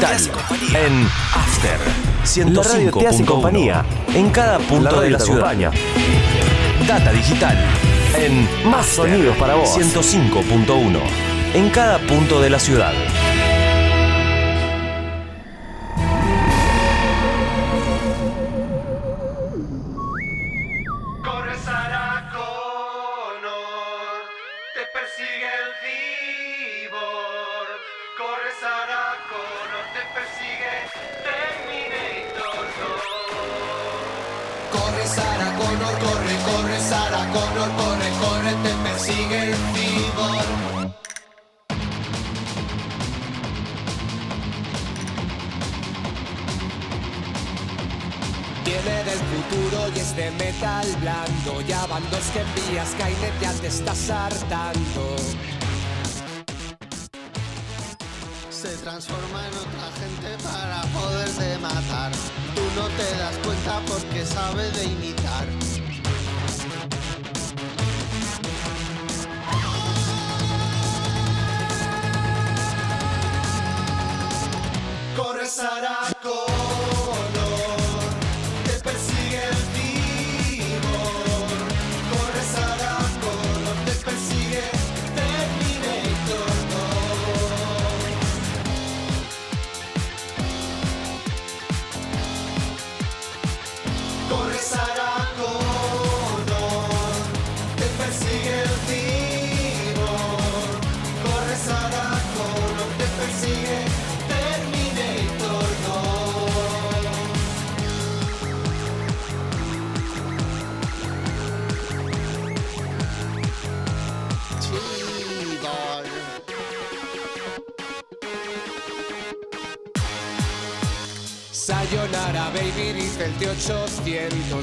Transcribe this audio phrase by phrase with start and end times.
[0.00, 1.80] En After
[2.24, 5.56] 105.1 La radio te hace compañía en cada punto de la ciudad.
[6.86, 7.58] Data digital
[8.16, 9.76] en Más sonidos para vos.
[9.76, 11.00] 105.1
[11.54, 12.92] en cada punto de la ciudad.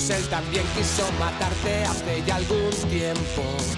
[0.09, 3.74] Él también quiso matarte hace ya algún tiempo.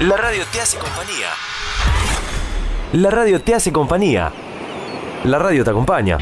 [0.00, 1.26] La radio te hace compañía.
[2.92, 4.32] La radio te hace compañía.
[5.24, 6.18] La radio te acompaña.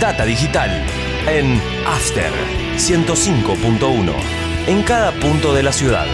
[0.00, 0.70] Data digital
[1.28, 2.32] en After
[2.76, 4.12] 105.1
[4.66, 6.06] en cada punto de la ciudad.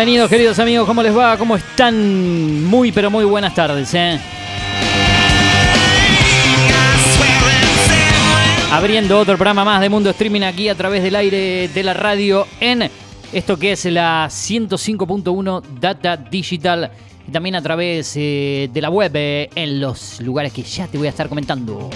[0.00, 1.36] Bienvenidos queridos amigos, ¿cómo les va?
[1.36, 2.64] ¿Cómo están?
[2.64, 4.18] Muy pero muy buenas tardes, ¿eh?
[8.72, 12.46] Abriendo otro programa más de Mundo Streaming aquí a través del aire de la radio
[12.60, 12.90] en
[13.30, 16.90] esto que es la 105.1 Data Digital
[17.28, 20.96] y también a través eh, de la web eh, en los lugares que ya te
[20.96, 21.90] voy a estar comentando.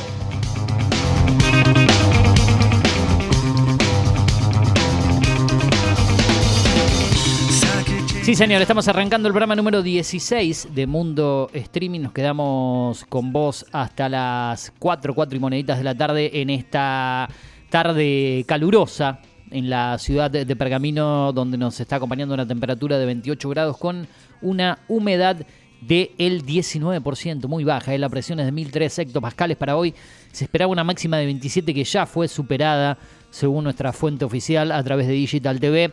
[8.24, 12.00] Sí, señor, estamos arrancando el programa número 16 de Mundo Streaming.
[12.00, 17.28] Nos quedamos con vos hasta las 4, 4 y moneditas de la tarde en esta
[17.68, 23.46] tarde calurosa en la ciudad de Pergamino, donde nos está acompañando una temperatura de 28
[23.50, 24.08] grados con
[24.40, 25.46] una humedad
[25.82, 27.94] del 19%, muy baja.
[27.94, 27.98] ¿eh?
[27.98, 29.94] La presión es de 1003 hectopascales para hoy.
[30.32, 32.96] Se esperaba una máxima de 27 que ya fue superada
[33.34, 35.92] según nuestra fuente oficial a través de Digital TV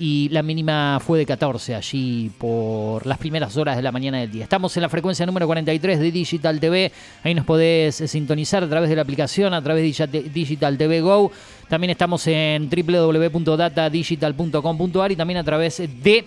[0.00, 4.32] y la mínima fue de 14 allí por las primeras horas de la mañana del
[4.32, 4.44] día.
[4.44, 6.90] Estamos en la frecuencia número 43 de Digital TV,
[7.22, 11.30] ahí nos podés sintonizar a través de la aplicación, a través de Digital TV Go.
[11.68, 16.26] También estamos en www.datadigital.com.ar y también a través de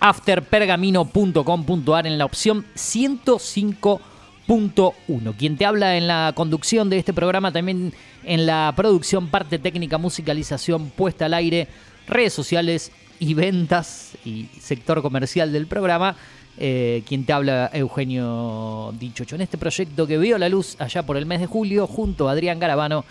[0.00, 5.36] afterpergamino.com.ar en la opción 105.1.
[5.36, 7.92] Quien te habla en la conducción de este programa, también
[8.28, 11.66] en la producción, parte técnica, musicalización, puesta al aire
[12.06, 16.14] redes sociales y ventas y sector comercial del programa.
[16.58, 21.16] Eh, quien te habla, Eugenio Dichocho, en este proyecto que vio la luz allá por
[21.16, 23.06] el mes de julio junto a Adrián Garabano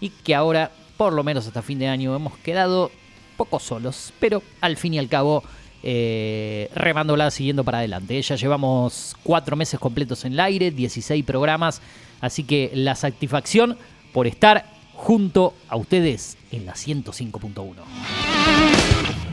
[0.00, 2.90] y que ahora, por lo menos hasta fin de año, hemos quedado
[3.38, 5.44] poco solos, pero al fin y al cabo
[5.82, 8.20] eh, remándola siguiendo para adelante.
[8.20, 11.80] Ya llevamos cuatro meses completos en el aire, 16 programas,
[12.20, 13.78] así que la satisfacción
[14.12, 14.64] por estar
[14.94, 19.27] junto a ustedes en la 105.1.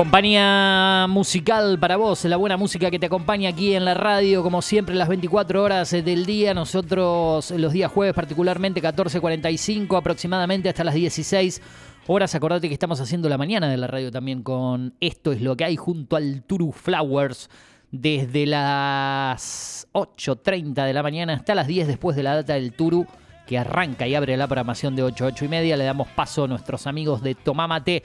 [0.00, 4.62] Compañía musical para vos, la buena música que te acompaña aquí en la radio, como
[4.62, 6.54] siempre, las 24 horas del día.
[6.54, 11.60] Nosotros los días jueves, particularmente 14.45 aproximadamente hasta las 16
[12.06, 12.34] horas.
[12.34, 15.66] Acordate que estamos haciendo la mañana de la radio también con Esto es lo que
[15.66, 17.50] hay junto al Turu Flowers.
[17.90, 23.06] Desde las 8.30 de la mañana hasta las 10 después de la data del Turu,
[23.46, 25.76] que arranca y abre la programación de 8 8 y media.
[25.76, 28.02] Le damos paso a nuestros amigos de Tomamate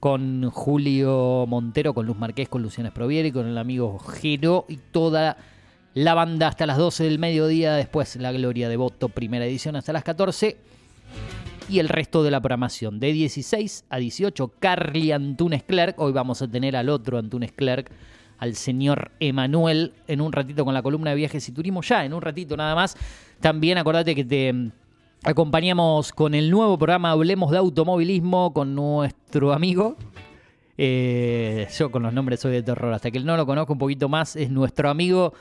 [0.00, 5.36] con Julio Montero, con Luz Marqués, con Luciana Sprovieri, con el amigo Gero y toda
[5.92, 7.74] la banda hasta las 12 del mediodía.
[7.74, 10.56] Después La Gloria de Voto, primera edición hasta las 14.
[11.68, 16.00] Y el resto de la programación, de 16 a 18, Carly Antunes Clerc.
[16.00, 17.92] Hoy vamos a tener al otro Antunes Clerc,
[18.38, 21.82] al señor Emanuel, en un ratito con la columna de viajes y turismo.
[21.82, 22.96] Ya, en un ratito nada más.
[23.38, 24.70] También acordate que te
[25.22, 29.96] Acompañamos con el nuevo programa Hablemos de Automovilismo con nuestro amigo.
[30.78, 32.94] Eh, yo con los nombres soy de terror.
[32.94, 35.34] Hasta que no lo conozco un poquito más, es nuestro amigo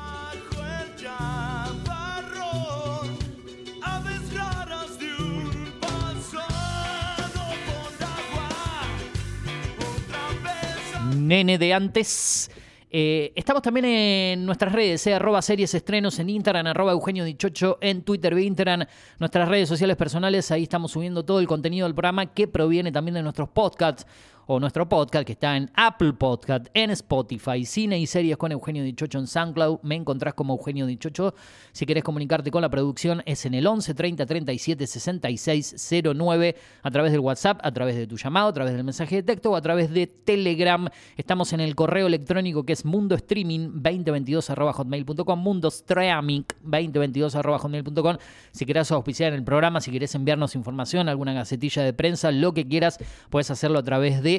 [11.27, 12.49] Nene de antes.
[12.89, 17.77] Eh, estamos también en nuestras redes, eh, arroba series estrenos en Instagram, arroba Eugenio Dichocho
[17.81, 18.85] en Twitter Instagram,
[19.19, 23.15] nuestras redes sociales personales, ahí estamos subiendo todo el contenido del programa que proviene también
[23.15, 24.05] de nuestros podcasts
[24.47, 28.81] o nuestro podcast que está en Apple Podcast, en Spotify, Cine y Series con Eugenio
[28.81, 29.79] Dichocho en SoundCloud.
[29.83, 31.35] Me encontrás como Eugenio Dichocho.
[31.73, 36.91] Si querés comunicarte con la producción es en el 11 30 37 66 09 a
[36.91, 39.57] través del WhatsApp, a través de tu llamado, a través del mensaje de texto o
[39.57, 40.87] a través de Telegram.
[41.17, 48.15] Estamos en el correo electrónico que es mundostreaming2022.hotmail.com, mundostreaming 2022.hotmail.com.
[48.51, 52.53] Si querés auspiciar en el programa, si querés enviarnos información, alguna gacetilla de prensa, lo
[52.53, 52.97] que quieras,
[53.29, 54.36] puedes hacerlo a través de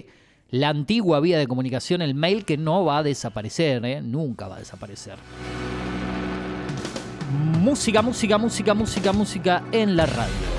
[0.51, 4.01] la antigua vía de comunicación, el mail que no va a desaparecer, ¿eh?
[4.03, 5.17] nunca va a desaparecer.
[7.61, 10.59] Música, música, música, música, música en la radio.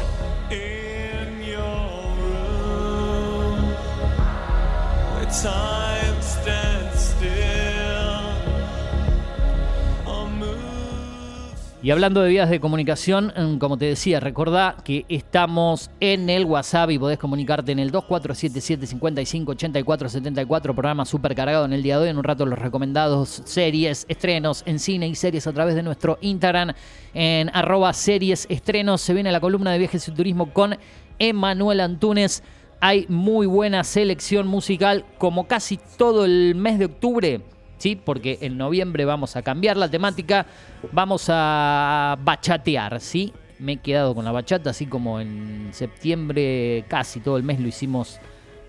[11.81, 16.43] Y hablando de vías de comunicación, mm, como te decía, recordá que estamos en el
[16.43, 21.81] WhatsApp y podés comunicarte en el 2477 55 84 74, programa súper cargado en el
[21.81, 22.09] día de hoy.
[22.09, 26.17] En un rato los recomendados series, estrenos en cine y series a través de nuestro
[26.19, 26.74] Instagram
[27.13, 29.00] en arroba series estrenos.
[29.00, 30.75] Se viene la columna de viajes y turismo con
[31.17, 32.43] Emanuel Antunes.
[32.81, 37.41] Hay muy buena selección musical como casi todo el mes de octubre
[37.79, 37.95] ¿sí?
[37.95, 40.45] Porque en noviembre vamos a cambiar la temática,
[40.91, 43.33] vamos a bachatear, ¿sí?
[43.57, 47.67] Me he quedado con la bachata, así como en septiembre casi todo el mes lo
[47.67, 48.19] hicimos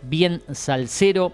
[0.03, 1.33] bien salsero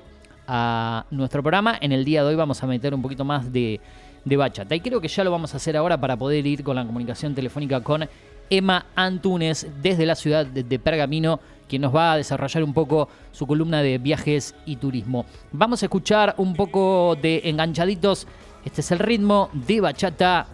[0.48, 1.78] a nuestro programa.
[1.80, 3.80] En el día de hoy vamos a meter un poquito más de,
[4.24, 4.74] bachata.
[4.74, 7.34] Y creo que ya lo vamos a hacer ahora para poder ir con la comunicación
[7.34, 8.08] telefónica con
[8.50, 13.46] Emma Antunes desde la ciudad de Pergamino quien nos va a desarrollar un poco su
[13.46, 15.26] columna de viajes y turismo.
[15.52, 18.26] Vamos a escuchar un poco de enganchaditos.
[18.64, 20.46] Este es el ritmo de bachata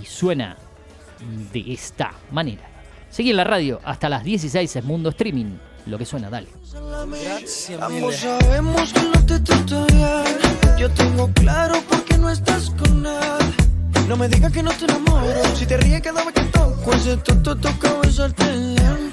[0.00, 0.56] y suena
[1.52, 2.62] de esta manera.
[3.10, 5.56] Seguí en la radio hasta las 16 es Mundo Streaming.
[5.86, 6.48] Lo que suena, dale.
[7.80, 9.38] Ambos sabemos que no te.
[10.78, 14.06] Yo tengo claro por qué no estás con él.
[14.06, 15.56] No me digas que no te enamoro.
[15.56, 19.07] Si te ríes cada vez que toco, ese toto toca besarte lento.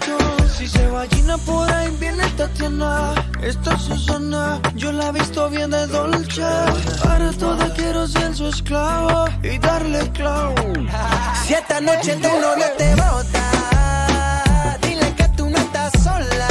[0.58, 5.50] Si se va Gina por ahí viene Tatiana Esta es Susana Yo la he visto
[5.50, 6.42] bien de dolce.
[7.04, 10.56] Para toda quiero ser su esclavo Y darle clavo
[11.46, 16.48] Si esta noche tu novio te bota Dile que tú no estás sola.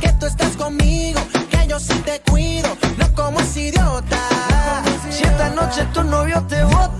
[0.00, 1.20] Que tú estás conmigo
[1.50, 4.18] Que yo sí te cuido No como ese idiota.
[5.10, 6.93] Si esta noche tu novio te bota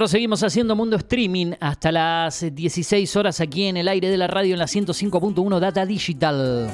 [0.00, 4.28] Nosotros seguimos haciendo Mundo Streaming hasta las 16 horas aquí en el aire de la
[4.28, 6.70] radio en la 105.1 Data Digital.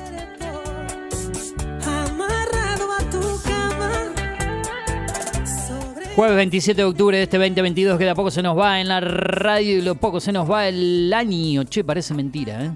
[6.14, 8.86] Jueves 27 de octubre de este 2022 que de a poco se nos va en
[8.86, 11.64] la radio y lo poco se nos va el año.
[11.64, 12.70] Che, parece mentira, ¿eh?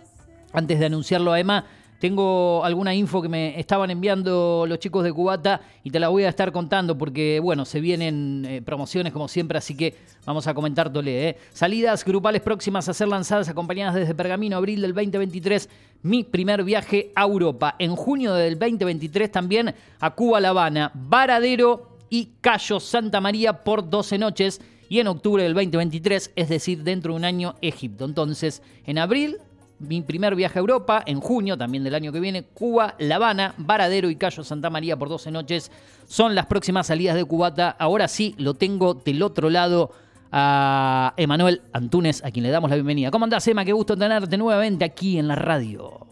[0.53, 1.65] antes de anunciarlo a Emma,
[2.05, 6.25] tengo alguna info que me estaban enviando los chicos de Cubata y te la voy
[6.25, 9.95] a estar contando porque, bueno, se vienen eh, promociones como siempre, así que
[10.27, 11.31] vamos a comentártole.
[11.31, 11.39] ¿eh?
[11.55, 15.71] Salidas grupales próximas a ser lanzadas acompañadas desde Pergamino, abril del 2023.
[16.03, 17.75] Mi primer viaje a Europa.
[17.79, 23.89] En junio del 2023 también a Cuba, La Habana, Varadero y Cayo Santa María por
[23.89, 24.61] 12 noches.
[24.91, 28.05] Y en octubre del 2023, es decir, dentro de un año, Egipto.
[28.05, 29.39] Entonces, en abril
[29.79, 33.55] mi primer viaje a Europa, en junio también del año que viene, Cuba, La Habana,
[33.59, 35.71] Varadero y Cayo Santa María por 12 noches.
[36.07, 37.71] Son las próximas salidas de Cubata.
[37.79, 39.91] Ahora sí, lo tengo del otro lado
[40.33, 43.11] a Emanuel Antunes, a quien le damos la bienvenida.
[43.11, 43.65] ¿Cómo andás, Emma?
[43.65, 46.07] Qué gusto tenerte nuevamente aquí en la radio.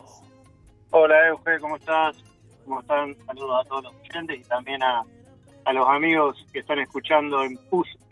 [0.90, 2.16] Hola Euge, ¿cómo estás?
[2.64, 3.16] ¿Cómo están?
[3.26, 5.02] Saludos a todos los oyentes y también a,
[5.64, 7.58] a los amigos que están escuchando en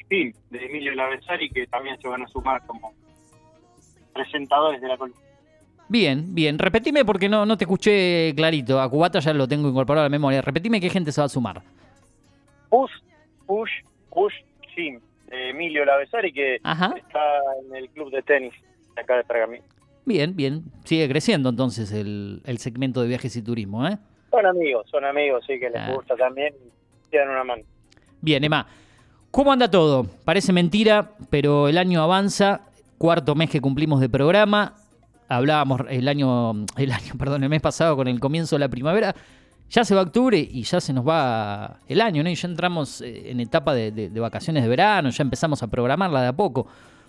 [0.08, 2.92] Team de Emilio Lavesari que también se van a sumar como
[4.12, 5.29] presentadores de la columna.
[5.90, 6.56] Bien, bien.
[6.58, 8.80] Repetime porque no, no te escuché clarito.
[8.80, 10.40] A Cubata ya lo tengo incorporado a la memoria.
[10.40, 11.62] Repetime qué gente se va a sumar.
[12.68, 12.92] Push,
[13.46, 13.70] Push,
[14.08, 14.32] Push
[14.76, 16.94] Team de Emilio Lavesari que Ajá.
[16.96, 17.18] está
[17.68, 18.52] en el club de tenis
[18.94, 19.64] de acá de Pergamino.
[20.06, 20.62] Bien, bien.
[20.84, 23.98] Sigue creciendo entonces el, el segmento de viajes y turismo, ¿eh?
[24.30, 25.92] Son amigos, son amigos, sí, que les Ah.
[25.92, 26.54] gusta también
[27.10, 27.64] tienen una mano.
[28.20, 28.64] Bien, Emma.
[29.32, 30.06] ¿Cómo anda todo?
[30.24, 32.60] Parece mentira, pero el año avanza.
[32.98, 34.74] Cuarto mes que cumplimos de programa.
[35.30, 39.14] Hablábamos el año, el año, perdón, el mes pasado con el comienzo de la primavera.
[39.70, 42.28] Ya se va octubre y ya se nos va el año, ¿no?
[42.30, 45.68] Y ya entramos eh, en etapa de, de- de vacaciones de verano, ya empezamos a
[45.68, 46.66] programarla de a poco.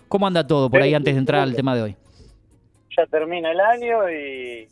[0.08, 1.96] ¿Cómo anda todo por ahí antes de entrar al tema de hoy?
[2.96, 4.68] ya termina el año y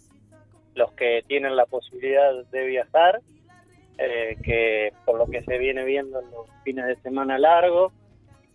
[0.75, 3.21] los que tienen la posibilidad de viajar,
[3.99, 7.93] eh, que por lo que se viene viendo en los fines de semana largos,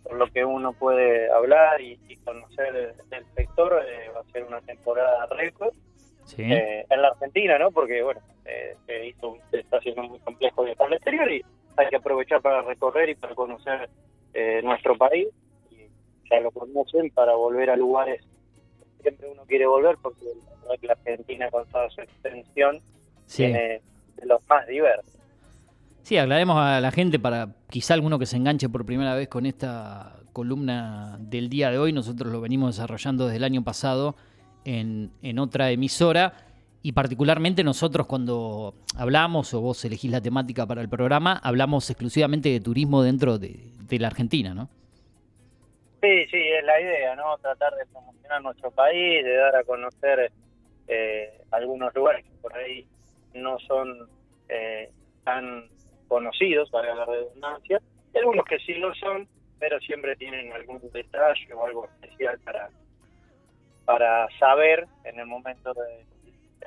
[0.06, 4.44] por lo que uno puede hablar y, y conocer del, sector, eh, va a ser
[4.44, 5.74] una temporada récord
[6.24, 6.42] Sí.
[6.42, 7.70] eh, en la Argentina, ¿no?
[7.70, 11.40] Porque, bueno, eh, se, hizo, se está haciendo muy complejo viajar al exterior y
[11.76, 13.88] hay que aprovechar para recorrer y para conocer
[14.34, 15.28] eh, nuestro país.
[15.70, 15.88] Y
[16.28, 20.24] ya lo conocen para volver a lugares que siempre uno quiere volver, porque
[20.82, 22.80] la Argentina, con toda su extensión,
[23.26, 23.44] sí.
[23.44, 23.80] tiene
[24.16, 25.15] de los más diversos.
[26.06, 29.44] Sí, aclaremos a la gente para quizá alguno que se enganche por primera vez con
[29.44, 31.92] esta columna del día de hoy.
[31.92, 34.14] Nosotros lo venimos desarrollando desde el año pasado
[34.64, 36.32] en, en otra emisora
[36.80, 42.50] y particularmente nosotros cuando hablamos o vos elegís la temática para el programa, hablamos exclusivamente
[42.50, 44.68] de turismo dentro de, de la Argentina, ¿no?
[46.00, 47.36] Sí, sí, es la idea, ¿no?
[47.38, 50.30] Tratar de promocionar nuestro país, de dar a conocer
[50.86, 52.86] eh, algunos lugares que por ahí
[53.34, 54.08] no son
[54.48, 54.88] eh,
[55.24, 55.64] tan
[56.08, 57.80] conocidos, para la redundancia,
[58.14, 62.70] algunos que sí lo son, pero siempre tienen algún detalle o algo especial para
[63.84, 66.04] para saber en el momento de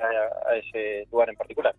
[0.00, 1.74] a, a ese lugar en particular.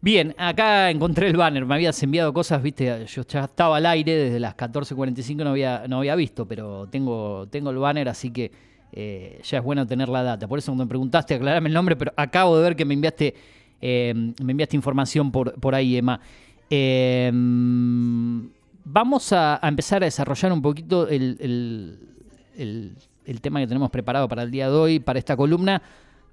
[0.00, 4.16] Bien, acá encontré el banner, me habías enviado cosas, viste, yo ya estaba al aire
[4.16, 8.50] desde las 14.45, no había, no había visto, pero tengo, tengo el banner, así que
[8.90, 10.48] eh, ya es bueno tener la data.
[10.48, 13.34] Por eso cuando me preguntaste, aclarame el nombre, pero acabo de ver que me enviaste,
[13.80, 16.20] eh, me enviaste información por, por ahí, Emma.
[16.82, 17.30] Eh,
[18.84, 21.98] vamos a, a empezar a desarrollar un poquito el, el-
[22.56, 25.82] el- el tema que tenemos preparado para el día de hoy, para esta columna.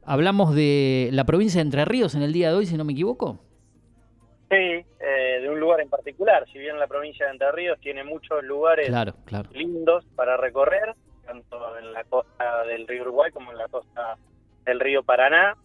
[0.06, 2.94] Hablamos de la provincia de Entre Ríos en el día de hoy, si no me
[2.94, 3.38] equivoco.
[4.50, 6.46] Sí, eh, de un lugar en particular.
[6.54, 9.50] Si bien la provincia de Entre Ríos tiene muchos lugares Claro, claro.
[9.54, 14.18] lindos para recorrer, tanto en la costa del río Uruguay como en la costa
[14.66, 15.58] del río Paraná.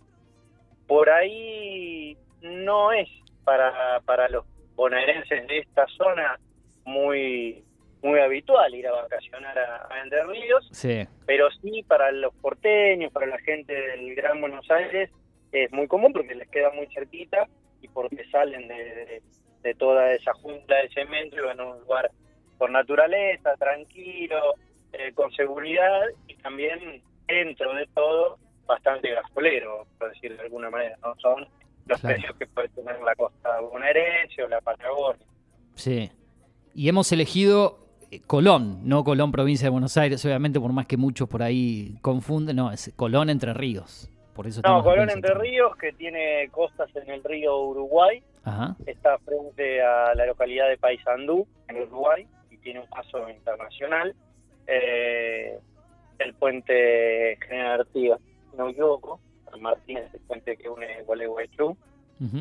[0.88, 3.08] Por ahí no es
[3.44, 6.38] para, para los bonaerenses de esta zona
[6.84, 7.64] muy,
[8.02, 13.12] muy habitual ir a vacacionar a, a Entre Ríos, Sí, pero sí para los porteños,
[13.12, 15.10] para la gente del Gran Buenos Aires,
[15.52, 17.46] es muy común porque les queda muy cerquita
[17.80, 19.22] y porque salen de, de-
[19.62, 22.10] de toda esa jungla de cemento y van a un lugar
[22.58, 24.54] por naturaleza, tranquilo,
[24.92, 30.96] eh, con seguridad y también dentro de todo bastante gasolero, por decirlo de alguna manera,
[31.02, 31.48] no son
[31.86, 32.16] los Claro.
[32.16, 35.24] precios que puede tener la costa bonaerense o la Patagonia.
[35.74, 36.10] sí.
[36.76, 37.78] Y hemos elegido
[38.10, 41.96] eh, Colón, no Colón, provincia de Buenos Aires, obviamente, por más que muchos por ahí
[42.02, 42.56] confunden.
[42.56, 44.10] No, es Colón, Entre Ríos.
[44.34, 45.34] Por eso No, Colón en Entre.
[45.34, 50.76] Ríos, que tiene costas en el río Uruguay, Ajá, está frente a la localidad de
[50.76, 54.12] Paysandú, en Uruguay, y tiene un paso internacional.
[54.66, 55.56] Eh,
[56.18, 58.18] el puente General Artigas,
[58.50, 59.20] si no me equivoco,
[59.54, 61.76] San Martín es el puente que une Gualeguaychú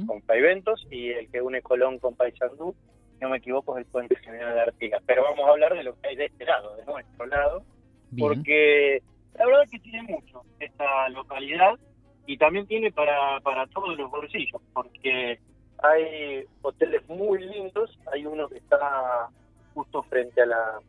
[0.08, 2.73] con Paiventos, y el que une Colón con Paysandú,
[3.13, 5.02] si no me equivoco, es el puente General Artigas.
[5.06, 7.63] Pero vamos a hablar de lo que hay de este lado, de nuestro lado,
[8.12, 8.28] bien.
[8.28, 9.02] porque
[9.36, 11.78] la verdad es que tiene mucho esta localidad
[12.26, 15.39] y también tiene para, para todos los bolsillos, porque
[15.80, 19.30] hay hoteles muy lindos, hay uno que está
[19.73, 20.80] justo frente a la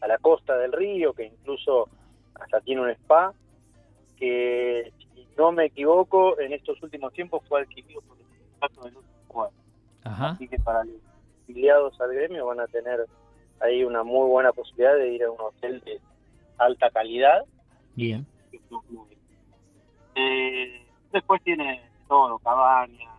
[0.00, 1.88] a la costa del río, que incluso
[2.34, 3.32] hasta tiene un spa,
[4.18, 8.90] que si no me equivoco, en estos últimos tiempos fue adquirido por el sindicato de
[8.92, 9.50] los Uruguay.
[10.04, 10.96] Ajá, Así que para los
[11.42, 13.06] afiliados al gremio van a tener
[13.60, 16.00] ahí una muy buena posibilidad de ir a un hotel de
[16.58, 17.44] alta calidad.
[17.94, 18.26] bien.
[20.16, 23.10] Eh, después tiene todo, cabaña,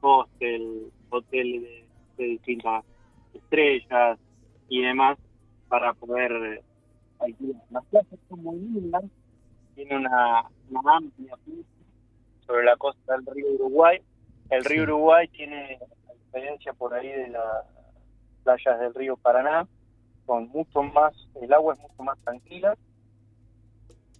[0.00, 1.84] hostel, hotel de,
[2.16, 2.84] de distintas
[3.34, 4.18] estrellas
[4.68, 5.18] y demás
[5.68, 6.62] para poder
[7.20, 7.62] alquilar.
[7.70, 9.04] Las plazas son muy lindas,
[9.80, 11.70] tiene una, una amplia pista
[12.46, 13.98] sobre la costa del río Uruguay.
[14.50, 14.82] El río.
[14.82, 17.64] Uruguay tiene, a diferencia por ahí de las
[18.44, 19.66] playas del río Paraná,
[20.26, 22.76] con mucho más, el agua es mucho más tranquila,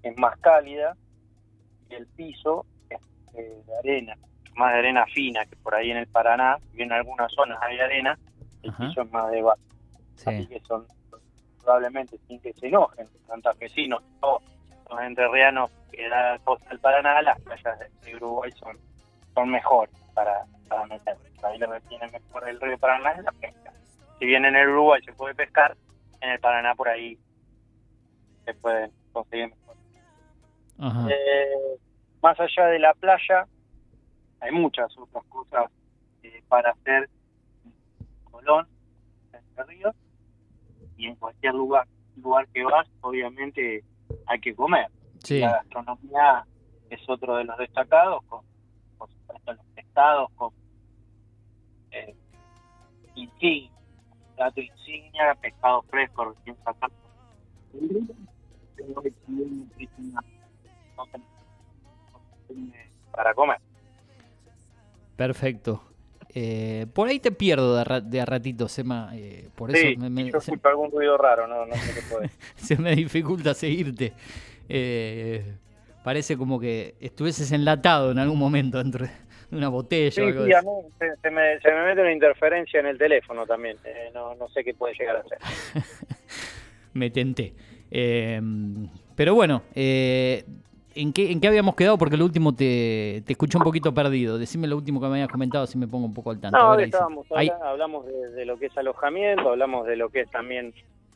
[0.03, 0.97] es más cálida
[1.91, 3.01] y el piso es
[3.35, 4.17] eh, de arena,
[4.57, 7.79] más de arena fina que por ahí en el Paraná, bien en algunas zonas hay
[7.81, 8.19] arena,
[8.63, 8.89] el Ajá.
[8.89, 9.61] piso es más de barro.
[10.25, 10.87] Así Sí, que son
[11.63, 14.41] probablemente sin que se enojen santafesinos o
[14.91, 18.77] los entrerrianos que da costa del Paraná, las playas de Uruguay son,
[19.35, 21.17] son mejores para, para meter.
[21.43, 23.73] Ahí lo que tiene mejor el río Paraná es la pesca.
[24.19, 25.77] Si bien en el Uruguay se puede pescar,
[26.21, 27.19] en el Paraná por ahí
[28.45, 29.77] se pueden conseguir mejor.
[30.79, 31.09] ajá.
[31.11, 31.79] Eh,
[32.23, 33.47] más allá de la playa,
[34.41, 35.71] hay muchas otras cosas
[36.23, 37.09] eh, para hacer
[37.65, 38.69] en Colón,
[39.33, 39.97] en Entre Ríos,
[40.99, 43.83] y en cualquier lugar, lugar que vas, obviamente
[44.27, 44.87] hay que comer.
[45.25, 46.47] Sí, La gastronomía
[46.89, 48.45] es otro de los destacados, con
[48.99, 50.53] por supuesto los pescados, con
[51.91, 52.15] eh,
[53.15, 53.71] insignia,
[54.37, 56.93] plato insignia, pescado fresco, recién sacado.
[63.13, 63.59] para comer.
[65.17, 65.90] perfecto.
[66.35, 69.11] Eh, por ahí te pierdo de a, ra- de a ratito, Sema.
[69.15, 72.03] eh, por eso Sí, me- me- yo se, algún ruido raro, no, no sé qué
[72.09, 72.31] puede.
[72.57, 74.13] se me dificulta seguirte.
[74.69, 75.45] Eh,
[76.05, 80.45] parece como que estuvieses enlatado en algún momento dentro de una botella Sí, o algo
[80.47, 83.77] sí, a mí se, se me, se me mete una interferencia en el teléfono también.
[84.15, 85.39] no, no sé qué puede llegar a ser.
[86.95, 87.55] Me tenté.
[87.91, 89.63] Pero bueno,
[90.95, 91.99] ¿en, qué, ¿en qué habíamos quedado?
[91.99, 94.39] Porque lo último te, te escuché un poquito perdido.
[94.39, 96.59] Decime lo último que me habías comentado, si me pongo un poco al tanto.
[96.59, 100.21] No, ahí estábamos, Ahí- hablamos de, de lo que es alojamiento, hablamos de lo que
[100.23, 100.73] es también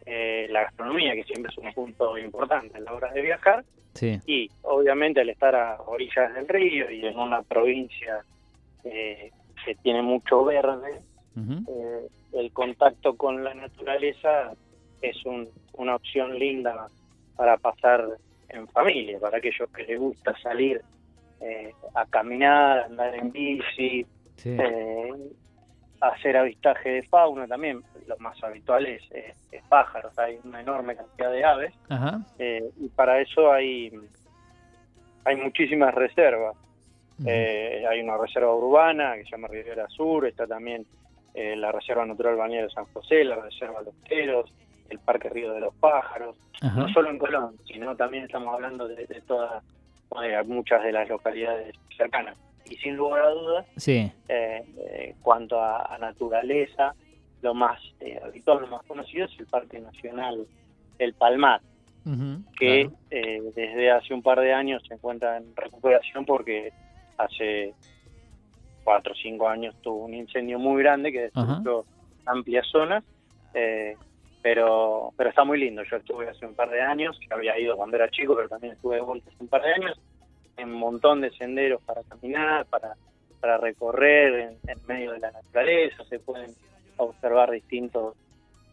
[0.06, 3.64] eh, la gastronomía, que siempre es un punto importante a la hora de viajar.
[3.94, 8.24] sí, Y obviamente al estar a orillas del río y en una provincia
[8.84, 9.30] eh,
[9.64, 11.00] que tiene mucho verde,
[11.37, 14.52] eh, el contacto con la naturaleza
[15.00, 16.88] es un- una opción linda
[17.37, 18.06] para pasar
[18.48, 20.80] en familia, para aquellos que les gusta salir
[21.40, 24.57] eh, a caminar, andar en bici, sí.
[24.59, 25.12] eh,
[26.00, 27.83] hacer avistaje de fauna también.
[28.07, 32.20] Lo más habitual es, es- es pájaros, hay una enorme cantidad de aves Ajá.
[32.38, 33.92] eh, y para eso hay,
[35.24, 36.57] hay muchísimas reservas.
[37.26, 40.85] hay una reserva urbana que se llama Rivera Sur, está también
[41.35, 44.52] la Reserva Natural Balneario de San José, la Reserva Los Teros,
[44.90, 46.80] el Parque Río de los Pájaros, Ajá.
[46.80, 49.62] no solo en Colón, sino también estamos hablando de, de todas,
[50.22, 52.36] eh, muchas de las localidades cercanas.
[52.70, 54.10] Y sin lugar a dudas, Sí.
[54.28, 56.94] eh, eh, cuanto a, a naturaleza,
[57.42, 60.46] lo más eh, habitual, lo más conocido es el Parque Nacional
[60.98, 61.60] El Palmar,
[62.58, 62.96] que claro.
[63.10, 66.72] eh, desde hace un par de años se encuentra en recuperación porque
[67.18, 67.74] hace
[68.82, 71.84] cuatro o cinco años tuvo un incendio muy grande que destruyó
[72.26, 73.02] amplias zonas,
[73.54, 73.96] eh,
[74.44, 75.83] pero pero está muy lindo.
[75.85, 78.74] Yo estuve hace un par de años, que había ido cuando era chico, pero también
[78.74, 79.98] estuve de vuelta hace un par de años,
[80.59, 82.94] en un montón de senderos para caminar, para,
[83.40, 86.50] para recorrer en, en medio de la naturaleza, se pueden
[86.98, 88.14] observar distintos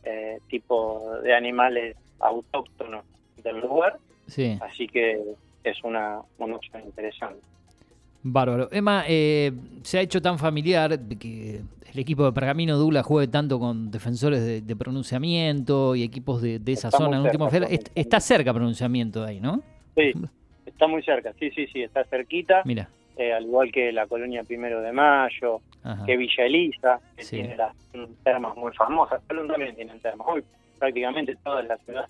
[0.04, 3.06] eh, tipos de animales autóctonos
[3.38, 4.58] del lugar, Sí.
[4.62, 5.22] así que
[5.64, 7.42] es una, una opción interesante.
[8.24, 8.70] Bárbaro.
[8.72, 9.52] Emma, eh,
[9.84, 11.62] se ha hecho tan familiar que
[11.94, 16.60] el equipo de Pergamino Dula juegue tanto con defensores de, de pronunciamiento y equipos de,
[16.60, 17.50] de esa Está zona en último
[17.96, 19.62] está cerca pronunciamiento de ahí, ¿no?
[19.96, 20.14] Sí,
[20.66, 22.88] está muy cerca, sí, sí, sí, está cerquita, Mira.
[23.18, 26.06] eh, al igual que la colonia Primero de Mayo, Ajá.
[26.06, 27.38] que Villa Elisa, que Sí.
[27.38, 27.76] tiene las
[28.24, 30.44] termas muy famosas, Colón también tienen termas, hoy
[30.80, 32.10] prácticamente todas las ciudades,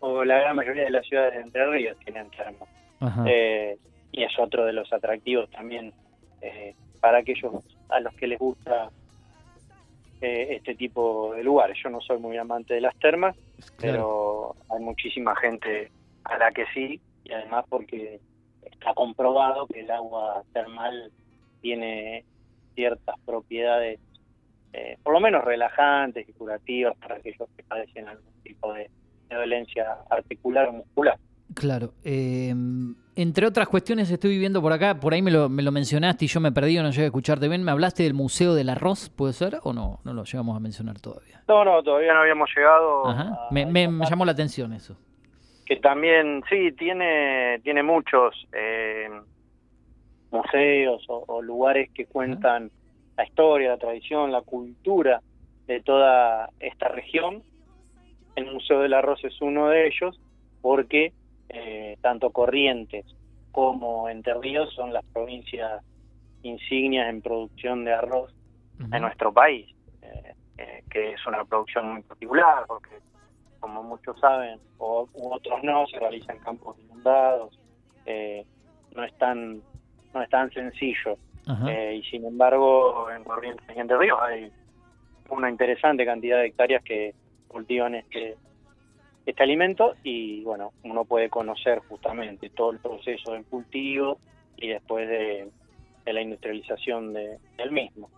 [0.00, 2.68] o la gran mayoría de las ciudades de Entre Ríos tienen termas.
[3.00, 3.24] Ajá.
[3.28, 3.76] Eh,
[4.12, 5.92] y es otro de los atractivos también
[6.40, 7.52] eh, para aquellos
[7.88, 8.90] a los que les gusta
[10.20, 11.76] eh, este tipo de lugares.
[11.82, 13.36] Yo no soy muy amante de las termas,
[13.80, 15.90] pero hay muchísima gente
[16.24, 18.20] a la que sí, y además porque
[18.62, 21.12] está comprobado que el agua termal
[21.60, 22.24] tiene
[22.74, 24.00] ciertas propiedades,
[24.72, 28.90] eh, por lo menos relajantes y curativas para aquellos que padecen algún tipo de,
[29.28, 31.18] de dolencia articular o muscular.
[31.54, 31.92] Claro.
[32.04, 32.54] eh,
[33.22, 36.28] entre otras cuestiones estoy viviendo por acá, por ahí me lo, me lo mencionaste y
[36.28, 37.64] yo me perdí o no llegué a escucharte bien.
[37.64, 39.58] ¿Me hablaste del Museo del Arroz, puede ser?
[39.64, 39.98] ¿O no?
[40.04, 41.42] No lo llegamos a mencionar todavía.
[41.48, 43.08] No, no, todavía no habíamos llegado.
[43.08, 43.48] Ajá.
[43.50, 44.96] a Me, llamó la atención eso.
[45.66, 49.08] Que también, sí, tiene, tiene muchos eh,
[50.30, 52.70] museos o, o lugares que cuentan
[53.16, 55.22] la historia, la tradición, la cultura
[55.66, 57.42] de toda esta región.
[58.36, 60.20] El Museo del Arroz es uno de ellos
[60.62, 61.12] porque
[61.48, 63.06] eh, tanto Corrientes
[63.52, 65.82] como Entre Ríos son las provincias
[66.42, 68.32] insignias en producción de arroz
[68.92, 69.66] en nuestro país,
[70.02, 72.90] eh, eh, que es una producción muy particular, porque
[73.58, 77.58] como muchos saben, o u otros no, se realiza en campos inundados,
[78.06, 78.44] eh,
[78.94, 79.60] no es tan
[80.14, 81.18] no es tan sencillo,
[81.92, 84.52] y sin embargo en Corrientes y Entre Ríos hay
[85.28, 87.14] una interesante cantidad de hectáreas que
[87.48, 88.36] cultivan este
[89.30, 94.18] este alimento y bueno, uno puede conocer justamente todo el proceso del cultivo
[94.56, 95.48] y después de,
[96.04, 98.08] de la industrialización de- del mismo.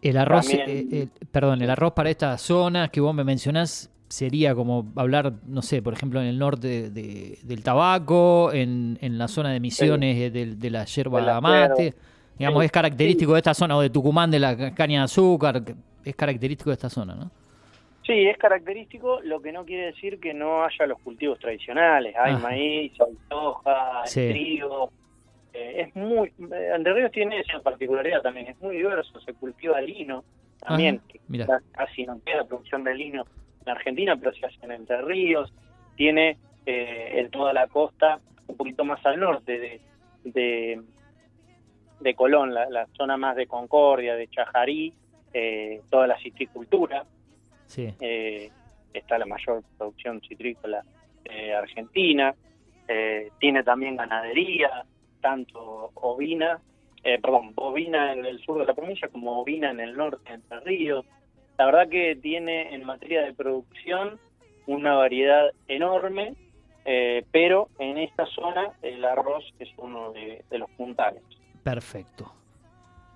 [0.00, 3.90] El arroz, También- eh, eh, perdón, el arroz para estas zonas que vos me mencionás
[4.08, 9.18] sería como hablar, no sé, por ejemplo, en el norte de- del tabaco, en, en
[9.18, 11.94] la zona de Misiones eh, de, de la yerba De la mate.
[12.38, 15.62] Digamos, es característico de esta zona, o de Tucumán, de la ca- caña de azúcar,
[16.04, 17.30] es característico de esta zona, ¿no?
[18.08, 22.16] Sí, es característico, lo que no quiere decir que no haya los cultivos tradicionales.
[22.16, 22.42] Hay Ajá.
[22.42, 24.28] maíz, hay soja, hay Sí.
[24.30, 24.90] trigo.
[25.52, 26.28] Eh, es muy.
[26.28, 29.20] eh, Entre Ríos tiene esa particularidad también, es muy diverso.
[29.20, 30.24] Se cultiva lino
[30.58, 33.24] también, que ca- casi no queda producción de lino
[33.66, 35.52] en Argentina, pero se hace en Entre Ríos.
[35.94, 39.80] Tiene eh, en toda la costa, un poquito más al norte de,
[40.24, 40.80] de,
[42.00, 44.94] de Colón, la, la zona más de Concordia, de Chajarí,
[45.34, 47.04] eh, toda la citricultura
[47.68, 47.94] Sí.
[48.00, 48.50] eh,
[48.92, 50.82] está la mayor producción citrícola
[51.24, 52.34] eh, argentina,
[52.88, 54.84] eh, tiene también ganadería,
[55.20, 56.60] tanto ovina,
[57.04, 60.60] eh, perdón, bovina en el sur de la provincia como ovina en el norte Entre
[60.60, 61.04] Ríos.
[61.58, 64.18] La verdad que tiene en materia de producción
[64.66, 66.34] una variedad enorme,
[66.84, 71.22] eh, pero en esta zona el arroz es uno de, de los puntales.
[71.62, 72.32] Perfecto.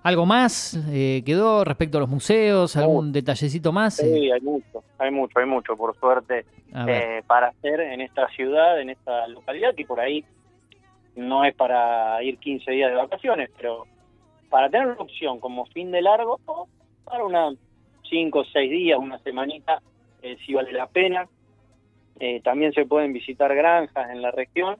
[0.03, 2.75] ¿Algo más eh, quedó respecto a los museos?
[2.75, 3.95] ¿Algún detallecito más?
[3.95, 6.45] Sí, hay mucho, hay mucho, hay mucho, por suerte.
[6.87, 10.25] eh, para hacer en esta ciudad, en esta localidad, que por ahí
[11.15, 13.85] no es para ir 15 días de vacaciones, pero
[14.49, 16.67] para tener una opción como fin de largo, o
[17.05, 17.55] para unas
[18.09, 19.81] 5 o 6 días, una semanita,
[20.21, 21.27] eh, sí vale la pena.
[22.19, 24.77] Eh, también se pueden visitar granjas en la región,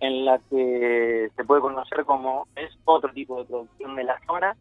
[0.00, 4.56] en la que se puede conocer como es otro tipo de producción de la zona,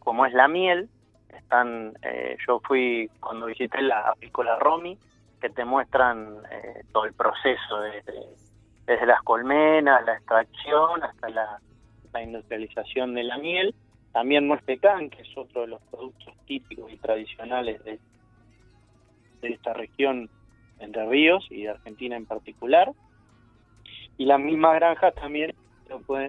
[0.00, 0.88] como es la miel.
[1.28, 4.98] Están, eh, yo fui cuando visité la apícola Romy,
[5.40, 8.14] que te muestran eh, todo el proceso desde,
[8.86, 11.60] desde las colmenas, la extracción hasta la,
[12.22, 13.74] industrialización de la miel.
[14.10, 18.00] también pecan, que es otro de los productos típicos y tradicionales de,
[19.42, 20.30] de esta región
[20.78, 22.90] Entre Ríos y de Argentina en particular.
[24.18, 25.54] Y las mismas granjas también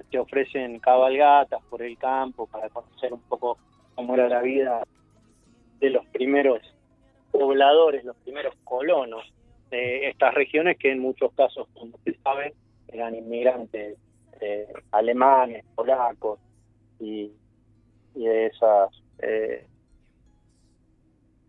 [0.10, 3.58] te, ofrecen cabalgatas por el campo para conocer un poco
[3.96, 4.84] cómo era la vida
[5.80, 6.60] de los primeros
[7.32, 9.24] pobladores, los primeros colonos
[9.70, 12.54] de estas regiones que en muchos casos, como se sabe,
[12.88, 13.98] eran inmigrantes
[14.40, 16.40] eh, alemanes, polacos
[17.00, 17.32] y,
[18.16, 19.66] y de esas eh,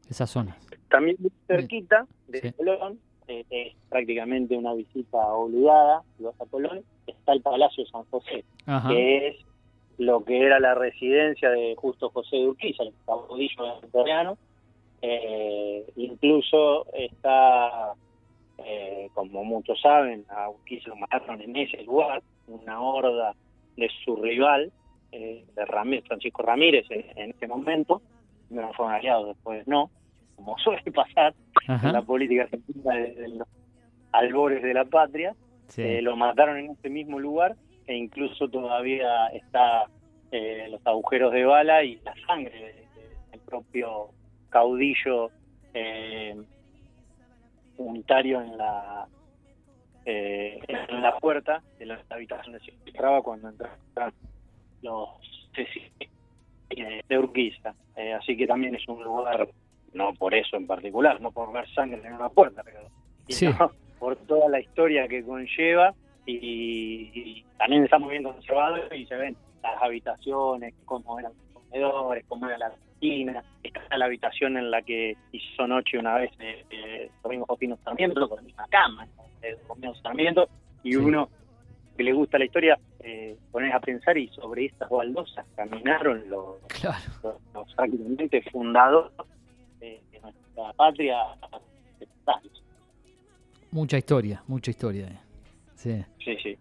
[0.08, 0.56] Esa zona.
[0.88, 2.52] también muy cerquita de Sí.
[2.52, 2.98] Colón,
[3.28, 8.44] eh, es prácticamente una visita obligada, si vas a Colón, está el Palacio San José,
[8.66, 8.88] Ajá.
[8.88, 9.36] que es
[9.98, 14.38] lo que era la residencia de Justo José de Urquiza, el caudillo venezolano.
[15.02, 17.92] Eh, incluso está,
[18.58, 23.34] eh, como muchos saben, a Urquiza lo mataron en ese lugar, una horda
[23.76, 24.72] de su rival,
[25.12, 28.00] eh, de Ramírez, Francisco Ramírez, en, en ese momento.
[28.50, 29.90] No fueron aliados, después no,
[30.38, 31.34] como suele pasar
[31.66, 31.86] Ajá.
[31.88, 33.48] en la política argentina de, de los
[34.12, 35.34] albores de la patria.
[35.68, 35.82] Sí.
[35.82, 37.54] Eh, lo mataron en ese mismo lugar
[37.86, 39.84] e incluso todavía está
[40.32, 44.10] eh, los agujeros de bala y la sangre de- de- del propio
[44.48, 45.30] caudillo
[45.74, 46.34] eh,
[47.76, 49.06] unitario en la
[50.06, 54.14] eh, en la puerta de la habitación de entraba cuando entraban
[54.80, 55.08] los
[56.70, 57.74] eh, de Urquiza.
[57.96, 59.48] Eh, así que también es un lugar,
[59.98, 62.78] no por eso en particular, no por ver sangre en una puerta, pero
[63.28, 63.46] Sí.
[63.52, 65.92] sino por toda la historia que conlleva
[66.24, 71.62] y, y también está muy bien conservado y se ven las habitaciones, cómo eran los
[71.62, 76.30] comedores, cómo era la cocina, está la habitación en la que hizo noche una vez
[76.38, 79.06] eh, eh, Domingo Josino Sarmiento con una cama.
[79.42, 80.48] Eh, Domingo Sarmiento,
[80.82, 80.96] y Sí.
[80.96, 81.28] uno
[81.96, 86.56] que le gusta la historia, eh, pones a pensar y sobre estas baldosas caminaron los,
[86.80, 86.96] Claro.
[87.24, 89.12] los, los prácticamente fundadores
[90.26, 91.16] de, nuestra patria.
[93.70, 95.06] Mucha historia, mucha historia.
[95.06, 95.18] eh.
[95.74, 96.04] Sí.
[96.24, 96.56] Sí, sí.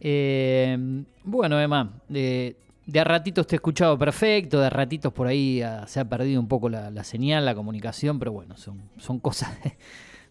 [0.00, 0.76] Eh,
[1.24, 5.62] bueno, Emma, de, de a ratitos te he escuchado perfecto, de a ratitos por ahí
[5.62, 9.20] ah, se ha perdido un poco la, la señal, la comunicación, pero bueno, son, son
[9.20, 9.76] cosas de,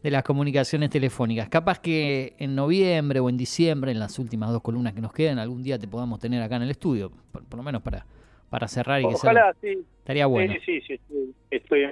[0.03, 1.47] de las comunicaciones telefónicas.
[1.49, 5.39] Capaz que en noviembre o en diciembre, en las últimas dos columnas que nos quedan,
[5.39, 8.05] algún día te podamos tener acá en el estudio, por, por lo menos para,
[8.49, 9.85] para cerrar y que sea- Ojalá, sí.
[9.99, 10.53] estaría bueno.
[10.65, 11.83] Sí, sí, sí, estoy, estoy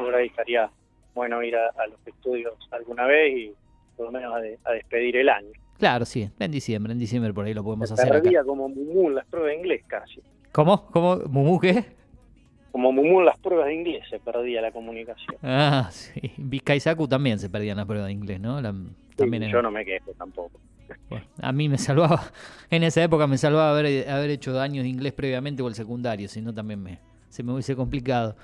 [0.00, 0.70] por ahí, estaría
[1.14, 3.52] bueno ir a, a los estudios alguna vez y
[3.96, 5.48] por lo menos a, de- a despedir el año.
[5.78, 8.30] Claro, sí, en diciembre, en diciembre por ahí lo podemos hacer acá.
[8.44, 10.22] como Mumú en las pruebas de inglés casi.
[10.52, 10.86] ¿Cómo?
[10.90, 11.16] ¿Cómo?
[11.28, 11.84] ¿Mumú qué?
[12.72, 15.36] Como Mumú en las pruebas de inglés se perdía la comunicación.
[15.42, 16.32] Ah, sí.
[16.36, 18.60] Vizcaizacu también se perdían las pruebas de inglés, ¿no?
[18.60, 18.74] La-
[19.16, 20.58] también Sí, en- yo no me quejo tampoco.
[21.10, 22.20] Bueno, a mí me salvaba,
[22.70, 26.28] en esa época me salvaba haber, haber hecho años de inglés previamente o el secundario,
[26.28, 26.98] si no también me,
[27.28, 28.36] se me hubiese complicado.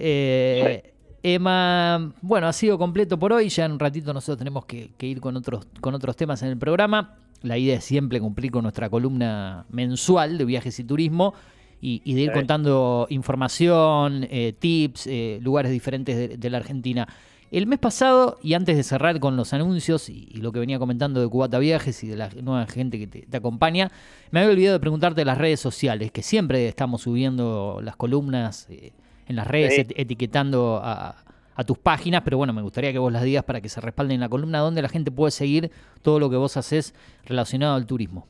[0.00, 0.92] Eh,
[1.22, 5.06] Emma, bueno, ha sido completo por hoy, ya en un ratito nosotros tenemos que, que
[5.06, 7.16] ir con otros, con otros temas en el programa.
[7.42, 11.34] La idea es siempre cumplir con nuestra columna mensual de viajes y turismo
[11.80, 17.08] y, y de ir contando información, eh, tips, eh, lugares diferentes de, de la Argentina.
[17.50, 20.78] El mes pasado, y antes de cerrar con los anuncios y, y lo que venía
[20.78, 23.90] comentando de Cubata Viajes y de la nueva gente que te, te acompaña,
[24.30, 28.66] me había olvidado de preguntarte de las redes sociales, que siempre estamos subiendo las columnas
[28.68, 28.92] eh,
[29.28, 29.80] en las redes, Sí.
[29.82, 31.16] et- etiquetando a,
[31.54, 34.14] a tus páginas, pero bueno, me gustaría que vos las digas para que se respalden
[34.16, 35.70] en la columna, donde la gente puede seguir
[36.02, 36.94] todo lo que vos haces
[37.26, 38.26] relacionado al turismo.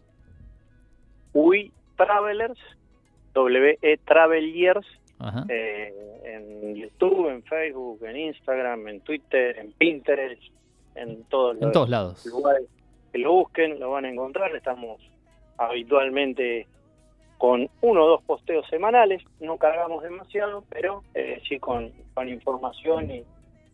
[1.35, 2.59] We Travelers,
[3.35, 4.87] W-E Travelers,
[5.49, 5.93] eh,
[6.25, 10.41] en YouTube, en Facebook, en Instagram, en Twitter, en Pinterest,
[10.95, 12.27] en todos en los todos lados.
[12.27, 12.65] lugares
[13.13, 14.55] que lo busquen, lo van a encontrar.
[14.57, 15.01] Estamos
[15.59, 16.67] habitualmente
[17.39, 23.11] con uno o dos posteos semanales, no cargamos demasiado, pero eh, sí con, con información
[23.11, 23.23] y,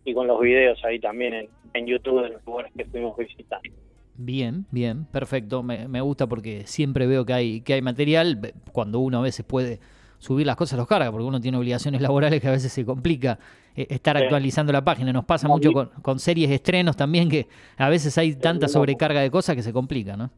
[0.05, 3.69] y con los videos ahí también en, en YouTube de los lugares que estuvimos visitando.
[4.17, 5.63] Bien, bien, perfecto.
[5.63, 8.53] Me, me gusta porque siempre veo que hay, que hay material.
[8.73, 9.81] Cuando uno a veces puede
[10.19, 13.39] subir las cosas, los carga, porque uno tiene obligaciones laborales que a veces se complica
[13.75, 14.23] eh, estar Sí.
[14.23, 15.13] actualizando la página.
[15.13, 19.21] Nos pasa mucho con, con series de estrenos también, que a veces hay tanta sobrecarga
[19.21, 20.31] de cosas que se complica, ¿no?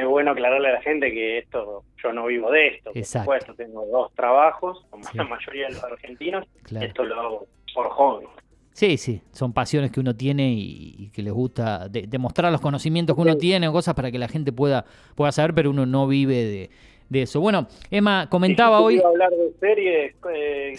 [0.00, 3.26] Es bueno aclararle a la gente que esto, yo no vivo de esto, Exacto.
[3.26, 5.18] por supuesto, tengo dos trabajos, como Sí.
[5.18, 6.86] la mayoría de los argentinos, Claro.
[6.86, 8.26] esto lo hago por hobby.
[8.72, 12.60] Sí, sí, son pasiones que uno tiene y, y que les gusta de- demostrar los
[12.62, 14.86] conocimientos que uno tiene o cosas para que la gente pueda,
[15.16, 16.70] pueda saber, pero uno no vive de,
[17.10, 17.40] de eso.
[17.40, 18.94] Bueno, Emma comentaba si hoy...
[18.94, 20.74] quiero hablar de series, eh,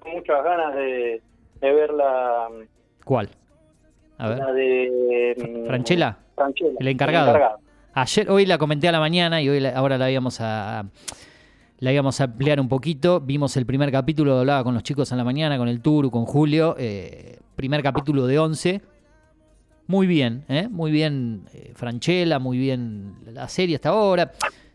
[0.00, 1.22] con muchas ganas de,
[1.60, 2.48] de ver la,
[3.04, 3.28] ¿Cuál?
[4.18, 4.38] A ver.
[4.38, 5.34] la de...
[5.36, 6.18] mm, Franchella.
[6.34, 7.60] Franchella, El encargado.
[7.96, 10.84] Ayer, hoy la comenté a la mañana y hoy ahora la íbamos a,
[11.78, 13.20] la íbamos a ampliar un poquito.
[13.20, 16.24] Vimos el primer capítulo, hablaba con los chicos en la mañana, con el Turu, con
[16.24, 16.74] Julio.
[16.76, 18.82] eh, primer capítulo de 11.
[19.86, 20.66] Muy bien, ¿eh?
[20.68, 24.32] muy bien eh, Franchella, muy bien la serie hasta ahora.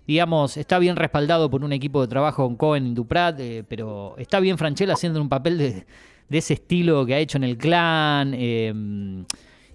[0.08, 4.16] Digamos, está bien respaldado por un equipo de trabajo con Cohen y Duprat, eh, pero
[4.18, 5.86] está bien Franchella haciendo un papel de,
[6.30, 8.34] de ese estilo que ha hecho en El Clan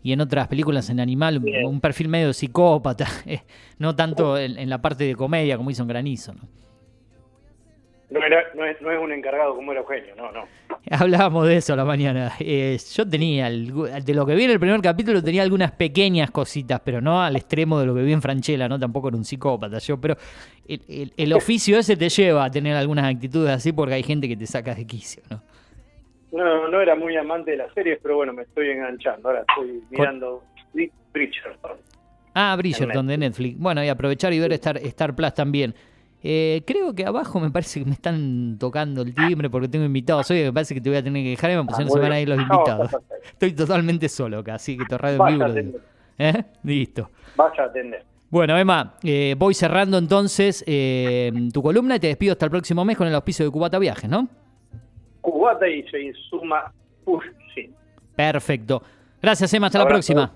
[0.05, 1.67] y en otras películas en Animal, un, Bien.
[1.67, 3.41] un perfil medio psicópata, eh,
[3.79, 6.35] no tanto en, en la parte de comedia como hizo en Granizo.
[6.35, 6.43] ¿no?
[8.11, 10.45] No, era, no, es, no es un encargado como era Eugenio, no, no.
[10.91, 12.33] Hablábamos de eso a la mañana.
[12.39, 16.81] Eh, yo tenía, de lo que vi en el primer capítulo, tenía algunas pequeñas cositas,
[16.85, 18.79] pero no al extremo de lo que vi en Franchella, ¿no?
[18.79, 20.17] Tampoco era un psicópata yo, pero
[20.69, 24.29] el, el- el oficio ese te lleva a tener algunas actitudes así porque hay gente
[24.29, 25.43] que te saca de quicio, ¿no?
[26.37, 29.28] No, no era muy amante de las series, pero bueno, me estoy enganchando.
[29.28, 30.43] Ahora estoy mirando
[30.74, 31.72] Bri- Bridgerton.
[32.35, 33.59] Ah, Bridgerton de Netflix.
[33.59, 35.74] Bueno, y aprovechar y ver Star, Star Plus también.
[36.26, 40.30] Eh, creo que abajo me parece que me están tocando el timbre porque tengo invitados.
[40.30, 42.01] Oye, me parece que te voy a tener que dejar y me pusieron muy se
[42.01, 42.22] van a bien.
[42.22, 42.91] ir los invitados.
[43.24, 45.47] Estoy totalmente solo acá, así que te radio en vivo.
[45.49, 45.78] lo.
[46.18, 46.45] ¿Eh?
[46.64, 47.11] Listo.
[47.37, 48.03] Vaya a atender.
[48.30, 52.85] Bueno, Emma, eh, voy cerrando entonces eh, tu columna y te despido hasta el próximo
[52.85, 54.28] mes con el auspicio de Cubata Viajes, ¿no?
[55.25, 56.70] Cubata y se suma
[57.03, 57.70] Push, sí.
[58.14, 58.83] Perfecto.
[59.22, 59.68] Gracias, Emma.
[59.68, 60.35] Hasta la próxima.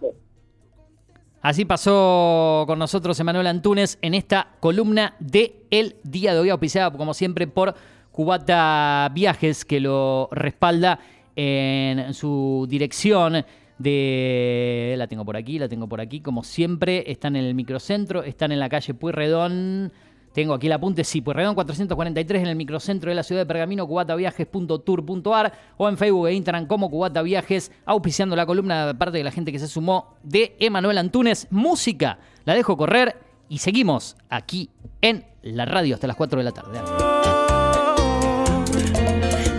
[1.42, 6.90] Así pasó con nosotros Emanuel Antunes en esta columna de El Día de Hoy, auspiciada
[6.90, 7.74] como siempre por
[8.10, 10.98] Cubata Viajes, que lo respalda
[11.36, 13.44] en su dirección
[13.76, 14.94] de...
[14.96, 18.52] La tengo por aquí, la tengo por aquí, como siempre, están en el microcentro, están
[18.52, 19.92] en la calle Pueyrredón.
[20.32, 23.86] Tengo aquí el apunte, sí, Pueyrredón 443 en el microcentro de la ciudad de Pergamino,
[23.86, 29.24] cubataviajes.tour.ar o en Facebook e Instagram como Cubata Viajes, auspiciando la columna de parte de
[29.24, 31.48] la gente que se sumó de Emanuel Antunes.
[31.50, 33.16] Música, la dejo correr
[33.48, 34.70] y seguimos aquí
[35.00, 36.80] en la radio hasta las 4 de la tarde.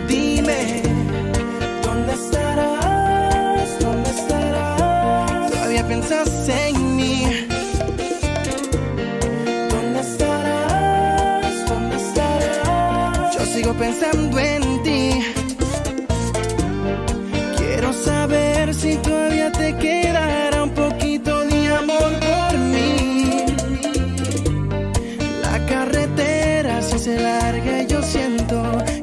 [0.07, 0.81] Dime,
[1.83, 3.79] ¿dónde estarás?
[3.79, 5.51] ¿Dónde estarás?
[5.51, 6.78] Todavía piensas en
[13.59, 15.09] sigo pensando en ti.
[17.57, 23.45] Quiero saber si todavía te quedará un poquito de amor por mí.
[25.41, 28.57] La carretera se hace larga y yo siento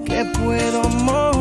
[0.06, 1.35] que puedo morir.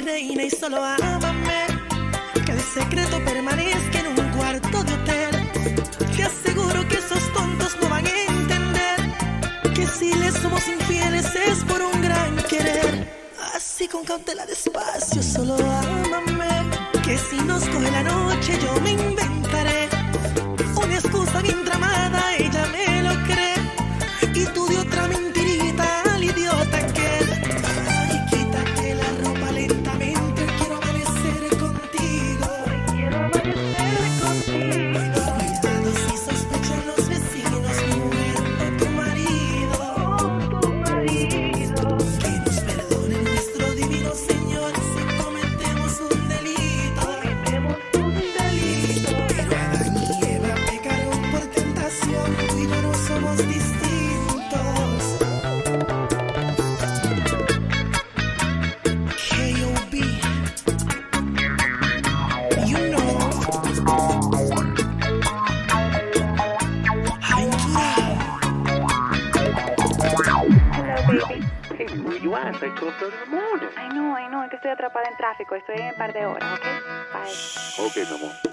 [0.00, 1.66] reina y solo ámame.
[2.44, 5.50] Que el secreto permanezca en un cuarto de hotel.
[6.16, 8.98] Te aseguro que esos tontos no van a entender
[9.74, 13.08] que si les somos infieles es por un gran querer.
[13.54, 16.70] Así con cautela despacio, solo ámame.
[17.04, 19.37] Que si nos coge la noche yo me invento
[75.58, 76.64] estoy en un par de horas, ¿ok?
[77.12, 77.86] Bye.
[77.86, 78.47] Ok, mi amor.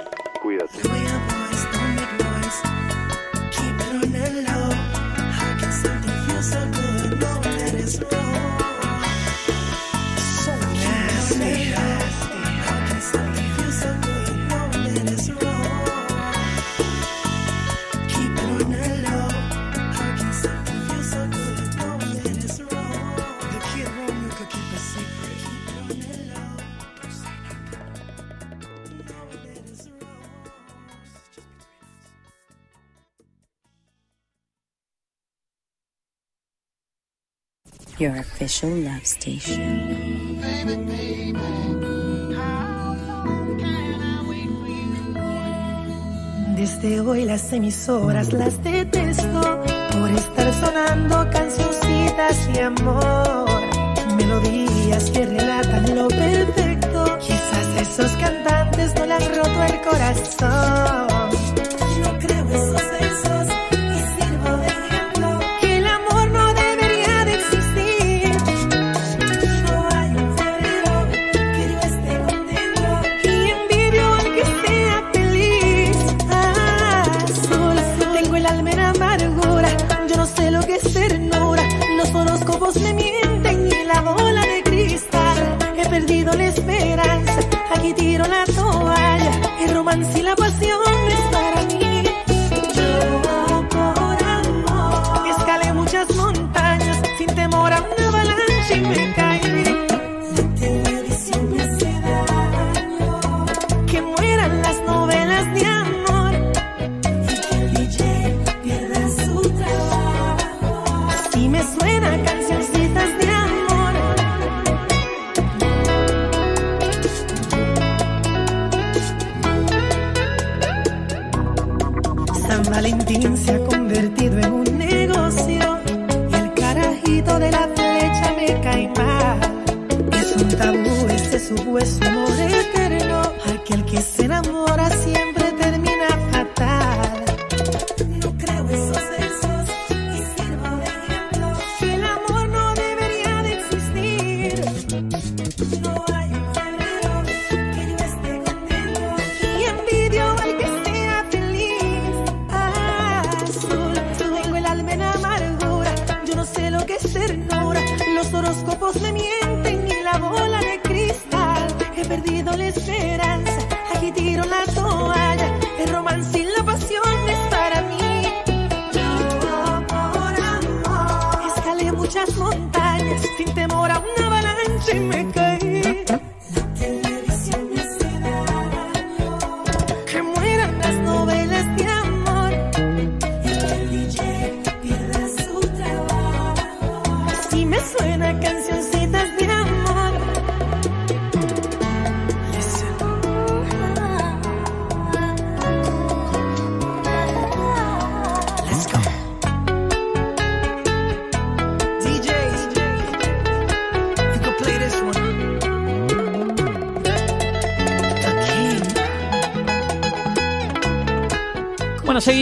[38.56, 40.40] special love station.
[46.56, 53.50] Desde hoy las emisoras las detesto por estar sonando cancioncitas y amor.
[54.16, 57.18] Melodías que relatan lo perfecto.
[57.20, 61.15] Quizás esos cantantes no le han roto el corazón.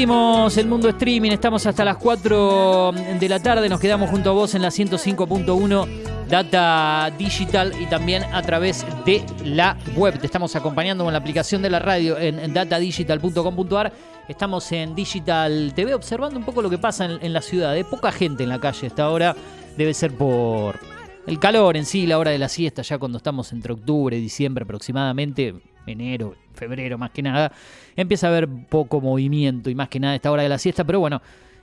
[0.04, 2.92] Seguimos el mundo streaming, estamos hasta las 4
[3.22, 8.24] de la tarde, nos quedamos junto a vos en la 105.1 Data Digital y también
[8.34, 10.20] a través de la web.
[10.20, 13.94] Te estamos acompañando con la aplicación de la radio en datadigital.com.ar.
[14.28, 17.72] Estamos en Digital TV observando un poco lo que pasa en, en la ciudad.
[17.72, 19.38] Hay poca gente en la calle hasta ahora,
[19.78, 20.78] debe ser por
[21.26, 24.20] el calor en sí, la hora de la siesta, ya cuando estamos entre octubre y
[24.20, 25.56] diciembre aproximadamente,
[25.88, 27.52] enero, febrero más que nada,
[27.96, 30.84] empieza a haber poco movimiento y más que nada esta hora de la siesta.
[30.84, 31.22] Pero bueno,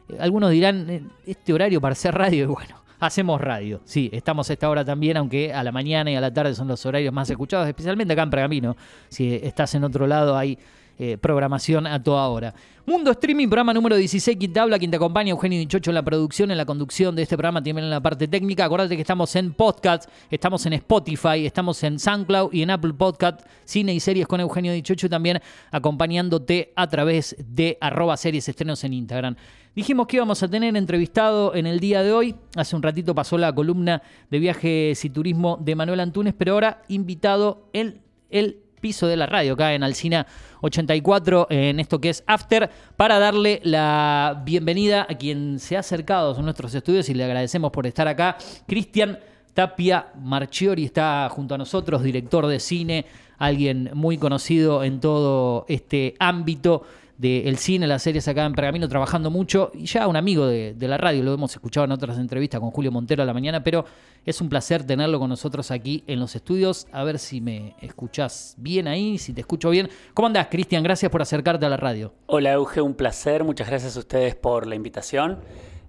[0.08, 3.80] eh, algunos dirán, eh, este horario para hacer radio, y bueno, hacemos radio.
[3.84, 6.68] Sí, estamos a esta hora también, aunque a la mañana y a la tarde son
[6.68, 8.76] los horarios más escuchados, especialmente acá en Pergamino.
[9.08, 10.56] Si estás en otro lado, hay
[11.02, 12.54] eh, programación a toda hora.
[12.84, 16.02] Mundo Streaming, programa número 16, quien te habla, quien te acompaña, Eugenio Dichocho en la
[16.02, 18.66] producción, en la conducción de este programa, también en la parte técnica.
[18.66, 23.40] Acordate que estamos en podcast, estamos en Spotify, estamos en SoundCloud y en Apple Podcast,
[23.64, 25.40] cine y series con Eugenio Dichocho y también
[25.70, 29.36] acompañándote a través de arroba series estrenos en Instagram.
[29.74, 32.34] Dijimos que íbamos a tener entrevistado en el día de hoy.
[32.56, 36.82] Hace un ratito pasó la columna de viajes y turismo de Manuel Antunes, pero ahora
[36.88, 40.26] invitado en el piso de la radio, acá en Alcina
[40.62, 46.36] 84, en esto que es After, para darle la bienvenida a quien se ha acercado
[46.36, 48.36] a nuestros estudios y le agradecemos por estar acá.
[48.66, 49.18] Cristian
[49.54, 53.06] Tapia Marchiori está junto a nosotros, director de cine,
[53.38, 56.82] alguien muy conocido en todo este ámbito
[57.20, 60.88] del cine, las series acá en Pergamino, trabajando mucho, y ya un amigo de, de,
[60.88, 63.84] la radio, lo hemos escuchado en otras entrevistas con Julio Montero a la mañana, pero
[64.24, 68.54] es un placer tenerlo con nosotros aquí en los estudios, a ver si me escuchás
[68.56, 69.90] bien ahí, si te escucho bien.
[70.14, 70.82] ¿Cómo andás, Cristian?
[70.82, 72.14] Gracias por acercarte a la radio.
[72.24, 75.40] Hola, Euge, un placer, muchas gracias a ustedes por la invitación.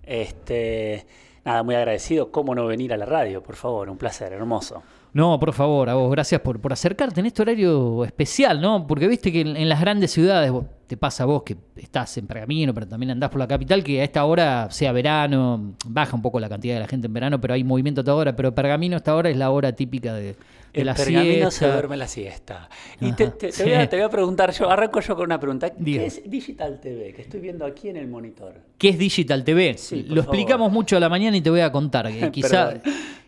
[0.04, 1.06] Este,
[1.46, 2.30] nada, muy agradecido.
[2.30, 3.42] ¿Cómo no venir a la radio?
[3.42, 4.84] Por favor, un placer, hermoso.
[5.14, 8.88] No, por favor, a vos, gracias por, por acercarte en este horario especial, ¿no?
[8.88, 12.18] Porque viste que en, en las grandes ciudades, vos, te pasa a vos que estás
[12.18, 16.16] en Pergamino, pero también andás por la capital, que a esta hora, sea verano, baja
[16.16, 18.36] un poco la cantidad de la gente en verano, pero hay movimiento a toda hora,
[18.36, 20.36] pero Pergamino a esta hora es la hora típica de,
[20.74, 21.52] de en la Pergamino siesta.
[21.52, 22.70] se duerme la siesta.
[23.00, 25.40] Y te, te, te, voy a, te, voy a, preguntar yo, arranco yo con una
[25.40, 25.70] pregunta.
[25.72, 27.14] ¿Qué es Digital TV?
[27.14, 28.54] Que estoy viendo aquí en el monitor.
[28.78, 29.76] ¿Qué es Digital TV?
[29.78, 30.36] Sí, Lo favor.
[30.36, 32.12] explicamos mucho a la mañana y te voy a contar.
[32.12, 32.74] que quizá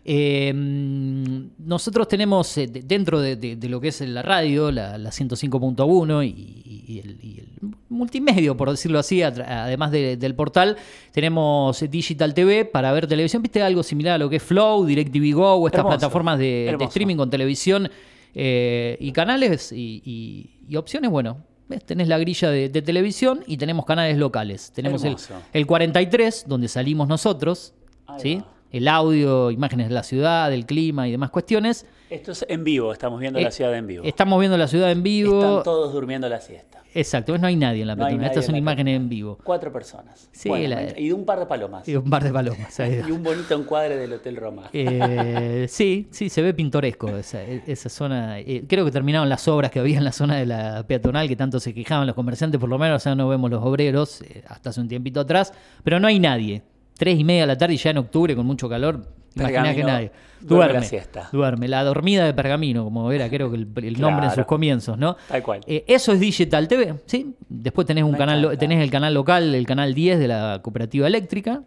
[0.06, 4.98] eh, nosotros tenemos eh, de- dentro de, de- de lo que es la radio, la,
[4.98, 7.48] la 105.1 y, y el, y el
[7.94, 10.76] multimedio, por decirlo así, además de- del portal,
[11.12, 13.42] tenemos Digital TV para ver televisión.
[13.42, 16.76] ¿Viste algo similar a lo que es Flow, DirecTV Go o estas Hermoso, plataformas de,
[16.84, 17.90] streaming con televisión
[18.34, 21.10] eh, y canales y, y- y opciones?
[21.10, 21.38] Bueno.
[21.66, 21.82] ¿ves?
[21.84, 24.70] Tenés la grilla de, de televisión y tenemos canales locales.
[24.74, 25.16] Tenemos el,
[25.54, 27.72] el 43, donde salimos nosotros,
[28.18, 28.42] ¿sí?
[28.70, 31.86] El audio, imágenes de la ciudad, del clima y demás cuestiones.
[32.14, 34.04] Esto es en vivo, estamos viendo Eh, la ciudad en vivo.
[34.04, 35.38] Estamos viendo la ciudad en vivo.
[35.40, 36.82] Están todos durmiendo la siesta.
[36.96, 38.26] Exacto, pues no hay nadie en la No peatonal.
[38.26, 39.36] Estas son imágenes en vivo.
[39.42, 40.28] Cuatro personas.
[40.30, 41.88] Sí, Bueno, la- y un par de palomas.
[41.88, 42.78] Y un par de palomas.
[43.08, 44.70] Y un bonito encuadre del Hotel Roma.
[44.72, 48.38] Eh, sí, sí, se ve pintoresco esa, esa zona.
[48.38, 51.34] Eh, creo que terminaron las obras que había en la zona de la peatonal, que
[51.36, 54.70] tanto se quejaban los comerciantes, por lo menos ya no vemos los obreros, eh, hasta
[54.70, 55.52] hace un tiempito atrás,
[55.82, 56.62] pero no hay nadie.
[56.96, 59.04] Tres y media de la tarde y ya en octubre con mucho calor,
[59.34, 60.12] imaginá que nadie.
[60.44, 61.28] Duerme Duerme, la siesta.
[61.32, 64.98] duerme, la dormida de pergamino, como era creo que el, el nombre en sus comienzos,
[64.98, 65.16] ¿no?
[65.28, 65.60] Tal cual.
[65.66, 67.34] Eh, eso es Digital TV, ¿sí?
[67.48, 68.58] Después tenés un Me canal, encanta.
[68.58, 71.62] tenés el canal local, el canal 10 de la cooperativa eléctrica,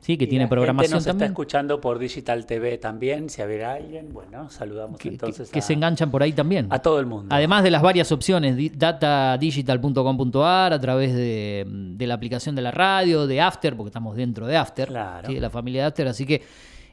[0.00, 0.16] ¿sí?
[0.16, 1.30] Que Y tiene la gente programación nos está también.
[1.32, 3.28] escuchando por Digital TV también.
[3.30, 6.66] Si hubiera alguien, bueno, saludamos que, entonces que a, se enganchan por ahí también.
[6.70, 7.34] a todo el mundo.
[7.34, 12.70] Además de las varias opciones, di- datadigital.com.ar, a través de, de la aplicación de la
[12.70, 15.28] radio, de After, porque estamos dentro de After, Claro.
[15.28, 15.34] ¿sí?
[15.34, 16.42] de la familia de After, así que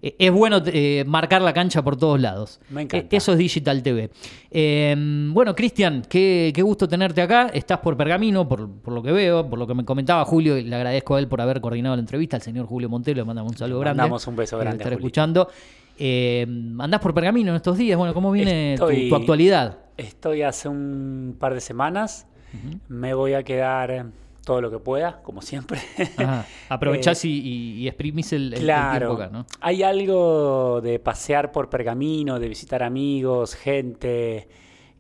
[0.02, 2.60] eh, es bueno eh, marcar la cancha por todos lados.
[2.70, 3.06] Me encanta.
[3.06, 4.10] Eh, Eso es Digital TV.
[4.52, 4.96] Eh,
[5.32, 7.50] bueno, Cristian, qué, qué gusto tenerte acá.
[7.54, 10.64] Estás por Pergamino, por, por lo que veo, por lo que me comentaba Julio, y
[10.64, 13.52] le agradezco a él por haber coordinado la entrevista, al señor Julio Montero, le mandamos
[13.54, 13.98] un saludo Le grande.
[14.02, 15.50] mandamos un beso grande, estar escuchando.
[15.98, 16.48] Eh,
[16.80, 19.78] andás por Pergamino en estos días, bueno, ¿cómo viene Estoy- tu actualidad?
[19.98, 22.26] Estoy hace un par de semanas.
[22.88, 24.06] Me voy a quedar
[24.50, 25.80] todo lo que pueda, como siempre.
[26.18, 26.44] Ajá.
[26.70, 29.46] Aprovechás Eh, y, y- exprimís el, el- el Claro, tiempo acá, ¿no?
[29.62, 34.48] hay algo de pasear por Pergamino, de visitar amigos, gente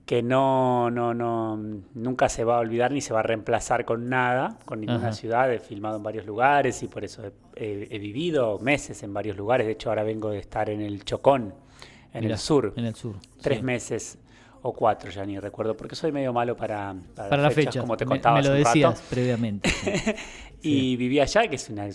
[0.06, 1.58] que no, no, no,
[1.96, 5.14] nunca se va a olvidar ni se va a reemplazar con nada, con ninguna Ajá.
[5.14, 5.52] ciudad.
[5.52, 9.36] He filmado en varios lugares y por eso he, he- he vivido meses en varios
[9.36, 9.66] lugares.
[9.66, 11.56] De hecho, ahora vengo de estar en el Chocón,
[12.14, 12.74] en Mirá, el sur.
[12.76, 13.16] En el sur.
[13.42, 13.64] Tres sí.
[13.64, 14.18] meses
[14.62, 18.42] o cuatro, ya ni recuerdo, porque soy medio malo para, para, fechas, como te contaba
[18.42, 18.74] me, lo hace un rato.
[18.74, 19.70] decías previamente.
[19.70, 20.14] sí.
[20.62, 21.90] Y viví allá, que es una,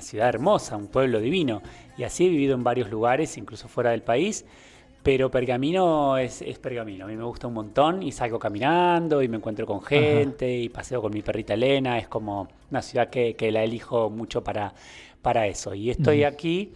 [0.00, 1.60] ciudad hermosa, un pueblo divino.
[1.98, 4.44] Y así he vivido en varios lugares, incluso fuera del país.
[5.02, 7.04] Pero Pergamino es, es Pergamino.
[7.04, 10.68] A mí me gusta un montón y salgo caminando y me encuentro con gente y
[10.68, 11.98] paseo con mi perrita Elena.
[11.98, 14.72] Es como una ciudad que, que la elijo mucho para,
[15.20, 15.74] para eso.
[15.74, 16.28] Y estoy Ujú.
[16.28, 16.72] aquí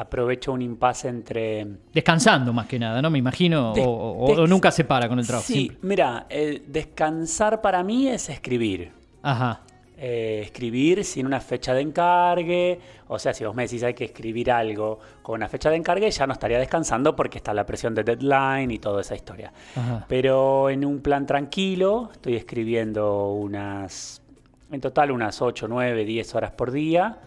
[0.00, 1.66] aprovecho un impasse entre...
[1.92, 3.10] Descansando más que nada, ¿no?
[3.10, 5.46] Me imagino, Des- o, o- o des- nunca se para con el trabajo.
[5.46, 6.26] Sí, mira,
[6.66, 8.92] descansar para mí es escribir.
[9.22, 9.62] Ajá.
[10.00, 12.78] Eh, escribir sin una fecha de encargue.
[13.08, 16.08] O sea, si vos me decís hay que escribir algo con una fecha de encargue,
[16.08, 19.52] ya no estaría descansando porque está la presión de deadline y toda esa historia.
[19.74, 20.06] Ajá.
[20.08, 24.22] Pero en un plan tranquilo, estoy escribiendo unas,
[24.70, 27.18] en total unas 8, 9, 10 horas por día.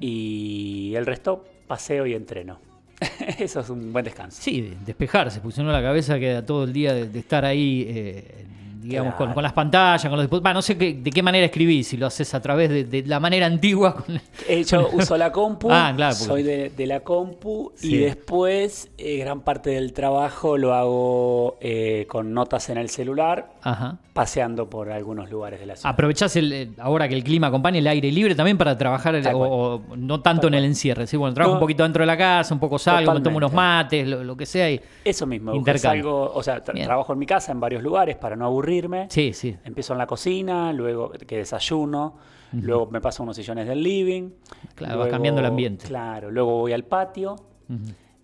[0.00, 2.58] Y el resto paseo y entreno.
[3.38, 4.40] Eso es un buen descanso.
[4.40, 8.44] Sí, de- despejarse, no la cabeza queda todo el día de, de estar ahí, eh,
[8.88, 9.34] digamos, con, Claro.
[9.34, 10.54] con las pantallas, con los dispositivos.
[10.54, 13.20] No sé qué- de qué manera escribís, si lo haces a través de, de la
[13.20, 13.94] manera antigua.
[13.94, 17.94] con- Eh, yo uso la compu, Ah, claro, porque- soy de, de la compu Sí.
[17.94, 23.50] y después eh, gran parte del trabajo lo hago eh, con notas en el celular,
[23.62, 23.98] Ajá.
[24.12, 25.90] paseando por algunos lugares de la ciudad.
[25.92, 29.22] Aprovechás el, eh, ahora que el clima acompaña el aire libre también para trabajar, el-
[29.24, 29.50] Tal o, cual.
[29.52, 31.06] o no tanto en el encierre.
[31.06, 31.16] ¿sí?
[31.16, 31.58] Bueno, trabajo No.
[31.58, 34.36] un poquito dentro de la casa, un poco salgo, me tomo unos mates, lo, lo
[34.36, 34.70] que sea.
[34.70, 36.86] Y, Eso mismo, salgo, o sea, tra- Bien.
[36.86, 38.44] trabajo en mi casa en varios lugares para no
[39.10, 39.56] sí, sí.
[39.64, 42.16] Empiezo en la cocina, luego que desayuno,
[42.52, 44.30] luego me paso unos sillones del living.
[44.74, 45.86] Claro, vas cambiando el ambiente.
[45.86, 47.36] Claro, luego voy al patio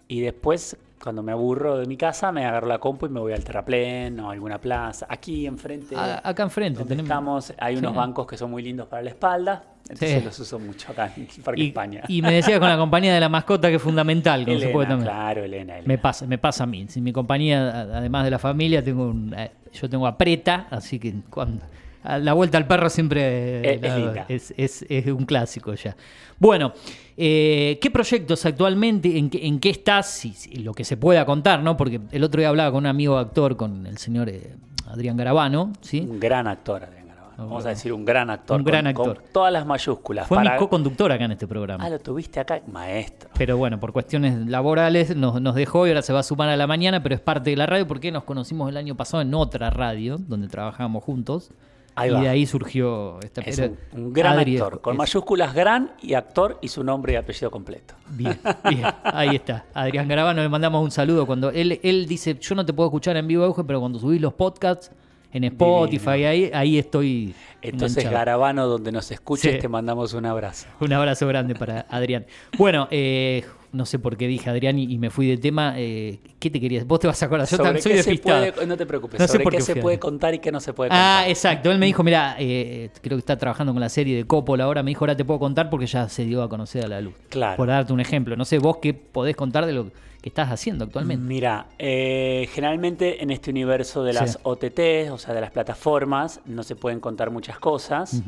[0.09, 3.33] y después, cuando me aburro de mi casa, me agarro la compu y me voy
[3.33, 5.07] al terraplén o a alguna plaza.
[5.09, 7.09] Aquí enfrente, A- acá enfrente donde tenemos.
[7.51, 7.97] estamos, hay unos Sí.
[7.97, 10.25] bancos que son muy lindos para la espalda, entonces Sí.
[10.25, 12.03] los uso mucho acá en el Parque Y, España.
[12.09, 14.45] y me decías con la compañía de la mascota que es fundamental.
[14.45, 15.89] se Elena, claro, Elena, Elena.
[15.89, 16.87] Me pasa, me pasa a mí.
[16.89, 20.99] Si mi compañía, además de la familia, tengo un, eh, yo tengo a Preta, así
[20.99, 21.63] que cuando
[22.03, 24.25] la vuelta al perro siempre eh, Es- es la- linda.
[24.29, 25.95] es, es- es un clásico ya.
[26.39, 26.73] Bueno,
[27.17, 30.07] eh, ¿qué proyectos actualmente, en, qué- en qué estás?
[30.09, 31.77] Si- si lo que se pueda contar, ¿no?
[31.77, 34.55] Porque el otro día hablaba con un amigo actor, con el señor eh,
[34.87, 36.01] Adrián Garabano, ¿sí?
[36.01, 37.00] Un gran actor, Adrián.
[37.47, 38.59] Vamos a decir un gran actor.
[38.59, 39.25] Un gran con- con actor.
[39.33, 40.27] todas las mayúsculas.
[40.27, 41.85] Fue para- mi co-conductor acá en este programa.
[41.85, 43.31] Ah, lo tuviste acá, maestro.
[43.37, 46.57] Pero bueno, por cuestiones laborales nos, nos dejó y ahora se va a sumar a
[46.57, 49.33] la mañana, pero es parte de la radio porque nos conocimos el año pasado en
[49.35, 51.51] otra radio donde trabajábamos juntos.
[51.97, 52.21] Ahí y va.
[52.21, 55.91] de ahí surgió esta Es un, un gran Adri es- actor, con es- mayúsculas gran
[56.01, 57.95] y actor y su nombre y apellido completo.
[58.11, 58.39] Bien,
[58.71, 59.65] bien, ahí está.
[59.75, 61.27] Adrián Garabano, le mandamos un saludo.
[61.27, 64.21] Cuando él, él dice, yo no te puedo escuchar en vivo, Euge, pero cuando subís
[64.21, 64.93] los podcasts
[65.33, 67.35] en Spotify, ahí, ahí estoy.
[67.63, 68.19] Entonces, enganchado.
[68.19, 69.59] Garabano, donde nos escuches, Sí.
[69.59, 70.67] te mandamos un abrazo.
[70.81, 72.25] Un abrazo grande para Adrián.
[72.57, 75.75] Bueno, eh, no sé por qué dije Adrián y, y me fui de tema.
[75.77, 76.87] Eh, ¿Qué te querías?
[76.87, 77.47] Vos te vas a acordar.
[77.47, 78.53] Yo Sobre también soy despistado.
[78.55, 80.51] puede- no te preocupes, No sé sobre por qué qué se puede contar y qué
[80.51, 81.25] no se puede contar.
[81.25, 81.71] Ah, exacto.
[81.71, 84.83] Él me dijo, mira, eh, creo que está trabajando con la serie de Coppola ahora.
[84.83, 87.15] Me dijo, ahora te puedo contar porque ya se dio a conocer a la luz.
[87.29, 87.57] Claro.
[87.59, 88.35] Por darte un ejemplo.
[88.37, 89.93] No sé, vos qué podés contar de lo que
[90.29, 91.25] estás haciendo actualmente.
[91.27, 94.39] Mira, eh, generalmente en este universo de las Sí.
[94.43, 98.23] OTT, o sea, de las plataformas, no se pueden contar muchas cosas.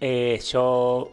[0.00, 1.12] Eh, yo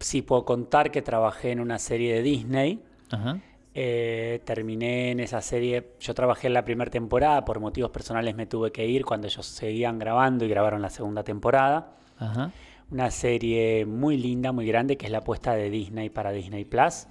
[0.00, 2.80] sí puedo contar que trabajé en una serie de Disney.
[3.10, 3.38] Ajá.
[3.74, 8.44] Eh, terminé en esa serie, yo trabajé en la primera temporada, por motivos personales me
[8.46, 11.92] tuve que ir cuando ellos seguían grabando y grabaron la segunda temporada.
[12.18, 12.50] Ajá.
[12.90, 17.06] Una serie muy linda, muy grande, que es la apuesta de Disney para Disney Plus.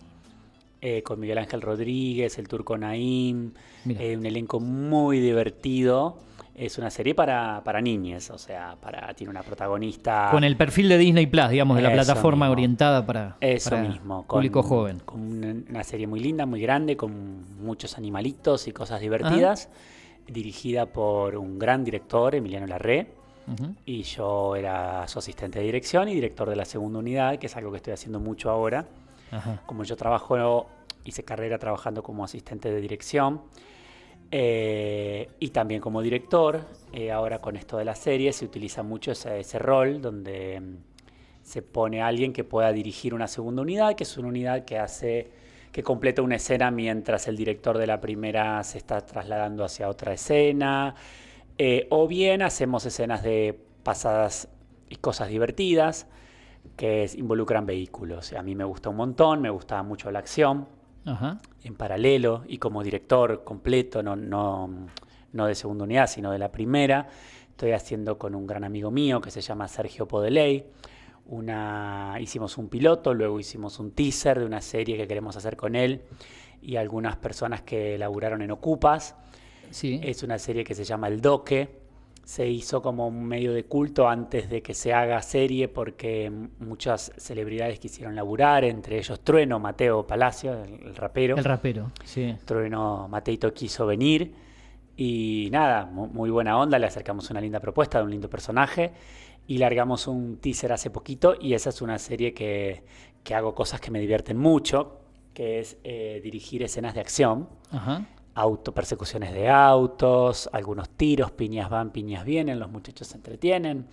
[0.83, 3.51] Eh, con Miguel Ángel Rodríguez, el turco Naim,
[3.87, 6.17] eh, un elenco muy divertido.
[6.55, 10.29] Es una serie para, para niñes, o sea, para, tiene una protagonista.
[10.31, 12.53] Con el perfil de Disney Plus, digamos, de la plataforma mismo.
[12.53, 14.99] orientada para, Eso para mismo, con, público joven.
[15.05, 19.69] con una, una serie muy linda, muy grande, con muchos animalitos y cosas divertidas,
[20.27, 23.07] dirigida por un gran director, Emiliano Larré,
[23.85, 27.55] y yo era su asistente de dirección y director de la segunda unidad, que es
[27.55, 28.87] algo que estoy haciendo mucho ahora.
[29.65, 30.67] Como yo trabajo,
[31.05, 33.41] hice carrera trabajando como asistente de dirección
[34.31, 36.61] eh, y también como director.
[36.93, 40.75] eh, ahora con esto de la serie se utiliza mucho ese, rol donde mm,
[41.43, 45.29] se pone alguien que pueda dirigir una segunda unidad, que es una unidad que hace
[45.71, 50.13] que completa una escena mientras el director de la primera se está trasladando hacia otra
[50.13, 50.95] escena,
[51.57, 54.49] eh, o bien hacemos escenas de pasadas
[54.89, 56.07] y cosas divertidas
[56.75, 58.33] que es- involucran vehículos.
[58.33, 60.67] A mí me gusta un montón, me gusta mucho la acción
[61.05, 61.39] Ajá.
[61.63, 64.87] en paralelo y como director completo, no, no,
[65.33, 67.07] no de segunda unidad, sino de la primera.
[67.49, 70.65] Estoy haciendo con un gran amigo mío que se llama Sergio Podeley.
[71.27, 75.75] Una, hicimos un piloto, luego hicimos un teaser de una serie que queremos hacer con
[75.75, 76.01] él
[76.61, 79.15] y algunas personas que laburaron en Ocupas.
[79.69, 79.99] Sí.
[80.03, 81.80] Es una serie que se llama El Doque.
[82.23, 87.11] Se hizo como un medio de culto antes de que se haga serie porque muchas
[87.17, 91.35] celebridades quisieron laburar, entre ellos Trueno, Mateo Palacio, el, el rapero.
[91.37, 92.35] El rapero, sí.
[92.45, 94.33] Trueno Mateito quiso venir
[94.95, 98.91] y nada, mu- muy buena onda, le acercamos una linda propuesta de un lindo personaje
[99.47, 102.83] y largamos un teaser hace poquito y esa es una serie que,
[103.23, 104.99] que hago cosas que me divierten mucho,
[105.33, 107.49] que es eh, dirigir escenas de acción.
[107.71, 108.05] Ajá.
[108.33, 113.87] Auto, persecuciones de autos, algunos tiros, piñas van, piñas vienen, los muchachos se entretienen,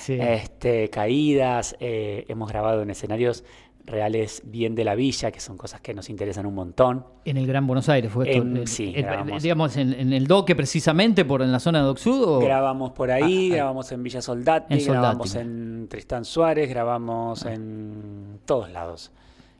[0.00, 0.18] Sí.
[0.20, 3.44] este, caídas, eh, hemos grabado en escenarios
[3.86, 7.04] reales bien de la villa, que son cosas que nos interesan un montón.
[7.26, 8.42] En el Gran Buenos Aires fue esto.
[8.42, 9.42] En- Eh, sí, grabamos.
[9.42, 13.50] digamos, en, en el doque precisamente, por en la zona de o- Grabamos por ahí,
[13.50, 13.56] Ah, ah.
[13.56, 19.12] grabamos en Villa Soldati, En Soldati, grabamos en Tristán Suárez, grabamos en todos lados.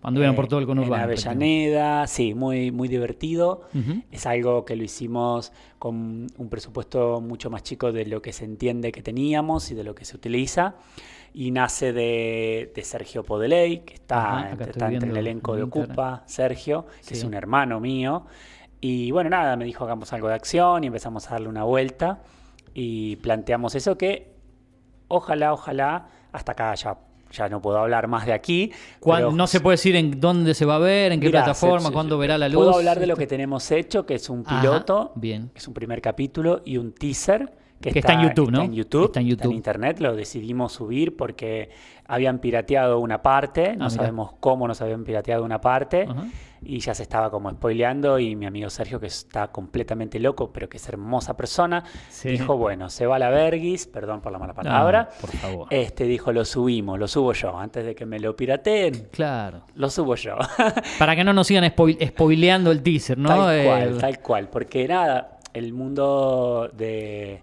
[0.05, 0.97] Anduvieron Eh, por todo el conurbano.
[0.97, 3.63] En Avellaneda, sí, muy, muy divertido.
[3.75, 4.03] Ujú.
[4.11, 8.45] Es algo que lo hicimos con un presupuesto mucho más chico de lo que se
[8.45, 10.75] entiende que teníamos y de lo que se utiliza.
[11.33, 15.59] Y nace de, de Sergio Podeley, que está, entre- estoy está entre el elenco en
[15.71, 15.81] de.
[15.87, 18.27] Ocupa, Sergio, que es un hermano mío.
[18.81, 22.23] Y bueno, nada, me dijo hagamos algo de acción y empezamos a darle una vuelta.
[22.75, 24.35] Y planteamos eso que
[25.09, 26.99] ojalá, ojalá, hasta acá ya,
[27.35, 28.73] ya no puedo hablar más de aquí.
[29.05, 31.89] Pero no se puede decir en dónde se va a ver, en qué Mirá, plataforma,
[31.89, 32.65] se- cuándo verá la luz.
[32.65, 35.51] Puedo hablar de lo que tenemos hecho, que es un Ajá, piloto, bien.
[35.55, 37.53] es un primer capítulo y un teaser.
[37.81, 38.59] Que, Que está en YouTube, que ¿no?
[38.59, 39.53] Está en YouTube, Está en YouTube.
[39.53, 41.69] internet, lo decidimos subir porque
[42.07, 46.25] habían pirateado una parte, no Ah, sabemos cómo nos habían pirateado una parte, Ajá.
[46.65, 50.69] Y ya se estaba como spoileando, y mi amigo Sergio, que está completamente loco, pero
[50.69, 52.31] que es hermosa persona, Sí.
[52.31, 55.67] dijo, bueno, se va la verguis, perdón por la mala palabra, por favor.
[55.71, 59.63] este dijo, lo subimos, lo subo yo, antes de que me lo pirateen, Claro.
[59.75, 60.37] lo subo yo.
[60.99, 63.29] Para que no nos sigan spoil- spoileando el teaser, ¿no?
[63.29, 64.49] Tal Eh, cual, tal cual.
[64.49, 67.43] Porque nada, el mundo de,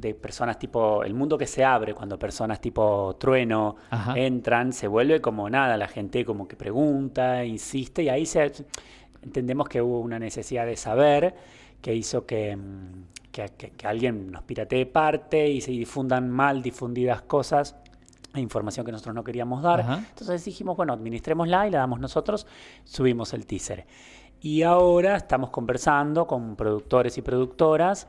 [0.00, 1.02] de personas tipo.
[1.04, 4.14] El mundo que se abre cuando personas tipo trueno Ajá.
[4.18, 5.76] entran, se vuelve como nada.
[5.76, 8.50] La gente como que pregunta, insiste, y ahí se,
[9.22, 11.34] entendemos que hubo una necesidad de saber
[11.80, 12.56] que hizo que.
[12.56, 17.76] mm, Que, que- que alguien nos piratee parte y se difundan mal difundidas cosas
[18.34, 19.80] e información que nosotros no queríamos dar.
[19.82, 20.02] Ajá.
[20.08, 22.44] Entonces dijimos, bueno, administrémosla y la damos nosotros,
[22.82, 23.86] subimos el teaser.
[24.40, 28.08] Y ahora estamos conversando con productores y productoras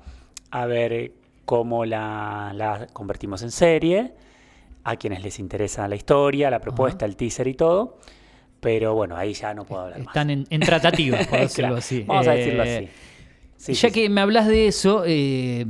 [0.50, 1.12] a ver
[1.46, 4.14] cómo la, la convertimos en serie,
[4.84, 8.00] a quienes les interesa la historia, la propuesta, el teaser y todo.
[8.60, 10.08] Pero bueno, ahí ya no puedo hablar más.
[10.08, 12.04] Están en, en tratativas, por decirlo Claro, así.
[12.04, 12.90] Vamos a Eh, decirlo así.
[13.58, 15.66] Sí, ya sí, que me hablas de eso, eh,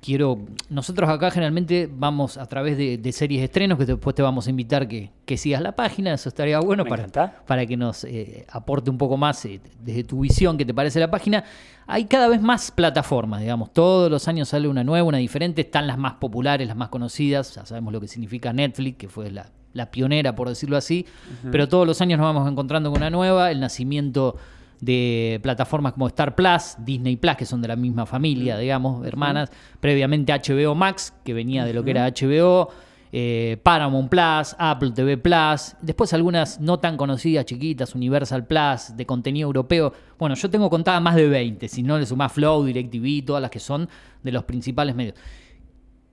[0.00, 0.38] quiero.
[0.68, 4.46] Nosotros acá generalmente vamos a través de, de series de estrenos, que después te vamos
[4.46, 6.14] a invitar que, que sigas la página.
[6.14, 7.42] Eso estaría bueno Me para, encanta.
[7.46, 10.98] para que nos eh, aporte un poco más eh, desde tu visión, que te parece
[11.00, 11.44] la página.
[11.92, 13.72] Hay cada vez más plataformas, digamos.
[13.72, 15.62] Todos los años sale una nueva, una diferente.
[15.62, 17.52] Están las más populares, las más conocidas.
[17.56, 21.04] Ya sabemos lo que significa Netflix, que fue la, la pionera, por decirlo así.
[21.50, 23.50] Pero todos los años nos vamos encontrando con una nueva.
[23.50, 24.36] El nacimiento
[24.80, 29.50] de plataformas como Star Plus, Disney Plus, que son de la misma familia, digamos, hermanas.
[29.80, 32.70] Previamente HBO Max, que venía de lo que era HBO.
[33.12, 39.06] Eh, Paramount Plus, Apple TV Plus, después algunas no tan conocidas, chiquitas, Universal Plus, de
[39.06, 39.92] contenido europeo.
[40.18, 43.50] Bueno, yo tengo contadas más de 20, si no le sumás Flow, DirecTV, todas las
[43.50, 43.88] que son
[44.22, 45.14] de los principales medios.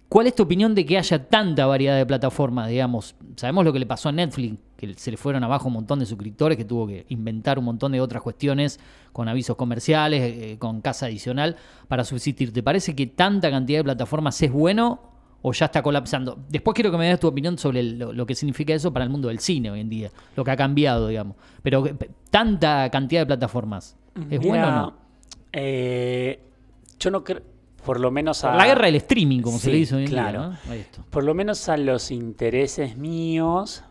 [0.09, 3.13] ¿Cuál es tu opinión de que haya tanta variedad de plataformas, digamos?
[3.35, 6.05] Sabemos lo que le pasó a Netflix, que se le fueron abajo un montón de
[6.05, 8.79] suscriptores, que tuvo que inventar un montón de otras cuestiones
[9.11, 11.57] con avisos comerciales, eh, con casa adicional
[11.89, 12.53] para subsistir.
[12.53, 15.16] ¿Te parece que tanta cantidad de plataformas es bueno
[15.47, 16.37] o ya está colapsando?
[16.49, 19.09] Después quiero que me des tu opinión sobre lo, lo que significa eso para el
[19.09, 21.37] mundo del cine hoy en día, lo que ha cambiado, digamos.
[21.63, 21.85] Pero
[22.29, 23.95] tanta cantidad de plataformas,
[24.29, 24.93] ¿es bueno o Mira, no?
[25.53, 26.39] eh,
[26.99, 27.41] yo no creo,
[27.85, 28.55] por lo menos a...
[28.55, 30.49] La guerra del streaming, como se le dice hoy en claro.
[30.49, 30.59] día.
[30.65, 30.71] ¿no?
[30.71, 30.85] Ahí.
[31.09, 33.83] Por lo menos a los intereses míos,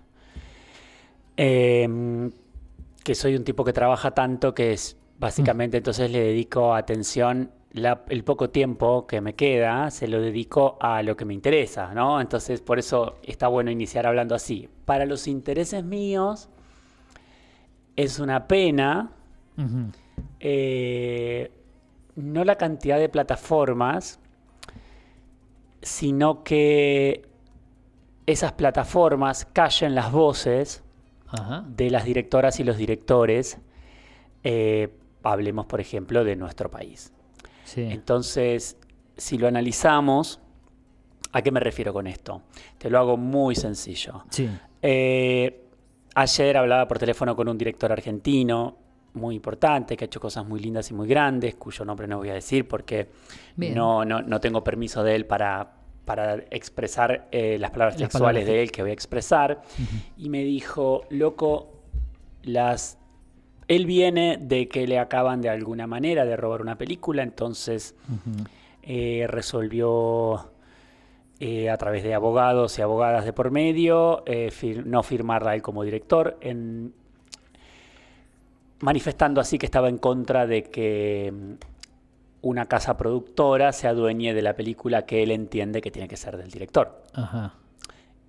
[1.36, 2.30] eh,
[3.02, 8.02] que soy un tipo que trabaja tanto que es básicamente entonces le dedico atención, la-
[8.08, 12.20] el poco tiempo que me queda se lo dedico a lo que me interesa, ¿no?
[12.20, 14.68] Entonces por eso está bueno iniciar hablando así.
[14.84, 16.48] Para los intereses míos
[17.96, 19.12] es una pena
[20.40, 21.50] eh,
[22.14, 24.18] no la cantidad de plataformas,
[25.82, 27.26] sino que
[28.26, 30.82] esas plataformas callen las voces
[31.28, 31.64] Ajá.
[31.68, 33.58] de las directoras y los directores.
[34.48, 34.90] eh,
[35.22, 37.12] hablemos, por ejemplo, de nuestro país.
[37.66, 37.82] Sí.
[37.82, 38.76] Entonces,
[39.16, 40.40] si lo analizamos,
[41.32, 42.42] ¿a qué me refiero con esto?
[42.78, 44.24] Te lo hago muy sencillo.
[44.30, 44.48] Sí.
[44.80, 45.64] Eh,
[46.14, 48.78] ayer hablaba por teléfono con un director argentino
[49.14, 52.28] muy importante, que ha hecho cosas muy lindas y muy grandes, cuyo nombre no voy
[52.28, 53.08] a decir porque
[53.56, 55.72] no, no, no tengo permiso de él para,
[56.04, 58.46] para expresar eh, las palabras Las textuales palabras.
[58.46, 59.62] de él que voy a expresar.
[60.16, 61.72] Y me dijo, loco,
[62.42, 62.98] las...
[63.68, 67.94] Él viene de que le acaban de alguna manera de robar una película, entonces
[68.82, 70.50] eh, resolvió
[71.40, 75.62] eh, a través de abogados y abogadas de por medio, eh, fir- no firmarla él
[75.62, 76.94] como director, en-
[78.80, 81.52] manifestando así que estaba en contra de que mm,
[82.42, 86.36] una casa productora se adueñe de la película que él entiende que tiene que ser
[86.36, 87.54] del director Ajá.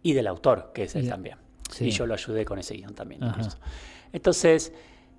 [0.01, 1.37] y del autor, que es él también.
[1.69, 1.85] sí.
[1.85, 3.21] Y yo lo ayudé con ese guion también.
[4.13, 4.73] Entonces,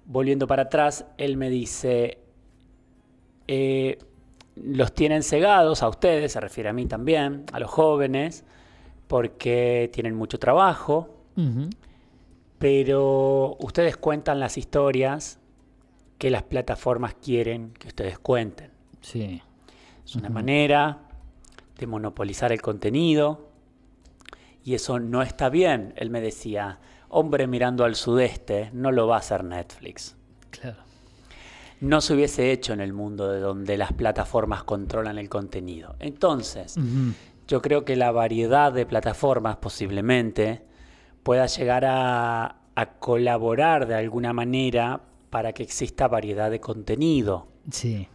[0.09, 2.19] volviendo para atrás, él me dice,
[3.47, 3.99] eh,
[4.57, 8.45] los tienen cegados a ustedes, se refiere a mí también, a los jóvenes,
[9.07, 11.15] porque tienen mucho trabajo,
[12.59, 15.39] pero ustedes cuentan las historias
[16.19, 18.73] que las plataformas quieren que ustedes cuenten.
[19.01, 19.41] Sí.
[20.05, 20.99] Es una manera
[21.79, 23.51] de monopolizar el contenido
[24.65, 25.95] y eso no está bien.
[25.97, 30.17] Él me decía, hombre mirando al sudeste, no lo va a hacer Netflix.
[30.51, 30.79] Claro.
[31.81, 35.95] No se hubiese hecho en el mundo de donde las plataformas controlan el contenido.
[36.01, 36.77] Entonces,
[37.47, 40.63] yo creo que la variedad de plataformas posiblemente
[41.23, 45.01] pueda llegar a, a colaborar de alguna manera
[45.31, 47.49] para que exista variedad de contenido.
[47.71, 48.09] Sí.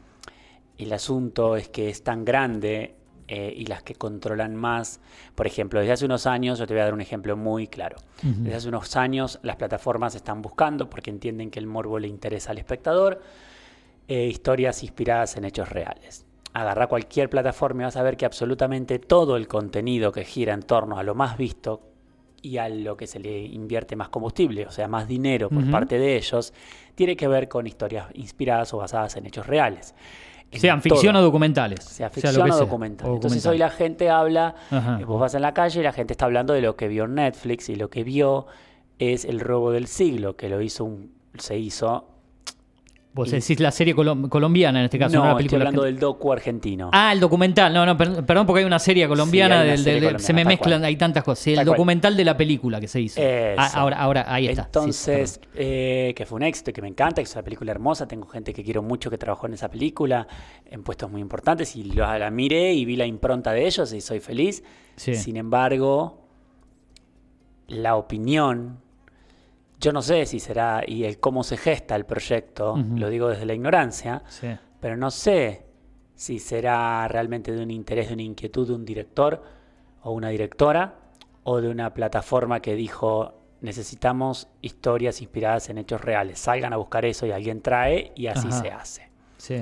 [0.78, 2.96] El asunto es que es tan grande
[3.28, 5.00] eh, y las que controlan más,
[5.36, 7.98] por ejemplo, desde hace unos años, yo te voy a dar un ejemplo muy claro.
[8.22, 12.52] Desde hace unos años las plataformas están buscando, porque entienden que el morbo le interesa
[12.52, 13.22] al espectador,
[14.08, 16.26] eh, historias inspiradas en hechos reales.
[16.54, 20.62] Agarra cualquier plataforma y vas a ver que absolutamente todo el contenido que gira en
[20.62, 21.82] torno a lo más visto
[22.42, 25.98] y a lo que se le invierte más combustible, o sea, más dinero por parte
[25.98, 26.54] de ellos,
[26.94, 29.96] tiene que ver con historias inspiradas o basadas en hechos reales.
[30.60, 31.22] Sean ficción todo.
[31.24, 31.84] o documentales.
[31.84, 32.56] Sea ficción que o sea.
[32.66, 33.10] documental.
[33.10, 33.52] O Entonces documental.
[33.52, 35.00] hoy la gente habla, Ajá.
[35.02, 37.06] eh, vos vas en la calle y la gente está hablando de lo que vio
[37.06, 38.48] en Netflix y lo que vio
[39.00, 42.08] es el robo del siglo, que lo hizo un, se hizo.
[43.16, 45.60] Vos y- decís la serie colom- colombiana en este caso, no, no, la estoy película
[45.62, 45.96] hablando argentina.
[45.96, 46.90] del docu argentino.
[46.92, 47.72] Ah, el documental.
[47.72, 49.56] No, no, per- perdón, porque hay una serie colombiana.
[49.56, 50.86] Sí, hay una del- serie del- del- colombiana, se me mezclan, cual.
[50.86, 51.44] hay tantas cosas.
[51.44, 51.78] Sí, el Tal cual.
[51.78, 53.22] documental de la película que se hizo.
[53.58, 54.64] Ah, ahora, ahora, ahí está.
[54.64, 57.72] sí, Entonces, eh, que fue un éxito y que me encanta, que es una película
[57.72, 58.08] hermosa.
[58.08, 60.28] Tengo gente que quiero mucho que trabajó en esa película
[60.66, 64.02] en puestos muy importantes y lo- la miré y vi la impronta de ellos y
[64.02, 64.64] soy feliz.
[64.96, 65.14] Sí.
[65.14, 66.20] Sin embargo,
[67.68, 68.80] la opinión,
[69.84, 73.46] yo no sé si será y el cómo se gesta el proyecto, lo digo desde
[73.46, 74.48] la ignorancia, Sí.
[74.80, 75.66] pero no sé
[76.16, 79.44] si será realmente de un interés, de una inquietud de un director
[80.04, 80.96] o una directora
[81.44, 87.04] o de una plataforma que dijo necesitamos historias inspiradas en hechos reales, salgan a buscar
[87.06, 88.62] eso y alguien trae y así Ajá.
[88.62, 89.10] se hace.
[89.38, 89.62] Sí.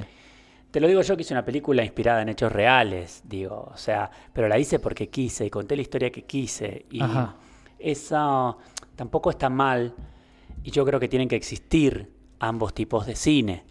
[0.72, 4.09] Te lo digo yo que hice una película inspirada en hechos reales, digo, o sea,
[4.34, 7.36] pero la hice porque quise y conté la historia que quise y Ajá.
[7.78, 8.57] eso
[8.95, 9.93] tampoco está mal
[10.64, 13.64] y yo creo que tienen que existir ambos tipos de cine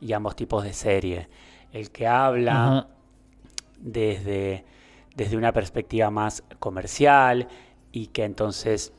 [0.00, 1.28] y ambos tipos de serie.
[1.72, 2.88] El que habla
[3.80, 4.64] desde,
[5.14, 7.48] desde una perspectiva más comercial
[7.92, 8.92] y que entonces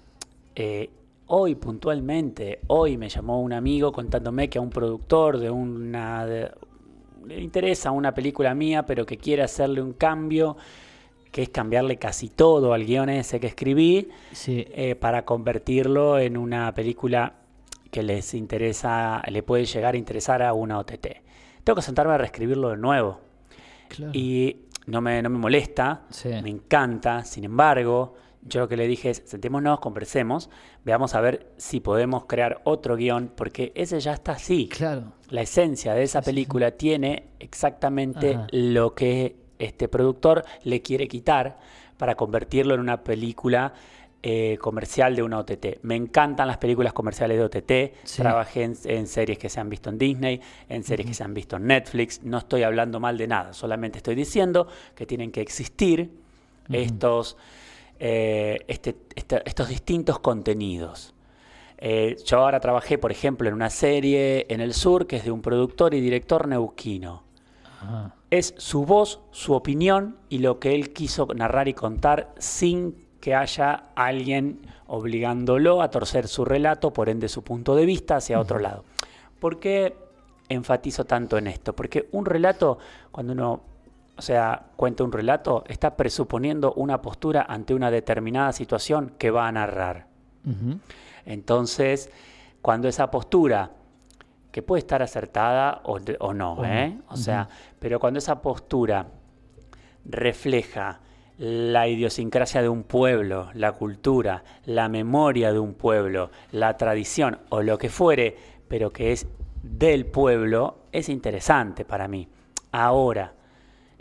[0.56, 0.90] eh,
[1.28, 6.26] hoy puntualmente, hoy me llamó un amigo contándome que a un productor de una...
[6.26, 6.52] de-
[7.26, 10.58] le interesa una película mía, pero que quiere hacerle un cambio,
[11.32, 14.66] que es cambiarle casi todo al guion ese que escribí, Sí.
[14.72, 17.36] eh, para convertirlo en una película
[17.92, 21.22] que les interesa, le puede llegar a interesar a una OTT.
[21.64, 23.20] Tengo que sentarme a reescribirlo de nuevo.
[23.90, 24.12] Claro.
[24.14, 24.58] Y
[24.88, 26.30] no me, no me molesta, Sí.
[26.42, 30.50] me encanta, sin embargo, yo lo que le dije es, sentémonos, conversemos,
[30.86, 34.70] veamos a ver si podemos crear otro guion, porque ese ya está así.
[34.70, 35.12] Claro.
[35.30, 38.48] La esencia de esa película tiene exactamente Ajá.
[38.52, 41.60] lo que este productor le quiere quitar
[41.98, 43.74] para convertirlo en una película
[44.22, 45.80] eh, comercial de una OTT.
[45.84, 47.96] Me encantan las películas comerciales de OTT.
[48.04, 48.22] Sí.
[48.22, 51.34] Trabajé en, en series que se han visto en Disney, en series que se han
[51.34, 52.24] visto en Netflix.
[52.24, 56.10] No estoy hablando mal de nada, solamente estoy diciendo que tienen que existir
[56.72, 57.38] estos,
[58.00, 61.14] eh, este- este- estos distintos contenidos.
[61.78, 65.32] Eh, yo ahora trabajé, por ejemplo, en una serie en el sur que es de
[65.32, 67.24] un productor y director neuquino.
[67.82, 68.16] Ajá.
[68.30, 73.36] Es su voz, su opinión y lo que él quiso narrar y contar sin que
[73.36, 78.60] haya alguien obligándolo a torcer su relato, por ende su punto de vista hacia otro
[78.60, 78.84] lado.
[79.40, 79.96] ¿Por qué
[80.48, 81.76] enfatizo tanto en esto?
[81.76, 82.78] Porque un relato,
[83.12, 83.62] cuando uno,
[84.18, 89.48] o sea, cuenta un relato, está presuponiendo una postura ante una determinada situación que va
[89.48, 90.08] a narrar.
[91.26, 92.10] Entonces,
[92.62, 93.72] cuando esa postura,
[94.52, 96.00] que puede estar acertada o,
[96.34, 96.66] no, O.
[96.66, 96.98] ¿eh?
[97.08, 97.48] o sea,
[97.80, 99.08] pero cuando esa postura
[100.06, 101.00] refleja
[101.38, 107.62] la idiosincrasia de un pueblo, la cultura, la memoria de un pueblo, la tradición o
[107.62, 108.36] lo que fuere,
[108.68, 109.26] pero que es
[109.64, 112.28] del pueblo, es interesante para mí.
[112.72, 113.34] Ahora,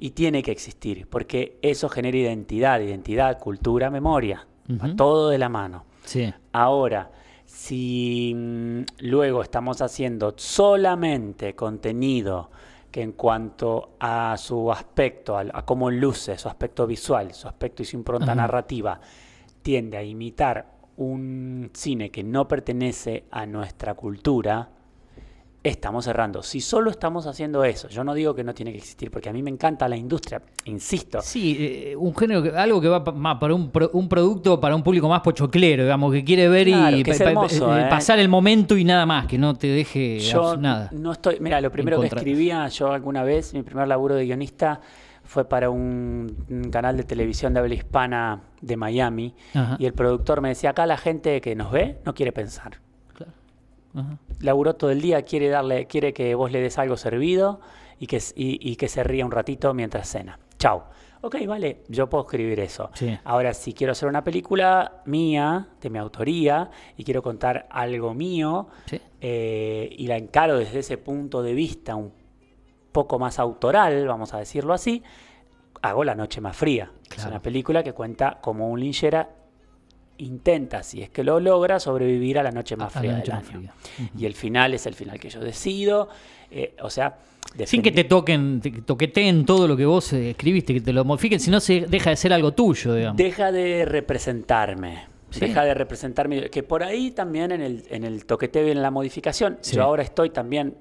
[0.01, 4.47] Y tiene que existir, porque eso genera identidad, identidad, cultura, memoria.
[4.71, 5.87] Va todo de la mano.
[6.05, 6.33] Sí.
[6.53, 7.11] Ahora,
[7.59, 12.51] si mm, luego estamos haciendo solamente contenido
[12.89, 17.83] que en cuanto a su aspecto, a, a cómo luce, su aspecto visual, su aspecto
[17.83, 18.37] y su impronta Ajá.
[18.37, 19.01] narrativa,
[19.61, 20.67] tiende a imitar
[20.99, 24.71] un cine que no pertenece a nuestra cultura,
[25.65, 26.43] estamos cerrando.
[26.43, 29.33] Si solo estamos haciendo eso, yo no digo que no tiene que existir, porque a
[29.33, 31.21] mí me encanta la industria, insisto.
[31.21, 34.61] Sí, eh, un género, que- algo que va pa- más para un, pro- un producto
[34.61, 37.87] para un público más pochoclero, digamos, que quiere ver Claro, y pa- pa- eh, ¿eh?
[37.91, 40.91] pasar el momento y nada más, que no te deje Yo nada.
[40.93, 44.81] no estoy, mira, lo primero que escribía yo alguna vez, mi primer laburo de guionista
[45.25, 49.77] fue para un, un canal de televisión de habla hispana de Miami Ajá.
[49.79, 52.79] y el productor me decía, acá la gente que nos ve no quiere pensar.
[53.95, 54.19] Ajá.
[54.41, 57.61] Laburó todo el día, quiere darle, quiere que vos le des algo servido
[57.99, 60.39] y que, y, y que se ría un ratito mientras cena.
[60.59, 60.83] Chau.
[61.21, 62.91] Ok, vale, yo puedo escribir eso.
[62.95, 63.19] Sí.
[63.25, 68.69] Ahora, si quiero hacer una película mía, de mi autoría, y quiero contar algo mío,
[68.87, 69.01] Sí.
[69.21, 72.13] eh, y la encaro desde ese punto de vista un
[72.93, 75.03] poco más autoral, vamos a decirlo así,
[75.83, 76.93] hago La Noche Más Fría.
[77.17, 79.29] Es una película que cuenta como un linchera
[80.19, 83.41] intenta, si es que lo logra, sobrevivir a la noche más A fría noche del
[83.41, 83.59] más año.
[83.97, 84.11] fría.
[84.19, 86.09] Y el final es el final que yo decido.
[86.51, 87.19] eh, o sea,
[87.67, 91.05] Sin que te toquen, te toqueteen todo lo que vos eh, escribiste, que te lo
[91.05, 93.17] modifiquen, si no se deja de ser algo tuyo, digamos.
[93.17, 95.07] Deja de representarme.
[95.31, 95.41] Sí.
[95.41, 96.49] Deja de representarme.
[96.51, 99.59] Que por ahí también en el, en el toqueteo y en la modificación.
[99.61, 99.77] Sí.
[99.77, 100.75] Yo ahora estoy también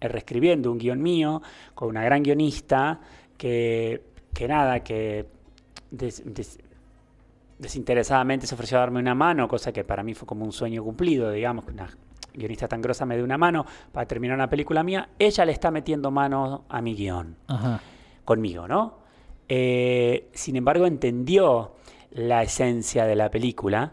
[0.00, 1.40] eh, reescribiendo un guion mío
[1.74, 3.00] con una gran guionista
[3.38, 4.02] que,
[4.34, 5.26] que nada, que
[5.90, 6.58] des- des-
[7.58, 10.82] desinteresadamente se ofreció a darme una mano, cosa que para mí fue como un sueño
[10.82, 11.88] cumplido, digamos, que una
[12.34, 15.08] guionista tan grosa me dé una mano para terminar una película mía.
[15.18, 17.80] Ella le está metiendo mano a mi guion Ajá.
[18.24, 18.98] conmigo, ¿no?
[19.48, 21.74] Eh, sin embargo, entendió
[22.10, 23.92] la esencia de la película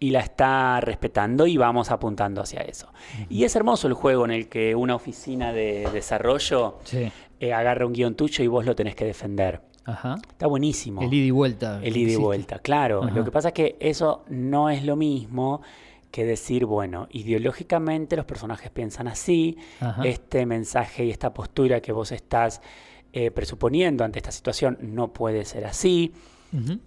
[0.00, 2.88] y la está respetando y vamos apuntando hacia eso.
[3.28, 7.10] Y es hermoso el juego en el que una oficina de desarrollo Sí.
[7.40, 9.60] eh, agarra un guion tuyo y vos lo tenés que defender.
[9.88, 10.16] Ajá.
[10.28, 11.00] Está buenísimo.
[11.00, 11.80] El ida y vuelta.
[11.82, 13.02] El ida y vuelta, claro.
[13.04, 13.14] Ajá.
[13.14, 15.62] Lo que pasa es que eso no es lo mismo
[16.10, 20.02] que decir, bueno, ideológicamente los personajes piensan así, Ajá.
[20.04, 22.60] este mensaje y esta postura que vos estás
[23.12, 26.12] eh, presuponiendo ante esta situación no puede ser así.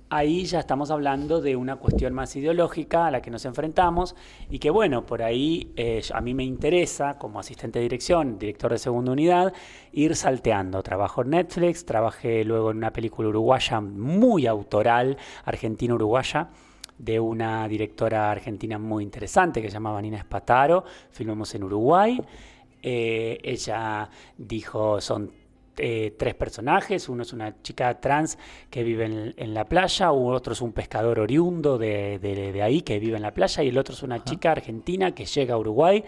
[0.09, 4.15] Ahí ya estamos hablando de una cuestión más ideológica a la que nos enfrentamos
[4.49, 8.71] y que bueno, por ahí eh, a mí me interesa como asistente de dirección, director
[8.71, 9.53] de segunda unidad,
[9.91, 10.81] ir salteando.
[10.81, 16.49] Trabajo en Netflix, trabajé luego en una película uruguaya muy autoral, argentina-uruguaya,
[16.97, 22.19] de una directora argentina muy interesante que se llamaba Nina Espataro, filmamos en Uruguay.
[22.83, 25.31] Eh, ella dijo, son
[25.81, 28.37] eh, tres personajes, uno es una chica trans
[28.69, 32.81] que vive en, en la playa, otro es un pescador oriundo de, de- de ahí
[32.81, 35.57] que vive en la playa y el otro es una chica argentina que llega a
[35.57, 36.03] Uruguay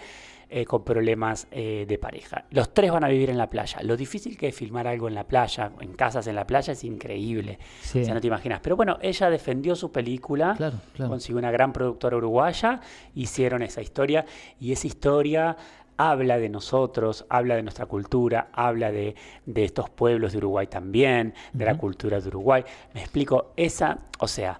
[0.49, 2.45] eh, con problemas eh, de pareja.
[2.51, 3.79] Los tres van a vivir en la playa.
[3.81, 6.83] Lo difícil que es filmar algo en la playa, en casas en la playa, es
[6.83, 7.57] increíble.
[7.81, 8.01] Sí.
[8.01, 8.59] O sea, no te imaginas.
[8.61, 11.09] Pero bueno, ella defendió su película, Claro, claro.
[11.09, 12.81] consiguió una gran productora uruguaya,
[13.15, 14.25] hicieron esa historia
[14.59, 15.57] y esa historia
[15.97, 19.15] habla de nosotros, habla de nuestra cultura, habla de,
[19.45, 22.63] de estos pueblos de Uruguay también, de la cultura de Uruguay.
[22.93, 24.59] Me explico, esa, o sea,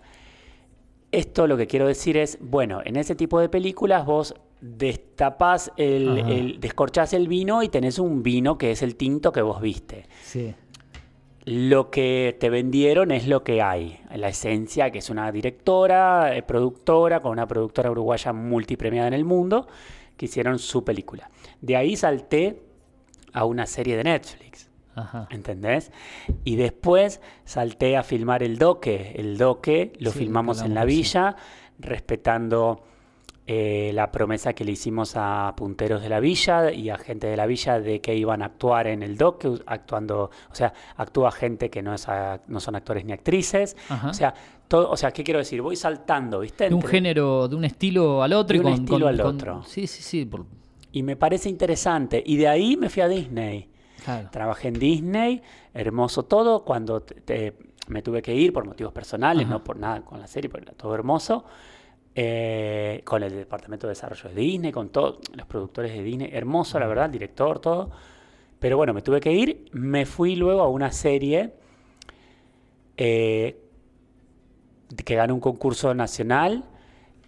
[1.11, 6.17] esto lo que quiero decir es, bueno, en ese tipo de películas vos destapás el,
[6.19, 10.05] el- descorchás el vino y tenés un vino que es el tinto que vos viste.
[10.23, 10.55] Sí.
[11.45, 16.41] Lo que te vendieron es lo que hay, la esencia, que es una directora, eh,
[16.41, 19.67] productora, con una productora uruguaya multipremiada en el mundo,
[20.17, 21.29] que hicieron su película.
[21.61, 22.61] De ahí salté
[23.33, 24.69] a una serie de Netflix.
[24.95, 25.27] Ajá.
[25.31, 25.91] ¿Entendés?
[26.43, 29.13] Y después salté a filmar el doque.
[29.15, 30.87] El doque lo Sí, filmamos en la sí.
[30.87, 31.35] villa,
[31.79, 32.83] respetando
[33.45, 37.35] eh, la promesa que le hicimos a punteros de la villa y a gente de
[37.35, 41.69] la villa de que iban a actuar en el doque, actuando, o sea, actúa gente
[41.69, 43.75] que no, es a- no son actores ni actrices.
[43.89, 44.09] Ajá.
[44.09, 44.33] O sea,
[44.67, 45.61] todo, o sea, ¿qué quiero decir?
[45.61, 46.67] Voy saltando, ¿viste?
[46.69, 48.53] De un género, de un estilo al otro.
[48.53, 49.63] De un con, estilo con- al con- otro.
[49.63, 50.25] Sí, sí, sí.
[50.25, 50.45] por-
[50.91, 52.21] Y me parece interesante.
[52.25, 53.69] Y de ahí me fui a Disney.
[54.03, 54.29] Claro.
[54.31, 55.41] Trabajé en Disney,
[55.73, 56.63] hermoso todo.
[56.63, 57.57] Cuando te- te-
[57.87, 59.53] me tuve que ir por motivos personales, Ajá.
[59.55, 61.45] no por nada con la serie, porque era todo hermoso.
[62.15, 66.29] eh, con el departamento de desarrollo de Disney, con todos los productores de Disney.
[66.31, 67.89] Hermoso, la verdad, el director, todo.
[68.59, 69.65] Pero bueno, me tuve que ir.
[69.71, 71.55] Me fui luego a una serie
[72.97, 73.62] eh,
[75.05, 76.63] que ganó un concurso nacional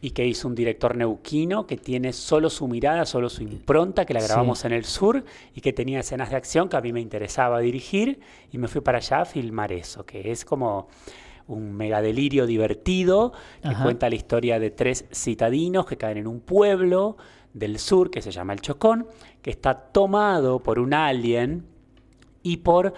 [0.02, 4.14] y que hizo un director neuquino que tiene solo su mirada, solo su impronta, que
[4.14, 4.68] la grabamos Sí.
[4.68, 5.24] en el sur
[5.56, 8.20] y que tenía escenas de acción que a mí me interesaba dirigir
[8.52, 10.90] y me fui para allá a filmar eso, que es como
[11.48, 13.32] un mega delirio divertido
[13.62, 13.84] que Ajá.
[13.84, 17.18] cuenta la historia de tres citadinos que caen en un pueblo
[17.54, 19.08] del sur que se llama El Chocón,
[19.42, 21.66] que está tomado por un alien
[22.44, 22.94] y por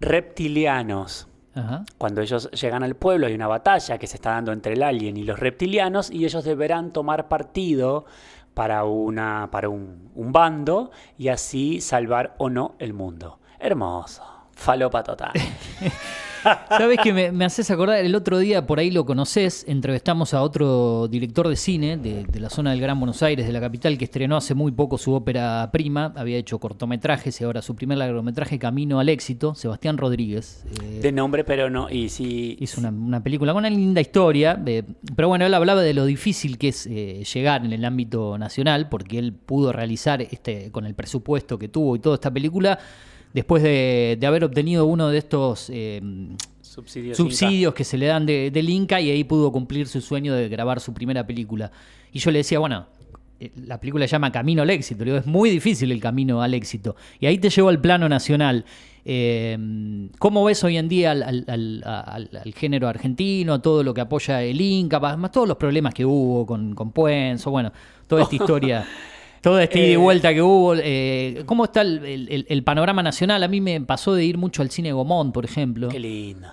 [0.00, 1.28] reptilianos.
[1.54, 1.84] Ajá.
[1.98, 5.16] Cuando ellos llegan al pueblo hay una batalla que se está dando entre el alien
[5.16, 8.04] y los reptilianos y ellos deberán tomar partido
[8.54, 13.38] para, una, para un, un bando y así salvar o no el mundo.
[13.58, 14.22] Hermoso.
[14.52, 15.32] Falopa total.
[16.68, 17.98] ¿Sabes que me, me haces acordar?
[18.04, 22.40] El otro día, por ahí lo conoces, entrevistamos a otro director de cine de, de
[22.40, 25.12] la zona del Gran Buenos Aires, de la capital, que estrenó hace muy poco su
[25.14, 26.12] ópera prima.
[26.16, 30.64] Había hecho cortometrajes y ahora su primer largometraje, Camino al Éxito, Sebastián Rodríguez.
[30.82, 31.88] eh, De nombre, pero no.
[31.90, 32.56] Y si.
[32.60, 34.82] hizo una, una película con una linda historia, eh,
[35.16, 38.88] pero bueno, él hablaba de lo difícil que es eh, llegar en el ámbito nacional,
[38.88, 42.78] porque él pudo realizar este con el presupuesto que tuvo y toda esta película,
[43.34, 46.00] después de, de haber obtenido uno de estos eh,
[46.62, 47.16] Subsidios.
[47.18, 50.48] subsidios que se le dan de- del Inca y ahí pudo cumplir su sueño de
[50.48, 51.70] grabar su primera película.
[52.12, 52.86] Y yo le decía, bueno,
[53.40, 55.04] eh, la película se llama Camino al éxito.
[55.04, 56.96] Le digo, es muy difícil el camino al éxito.
[57.20, 58.64] Y ahí te llevo al plano nacional.
[59.04, 63.92] Eh, ¿Cómo ves hoy en día al, al- al- al- al género argentino, todo lo
[63.92, 67.70] que apoya el Inca, más todos los problemas que hubo con, con Puenzo, bueno,
[68.08, 68.86] toda esta historia,
[69.44, 70.74] toda esta ida y Eh, vuelta que hubo?
[70.76, 73.42] eh, ¿Cómo está el, el- el panorama nacional?
[73.44, 76.48] A mí me pasó de ir mucho al cine Gomón, por ejemplo Qué lindo.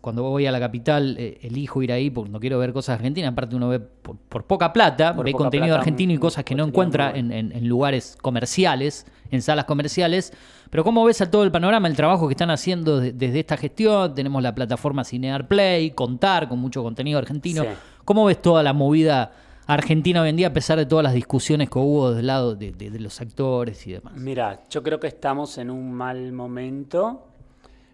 [0.00, 3.32] cuando voy a la capital eh, elijo ir ahí porque no quiero ver cosas argentinas.
[3.32, 6.44] Aparte uno ve por, por poca plata, Por ve poca contenido plata, argentino y cosas
[6.44, 10.32] que no encuentra en, en- en lugares comerciales, en salas comerciales.
[10.70, 13.56] Pero ¿cómo ves a todo el panorama, el trabajo que están haciendo de- desde esta
[13.56, 14.14] gestión?
[14.14, 17.62] Tenemos la plataforma Cinear Play, Contar, con mucho contenido argentino.
[17.62, 17.68] Sí.
[18.04, 19.32] ¿Cómo ves toda la movida
[19.74, 23.86] argentina hoy a pesar de todas las discusiones que hubo del lado de los actores
[23.86, 24.14] y demás?
[24.14, 27.26] Mira, yo creo que estamos en un mal momento.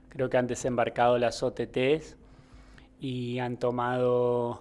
[0.09, 2.17] Creo que han desembarcado las OTTs
[3.01, 4.61] y han tomado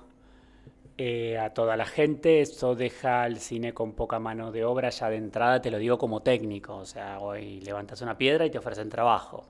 [0.98, 2.42] eh, a toda la gente.
[2.42, 5.98] Eso deja al cine con poca mano de obra ya de entrada, te lo digo
[5.98, 6.78] como técnico.
[6.78, 9.46] O sea, hoy levantas una piedra y te ofrecen trabajo.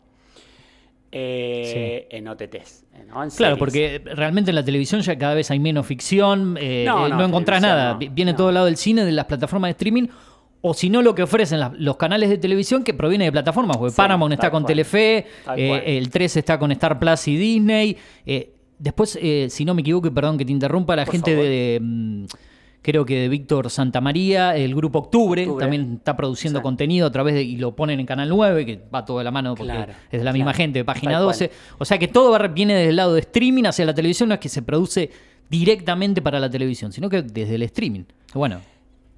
[1.11, 2.85] Eh, En OTTs.
[3.07, 3.23] ¿no?
[3.23, 3.57] En Claro, series.
[3.57, 7.17] porque realmente en la televisión ya cada vez hay menos ficción, eh, No, eh, no,
[7.17, 7.95] no, encontrás nada.
[8.11, 10.07] Viene todo el lado del cine, de las plataformas de streaming,
[10.61, 13.77] o si no lo que ofrecen las- los canales de televisión que proviene de plataformas,
[13.77, 14.67] porque Sí, Paramount está con cual.
[14.67, 15.25] Telefe,
[15.57, 17.97] eh, el 3 está con Star Plus y Disney.
[18.25, 21.31] eh, después, eh, si no me equivoco, y perdón que te interrumpa, la Por gente
[21.31, 21.45] favor.
[21.45, 21.79] de...
[21.81, 22.25] mm,
[22.83, 25.63] Creo que de Víctor Santamaría, el grupo Octubre, Octubre.
[25.63, 29.05] también está produciendo contenido a través de, y lo ponen en Canal 9, que va
[29.05, 30.57] todo de la mano porque Claro, es de la misma claro.
[30.57, 31.33] gente, de página Tal cual.
[31.33, 31.51] 12.
[31.77, 34.33] O sea que todo va- viene desde el lado de streaming hacia la televisión, no
[34.35, 35.11] es que se produce
[35.47, 38.03] directamente para la televisión, sino que desde el streaming.
[38.33, 38.61] Bueno,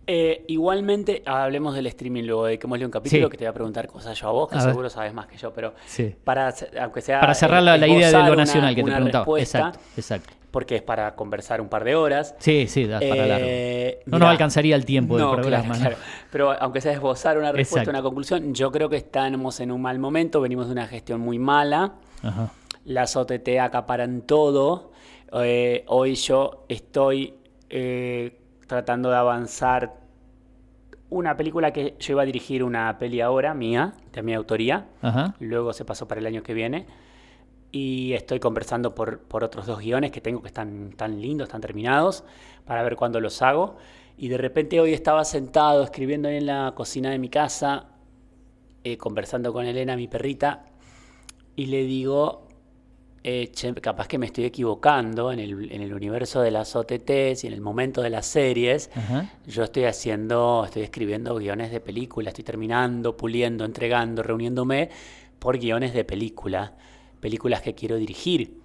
[0.06, 3.32] Eh, igualmente, hablemos del streaming luego, dediquémosle un capítulo Sí.
[3.32, 4.68] que te voy a preguntar cosas yo a vos, que A ver.
[4.72, 6.14] seguro sabes más que yo, pero Sí.
[6.26, 9.24] para, aunque sea para cerrar eh, la, idea de lo una- nacional que te preguntaba.
[9.24, 10.34] respuesta, Exacto, exacto.
[10.54, 12.36] Porque es para conversar un par de horas.
[12.38, 13.46] Sí, sí, da para largo.
[13.50, 15.64] Eh, No mirá, nos alcanzaría el tiempo del no, programa.
[15.64, 15.80] claro, ¿no?
[15.80, 15.98] claro.
[16.32, 17.90] Pero aunque sea esbozar una respuesta, Exacto.
[17.90, 21.40] una conclusión, yo creo que estamos en un mal momento, venimos de una gestión muy
[21.40, 22.52] mala, Ajá.
[22.86, 24.92] las OTT acaparan todo.
[25.42, 27.34] Eh, hoy yo estoy
[27.72, 29.96] eh, tratando de avanzar
[31.10, 34.86] una película que yo iba a dirigir una peli ahora, mía, de mi autoría.
[35.02, 35.34] Ajá.
[35.40, 36.86] Luego se pasó para el año que viene.
[37.74, 41.60] Y estoy conversando por, por otros dos guiones que tengo que están tan lindos, están
[41.60, 42.24] terminados,
[42.66, 43.76] para ver cuándo los hago.
[44.16, 47.88] Y de repente hoy estaba sentado escribiendo en la cocina de mi casa,
[48.84, 50.66] eh, conversando con Elena, mi perrita,
[51.56, 52.48] y le digo,
[53.24, 57.44] eh, che, capaz que me estoy equivocando en el, en el universo de las OTTs
[57.44, 58.92] y en el momento de las series.
[59.48, 64.90] Yo estoy haciendo, estoy escribiendo guiones de película, estoy terminando, puliendo, entregando, reuniéndome
[65.40, 66.74] por guiones de película,
[67.24, 68.60] películas que quiero dirigir.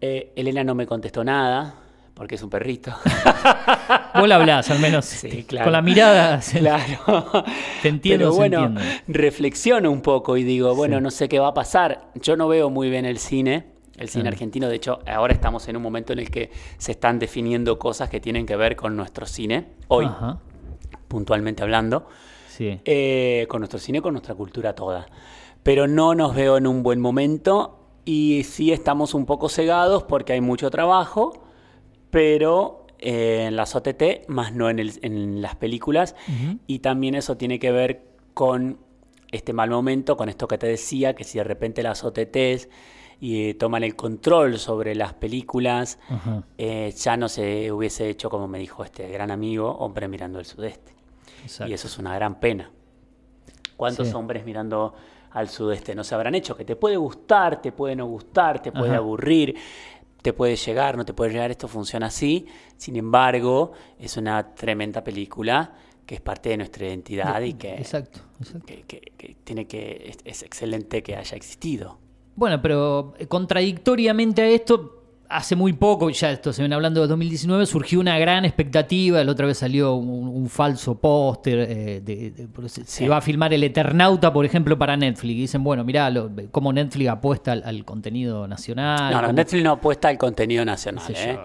[0.00, 1.74] Eh, Elena no me contestó nada,
[2.14, 2.92] porque es un perrito.
[4.14, 5.04] Vos la hablás, al menos.
[5.04, 5.64] Sí, claro.
[5.64, 6.40] Con la mirada.
[6.40, 7.44] se- Claro.
[7.82, 9.02] Te entiendo, Pero bueno, entiende.
[9.08, 11.02] reflexiono un poco y digo, bueno, Sí.
[11.02, 12.08] no sé qué va a pasar.
[12.14, 13.64] Yo no veo muy bien el cine,
[13.98, 14.68] el cine argentino.
[14.68, 18.20] De hecho, ahora estamos en un momento en el que se están definiendo cosas que
[18.20, 20.38] tienen que ver con nuestro cine, hoy, Ajá.
[21.08, 22.06] puntualmente hablando,
[22.48, 22.78] Sí.
[22.84, 25.06] eh, con nuestro cine, con nuestra cultura toda.
[25.62, 30.32] Pero no nos veo en un buen momento y sí estamos un poco cegados porque
[30.32, 31.44] hay mucho trabajo,
[32.10, 36.14] pero eh, en las OTT, más no en, el- en las películas.
[36.66, 38.78] Y también eso tiene que ver con
[39.30, 42.68] este mal momento, con esto que te decía, que si de repente las OTTs
[43.20, 45.98] y eh, toman el control sobre las películas,
[46.58, 50.44] eh, ya no se hubiese hecho, como me dijo este gran amigo, hombre mirando el
[50.44, 50.92] sudeste.
[51.44, 51.70] Exacto.
[51.70, 52.70] Y eso es una gran pena.
[53.76, 54.14] ¿Cuántos Sí.
[54.14, 54.94] hombres mirando
[55.34, 56.56] al sudeste no se habrán hecho?
[56.56, 58.98] Que te puede gustar, te puede no gustar, te puede Ajá.
[58.98, 59.54] aburrir,
[60.22, 62.46] te puede llegar, no te puede llegar, esto funciona así.
[62.76, 65.72] Sin embargo, es una tremenda película
[66.06, 68.66] que es parte de nuestra identidad y que, Exacto, exacto.
[68.66, 71.98] que, que- que tiene que es, es excelente que haya existido.
[72.34, 75.01] Bueno, pero eh, contradictoriamente a esto,
[75.32, 79.22] hace muy poco, ya esto se ven hablando de 2019, surgió una gran expectativa.
[79.24, 81.58] La otra vez salió un, un falso póster.
[81.68, 82.32] eh, de-
[82.68, 85.32] se, se va a filmar El Eternauta, por ejemplo, para Netflix.
[85.34, 89.10] Y dicen, bueno, mirá lo- cómo Netflix apuesta al, al contenido nacional.
[89.12, 91.04] No, no, cómo- Netflix no apuesta al contenido nacional.
[91.14, 91.38] sé ¿eh?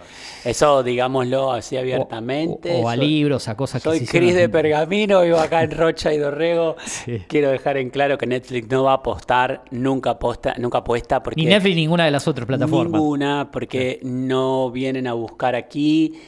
[0.45, 2.71] Eso digámoslo así abiertamente.
[2.81, 6.13] o a Soy- libros, a cosas que Soy Cris de Pergamino, vivo acá en Rocha
[6.13, 6.75] y Dorrego.
[6.87, 7.19] Sí.
[7.27, 11.39] Quiero dejar en claro que Netflix no va a apostar, nunca aposta, nunca apuesta porque
[11.41, 12.99] Ni Netflix ni ninguna de las otras plataformas.
[12.99, 16.19] ninguna, porque no vienen a buscar aquí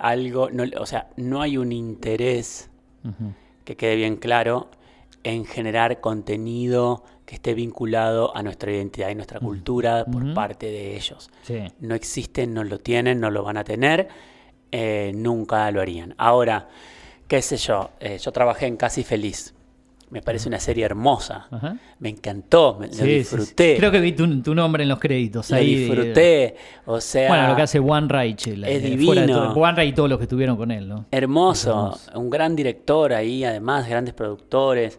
[0.00, 2.70] algo, no, o sea, no hay un interés
[3.64, 4.68] que quede bien claro
[5.24, 10.96] en generar contenido que esté vinculado a nuestra identidad y nuestra cultura por parte de
[10.96, 11.30] ellos.
[11.42, 11.62] Sí.
[11.80, 14.08] No existen, no lo tienen, no lo van a tener,
[14.70, 16.14] eh, nunca lo harían.
[16.18, 16.68] Ahora,
[17.28, 19.54] qué sé yo, eh, yo trabajé en Casi Feliz.
[20.12, 21.46] Me parece una serie hermosa.
[21.50, 21.76] Ajá.
[21.98, 23.16] Me encantó, me, Sí, lo sí, sí.
[23.18, 23.76] disfruté.
[23.78, 25.48] Creo que vi tu, tu nombre en los créditos.
[25.50, 26.54] lo ahí, disfruté.
[26.84, 27.78] O sea, Bueno, lo que hace
[28.08, 28.46] Reich.
[28.58, 29.52] la- es eh, divino.
[29.54, 31.06] One Reich y todos los que estuvieron con él, ¿no?
[31.10, 34.98] hermoso, un gran director ahí, además, grandes productores.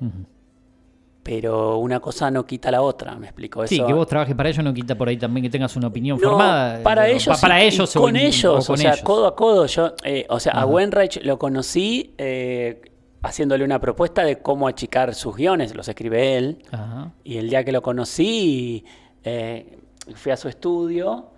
[1.22, 3.66] Pero una cosa no quita la otra, me explico.
[3.66, 5.88] Sí, Eso- que vos trabajes para ellos no quita por ahí también que tengas una
[5.88, 6.84] opinión No, formada.
[6.84, 9.04] para ellos, pa- para ellos con ellos, o con sea, ellos.
[9.04, 9.66] codo a codo.
[9.68, 10.66] Yo, eh, o sea, a Ajá.
[10.66, 12.82] Wenreich lo conocí eh,
[13.24, 16.60] haciéndole una propuesta de cómo achicar sus guiones, los escribe él.
[16.72, 17.12] Ajá.
[17.24, 18.86] Y el día que lo conocí,
[19.24, 19.78] eh,
[20.16, 21.30] fui a su estudio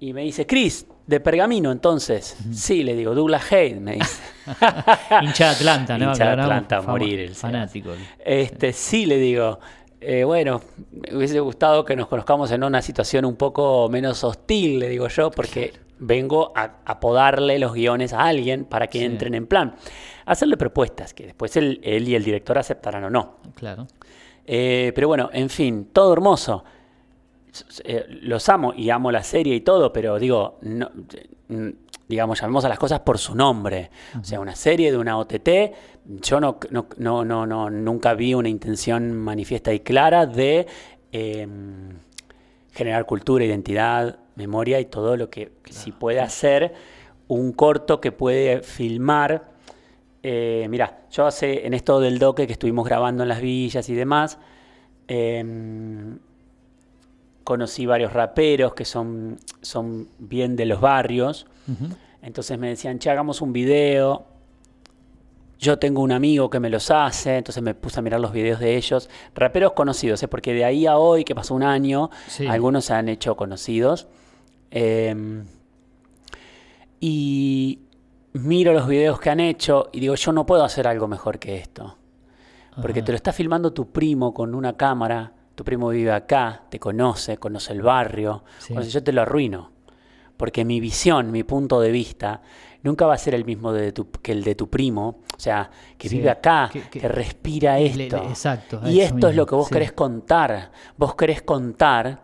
[0.00, 2.36] y me dice, Chris, de Pergamino, entonces.
[2.52, 4.22] Sí, le digo, Douglas Hayes, me dice.
[5.22, 6.10] Hincha de Atlanta, ¿no?
[6.10, 7.20] Hincha Atlanta a morir.
[7.20, 7.90] el Fanático.
[8.24, 9.58] este, sí, le digo.
[10.00, 10.60] eh, bueno,
[10.92, 15.08] me hubiese gustado que nos conozcamos en una situación un poco menos hostil, le digo
[15.08, 19.04] yo, porque vengo a, a podarle los guiones a alguien para que Sí.
[19.04, 19.74] entren en plan.
[20.30, 23.36] Hacerle propuestas, que después él, él y el director aceptarán o no.
[23.56, 23.86] Claro.
[24.46, 26.64] Eh, pero bueno, en fin, todo hermoso.
[27.84, 30.88] Eh, los amo y amo la serie y todo, pero digo, no,
[31.48, 31.68] mm,
[32.06, 33.90] digamos, llamemos a las cosas por su nombre.
[34.20, 35.48] O sea, una serie de una OTT,
[36.04, 40.66] yo no, no, no, no, no- nunca vi una intención manifiesta y clara de
[41.12, 41.48] eh,
[42.72, 46.72] generar cultura, identidad, memoria y todo lo que si puede hacer
[47.26, 49.50] un corto que puede filmar.
[50.22, 53.94] Eh, mira, yo hace en esto del doque que estuvimos grabando en las villas y
[53.94, 54.38] demás,
[55.08, 56.18] em,
[57.44, 61.46] conocí varios raperos que son, son bien de los barrios.
[62.22, 64.26] Entonces me decían, che, hagamos un video.
[65.58, 68.60] Yo tengo un amigo que me los hace, entonces me puse a mirar los videos
[68.60, 69.10] de ellos.
[69.34, 70.28] Raperos conocidos, ¿eh?
[70.28, 72.46] porque de ahí a hoy, que pasó un año, Sí.
[72.46, 74.06] algunos se han hecho conocidos.
[74.70, 75.44] Em,
[77.00, 77.80] y
[78.32, 81.56] miro los videos que han hecho y digo, yo no puedo hacer algo mejor que
[81.56, 81.96] esto.
[82.80, 83.06] Porque Ajá.
[83.06, 87.36] te lo está filmando tu primo con una cámara, tu primo vive acá, te conoce,
[87.38, 88.44] conoce el barrio.
[88.58, 88.74] Sí.
[88.76, 89.72] O sea, yo te lo arruino.
[90.36, 92.40] Porque mi visión, mi punto de vista,
[92.82, 95.18] nunca va a ser el mismo de tu- que el de tu primo.
[95.36, 98.16] O sea, que Sí, vive acá, que- que, que- respira esto.
[98.22, 99.74] le- exacto, y esto es lo que vos sí.
[99.74, 100.70] querés contar.
[100.96, 102.22] Vos querés contar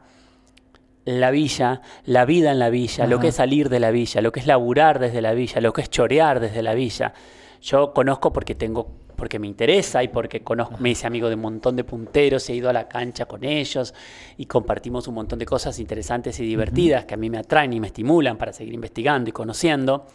[1.07, 4.31] la villa, la vida en la villa, lo que es salir de la villa, lo
[4.33, 7.15] que es laburar desde la villa, lo que es chorear desde la villa.
[7.63, 11.41] Yo conozco porque tengo, porque me interesa y porque conozco, me hice amigo de un
[11.43, 13.95] montón de punteros, he ido a la cancha con ellos
[14.37, 17.81] y compartimos un montón de cosas interesantes y divertidas que a mí me atraen y
[17.81, 20.07] me estimulan para seguir investigando y conociendo,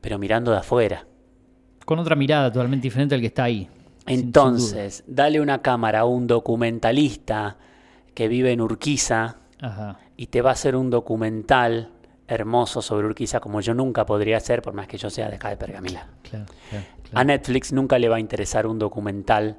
[0.00, 1.06] pero mirando de afuera.
[1.84, 3.68] Con otra mirada totalmente diferente al que está ahí.
[4.06, 7.56] sin- sin Entonces, dale una cámara a un documentalista
[8.14, 9.36] que vive en Urquiza.
[9.60, 9.98] Ajá.
[10.16, 11.90] y te va a hacer un documental
[12.28, 15.48] hermoso sobre Urquiza como yo nunca podría hacer por más que yo sea de acá
[15.48, 16.06] de Pergamila.
[16.22, 17.18] Claro, claro, claro.
[17.18, 19.56] A Netflix nunca le va a interesar un documental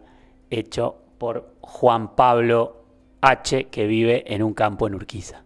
[0.49, 2.85] hecho por Juan Pablo
[3.21, 5.43] H que vive en un campo en Urquiza.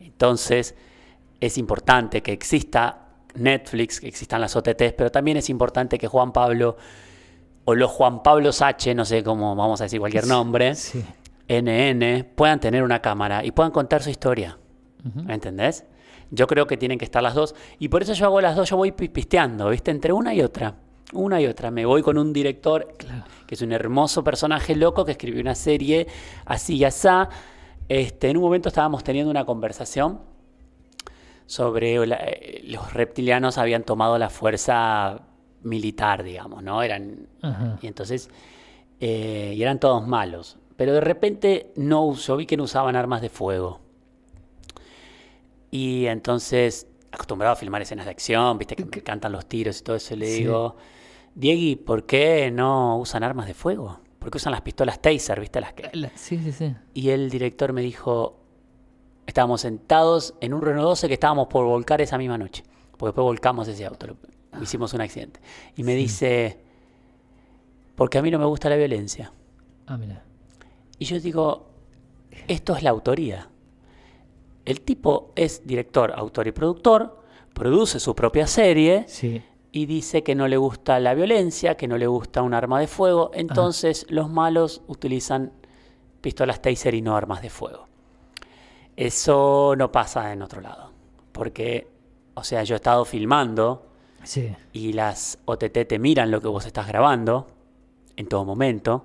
[0.00, 0.74] Entonces,
[1.40, 6.32] es importante que exista Netflix, que existan las OTTs, pero también es importante que Juan
[6.32, 6.76] Pablo
[7.64, 11.04] o los Juan Pablos H, no sé cómo vamos a decir cualquier nombre, Sí.
[11.52, 14.56] NN, puedan tener una cámara y puedan contar su historia.
[15.26, 15.84] ¿Me ¿Entendés?
[16.30, 17.54] Yo creo que tienen que estar las dos.
[17.80, 19.90] Y por eso yo hago las dos, yo voy pi- pisteando, ¿viste?
[19.90, 20.76] Entre una y otra.
[21.12, 21.72] Una y otra.
[21.72, 22.94] Me voy con un director
[23.46, 26.06] que es un hermoso personaje loco que escribió una serie
[26.44, 27.28] así y asá.
[27.88, 30.20] este, en un momento estábamos teniendo una conversación
[31.46, 35.22] sobre la- eh, los reptilianos habían tomado la fuerza
[35.62, 36.82] militar, digamos, ¿no?
[36.82, 37.26] Eran
[37.82, 38.30] y entonces
[39.00, 40.58] eh, y eran todos malos.
[40.80, 43.80] Pero de repente no, yo vi que no usaban armas de fuego.
[45.70, 49.84] Y entonces, acostumbrado a filmar escenas de acción, viste que me cantan los tiros y
[49.84, 50.38] todo eso, le Sí.
[50.44, 50.76] digo,
[51.34, 54.00] Diegui, ¿por qué no usan armas de fuego?
[54.18, 55.90] ¿Por qué usan las pistolas taser, viste las que?
[56.14, 56.74] Sí, sí, sí.
[56.94, 58.40] Y el director me dijo,
[59.26, 62.62] estábamos sentados en un Renault 12 que estábamos por volcar esa misma noche,
[62.92, 65.40] porque después volcamos ese auto, lo- hicimos un accidente.
[65.76, 66.58] Y me dice,
[67.96, 69.30] porque a mí no me gusta la violencia.
[69.86, 70.24] Ah, mira.
[71.00, 71.66] Y yo digo,
[72.46, 73.48] esto es la autoría.
[74.64, 77.18] El tipo es director, autor y productor,
[77.52, 79.42] produce su propia serie Sí.
[79.72, 82.86] y dice que no le gusta la violencia, que no le gusta un arma de
[82.86, 83.30] fuego.
[83.34, 85.52] Entonces los malos utilizan
[86.20, 87.86] pistolas taser y no armas de fuego.
[88.96, 90.90] Eso no pasa en otro lado.
[91.32, 91.88] Porque,
[92.34, 93.86] o sea, yo he estado filmando
[94.22, 94.54] Sí.
[94.74, 97.46] y las OTT te miran lo que vos estás grabando
[98.16, 99.04] en todo momento.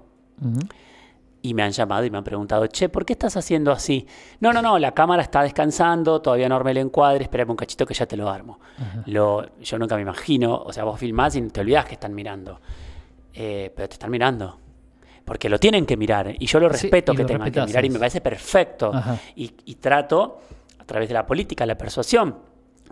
[1.45, 4.07] Y me han llamado y me han preguntado, che, ¿por qué estás haciendo así?
[4.39, 7.85] No, no, no, la cámara está descansando, todavía no armé el encuadre, espérame un cachito
[7.85, 8.59] que ya te lo armo.
[9.05, 12.59] Lo, yo nunca me imagino, o sea, vos filmás y te olvidás que están mirando.
[13.31, 14.57] Eh, pero te están mirando.
[15.23, 16.33] Porque lo tienen que mirar.
[16.39, 18.91] Y yo lo respeto que lo tengan que mirar y me parece perfecto.
[19.35, 20.39] Y, y trato,
[20.79, 22.39] a través de la política, la persuasión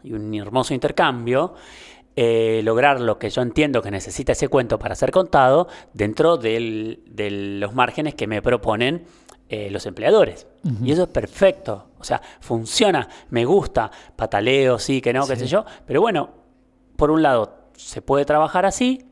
[0.04, 1.56] y un hermoso intercambio,
[2.16, 7.04] eh, lograr lo que yo entiendo que necesita ese cuento para ser contado dentro del-
[7.08, 9.06] de los márgenes que me proponen
[9.50, 10.48] eh, los empleadores.
[10.84, 11.90] Y eso es perfecto.
[12.00, 15.66] O sea, funciona, me gusta, pataleo, sí, que no, qué sé yo.
[15.86, 16.30] Pero bueno,
[16.96, 19.06] por un lado, se puede trabajar así.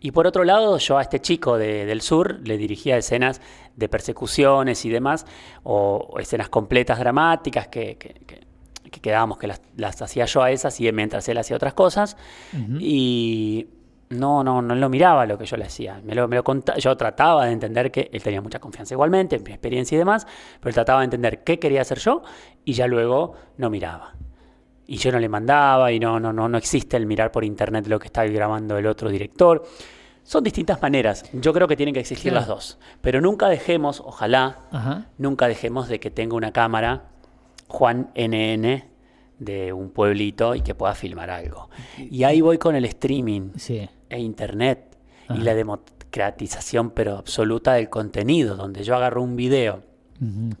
[0.00, 3.40] Y por otro lado, yo a este chico de- del sur le dirigía escenas
[3.76, 5.26] de persecuciones y demás,
[5.62, 8.45] o, o escenas completas dramáticas que, que, que-
[8.96, 12.16] que quedábamos que las, las hacía yo a esas y mientras él hacía otras cosas.
[12.80, 13.68] Y
[14.10, 16.00] no, no, no lo miraba lo que yo le hacía.
[16.04, 19.36] Me lo, me lo conta- yo trataba de entender que él tenía mucha confianza igualmente,
[19.36, 20.26] en mi experiencia y demás,
[20.60, 22.22] pero él trataba de entender qué quería hacer yo
[22.64, 24.14] y ya luego no miraba.
[24.86, 27.86] Y yo no le mandaba y no, no, no, no existe el mirar por internet
[27.88, 29.64] lo que está grabando el otro director.
[30.22, 31.24] Son distintas maneras.
[31.32, 32.40] Yo creo que tienen que existir Claro.
[32.42, 32.78] las dos.
[33.00, 35.06] Pero nunca dejemos, ojalá, Ajá.
[35.18, 37.04] nunca dejemos de que tenga una cámara
[37.68, 38.84] Juan NN
[39.38, 41.68] de un pueblito y que pueda filmar algo.
[41.98, 43.88] Y ahí voy con el streaming Sí.
[44.08, 44.96] e internet
[45.28, 45.38] Ajá.
[45.38, 49.82] y la democratización pero absoluta del contenido, donde yo agarro un video,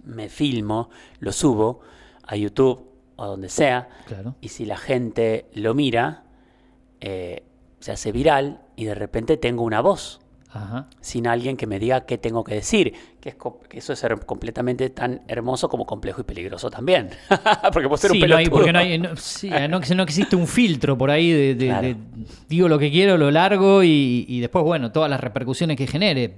[0.04, 1.80] me filmo, lo subo
[2.24, 2.84] a YouTube
[3.16, 4.34] o donde sea, Claro.
[4.42, 6.24] y si la gente lo mira,
[7.00, 7.42] eh,
[7.80, 10.20] se hace viral y de repente tengo una voz
[10.50, 10.88] Ajá.
[11.00, 12.92] sin alguien que me diga qué tengo que decir,
[13.34, 17.10] que, es que eso es completamente tan hermoso como complejo y peligroso también,
[17.72, 18.58] porque puedo ser Sí, un no hay, pelotudo.
[18.58, 21.88] porque no, hay, no, sí, no, no existe un filtro por ahí de, de- Claro.
[21.88, 21.96] de
[22.48, 26.34] digo lo que quiero, lo largo y, y después, bueno, todas las repercusiones que genere.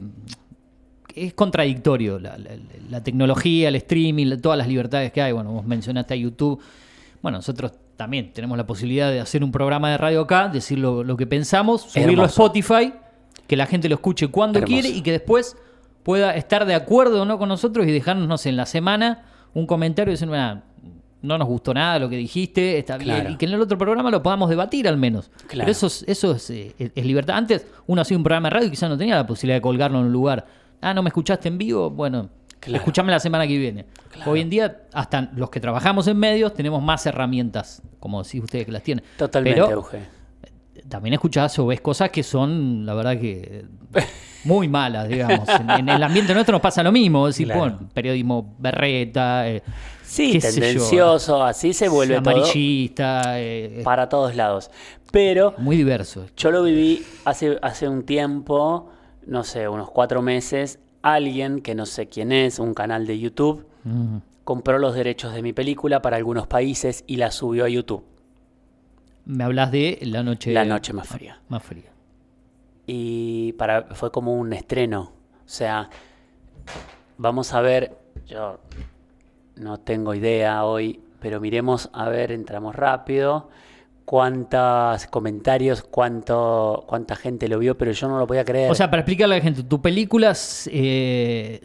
[1.14, 2.50] Es contradictorio la, la-
[2.90, 5.32] la tecnología, el streaming, la- todas las libertades que hay.
[5.32, 6.60] Bueno, vos mencionaste a YouTube.
[7.22, 11.02] Bueno, nosotros también tenemos la posibilidad de hacer un programa de radio acá, decir lo,
[11.02, 12.26] lo que pensamos, subirlo a.
[12.26, 12.92] Spotify,
[13.48, 14.72] que la gente lo escuche cuando Hermoso.
[14.80, 15.56] quiere y que después
[16.08, 19.26] pueda estar de acuerdo o no con nosotros y dejarnos, no sé, en la semana
[19.52, 20.62] un comentario y decir, "Mira,
[21.20, 24.10] no nos gustó nada lo que dijiste, está bien, y que en el otro programa
[24.10, 25.28] lo podamos debatir al menos.
[25.48, 25.66] Claro.
[25.66, 27.36] Pero eso es, eso es, eh, es- es libertad.
[27.36, 29.98] Antes uno hacía un programa de radio y quizás no tenía la posibilidad de colgarlo
[29.98, 30.46] en un lugar.
[30.80, 32.78] Ah, no me escuchaste en vivo, bueno, Claro.
[32.78, 33.84] escuchame la semana que viene.
[34.24, 38.64] Hoy en día, hasta los que trabajamos en medios tenemos más herramientas, como decís ustedes
[38.64, 39.04] que las tienen.
[39.18, 39.98] Totalmente, Pero Euge.
[40.88, 43.64] También escuchás o ves cosas que son, la verdad que
[44.44, 45.48] muy malas, digamos.
[45.48, 47.60] En, en el ambiente nuestro nos pasa lo mismo, es decir, Claro.
[47.60, 49.62] bueno, periodismo berreta, eh,
[50.02, 54.70] Sí, yo, tendencioso, así se vuelve todo amarillista, eh, para todos lados.
[55.10, 56.26] Pero muy diverso.
[56.36, 58.90] yo lo viví hace, hace un tiempo,
[59.26, 63.66] no sé, unos cuatro meses, alguien que no sé quién es, un canal de YouTube,
[63.84, 64.18] Mm.
[64.44, 68.02] compró los derechos de mi película para algunos países y la subió a YouTube.
[69.28, 71.38] Me hablas de La Noche, La noche más fría.
[71.50, 71.92] Más fría.
[72.86, 75.12] y para fue como un estreno.
[75.44, 75.90] O sea,
[77.18, 77.94] vamos a ver,
[78.26, 78.58] yo
[79.56, 83.50] no tengo idea hoy, pero miremos a ver, entramos rápido,
[84.06, 88.70] cuántos comentarios, cuánto, cuánta gente lo vio, pero yo no lo podía creer.
[88.70, 90.34] O sea, para explicarle a la gente, tu película
[90.70, 91.60] eh,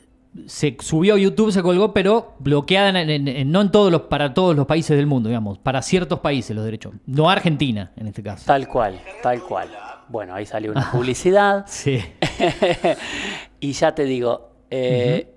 [0.47, 4.01] se subió a YouTube, se colgó, pero bloqueada en- en- en- no en todos los,
[4.03, 6.93] para todos los países del mundo, digamos, para ciertos países los derechos.
[7.05, 8.43] No Argentina, en este caso.
[8.45, 9.69] tal cual, tal cual.
[10.09, 11.65] Bueno, ahí salió una publicidad.
[11.67, 11.99] Sí.
[13.59, 15.29] y ya te digo, eh,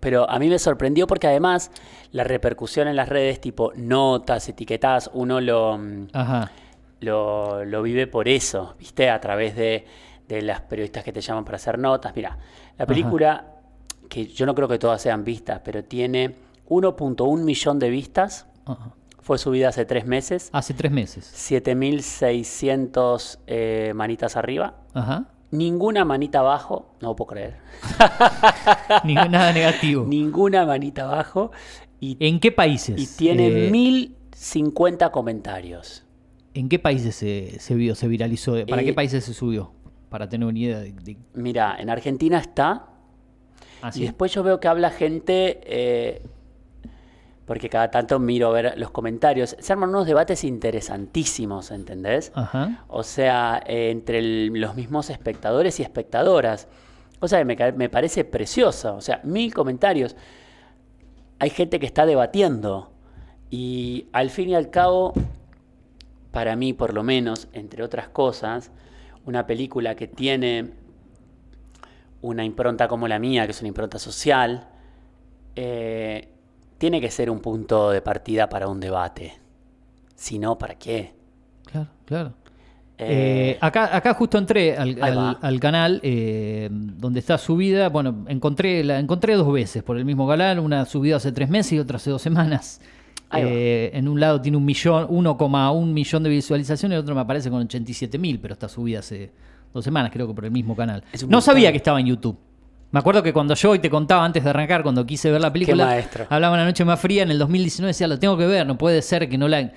[0.00, 1.70] Pero a mí me sorprendió porque además
[2.12, 6.50] la repercusión en las redes, tipo notas, etiquetadas, uno lo, mm, Ajá.
[7.00, 9.10] lo, lo vive por eso, ¿viste?
[9.10, 9.84] A través de,
[10.28, 12.12] de las periodistas que te llaman para hacer notas.
[12.14, 12.38] Mira,
[12.78, 13.55] la película,
[14.08, 16.36] que yo no creo que todas sean vistas, pero tiene
[16.68, 18.46] 1.1 millón de vistas.
[19.20, 20.50] Fue subida hace tres meses.
[20.52, 21.32] Hace tres meses.
[21.34, 24.76] 7.600 eh, manitas arriba.
[24.94, 25.26] Ajá.
[25.50, 26.94] Ninguna manita abajo.
[27.00, 27.56] No puedo creer.
[29.04, 30.04] Ni- nada negativo.
[30.06, 31.50] Ninguna manita abajo.
[32.00, 33.00] Y, ¿En qué países?
[33.00, 36.04] y tiene Eh, 1.050 comentarios.
[36.54, 38.54] ¿En qué países se, se vio, se viralizó?
[38.66, 39.72] ¿Para Eh, qué países se subió?
[40.08, 40.92] Para tener una idea de...
[40.92, 42.86] de- Mira, en Argentina está.
[43.82, 46.22] Ah, Y después yo veo que habla gente, eh,
[47.44, 49.56] porque cada tanto miro a ver los comentarios.
[49.60, 52.32] Se arman unos debates interesantísimos, ¿entendés?
[52.34, 52.84] Ajá.
[52.88, 56.66] O sea, eh, entre el- los mismos espectadores y espectadoras.
[57.20, 58.94] O sea, me, me parece preciosa.
[58.94, 60.16] O sea, mil comentarios.
[61.38, 62.90] Hay gente que está debatiendo.
[63.50, 65.12] Y al fin y al cabo,
[66.32, 68.72] para mí por lo menos, entre otras cosas,
[69.24, 70.72] una película que tiene
[72.26, 74.68] una impronta como la mía, que es una impronta social,
[75.54, 76.28] eh,
[76.78, 79.34] tiene que ser un punto de partida para un debate.
[80.14, 81.14] Si no, ¿para qué?
[81.64, 82.34] Claro, claro.
[82.98, 87.90] Eh, Eh, acá, acá justo entré al, canal eh, donde está subida.
[87.90, 90.58] Bueno, encontré la encontré dos veces por el mismo canal.
[90.58, 92.80] Una subida hace tres meses y otra hace dos semanas.
[93.32, 97.50] Eh, en un lado tiene un millón, 1,1 millón de visualizaciones, el otro me aparece
[97.50, 99.32] con 87 mil, pero está subida hace
[99.76, 101.04] dos semanas, creo que por el mismo canal.
[101.28, 102.36] No sabía que estaba en YouTube.
[102.90, 105.52] Me acuerdo que cuando yo hoy te contaba antes de arrancar, cuando quise ver la
[105.52, 108.78] película, hablaba una noche más fría en el 2019, decía, lo tengo que ver, no
[108.78, 109.70] puede ser que no la...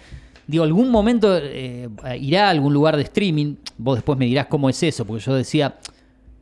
[0.48, 1.88] Digo, algún momento eh,
[2.20, 5.36] irá a algún lugar de streaming, vos después me dirás cómo es eso, porque yo
[5.36, 5.76] decía,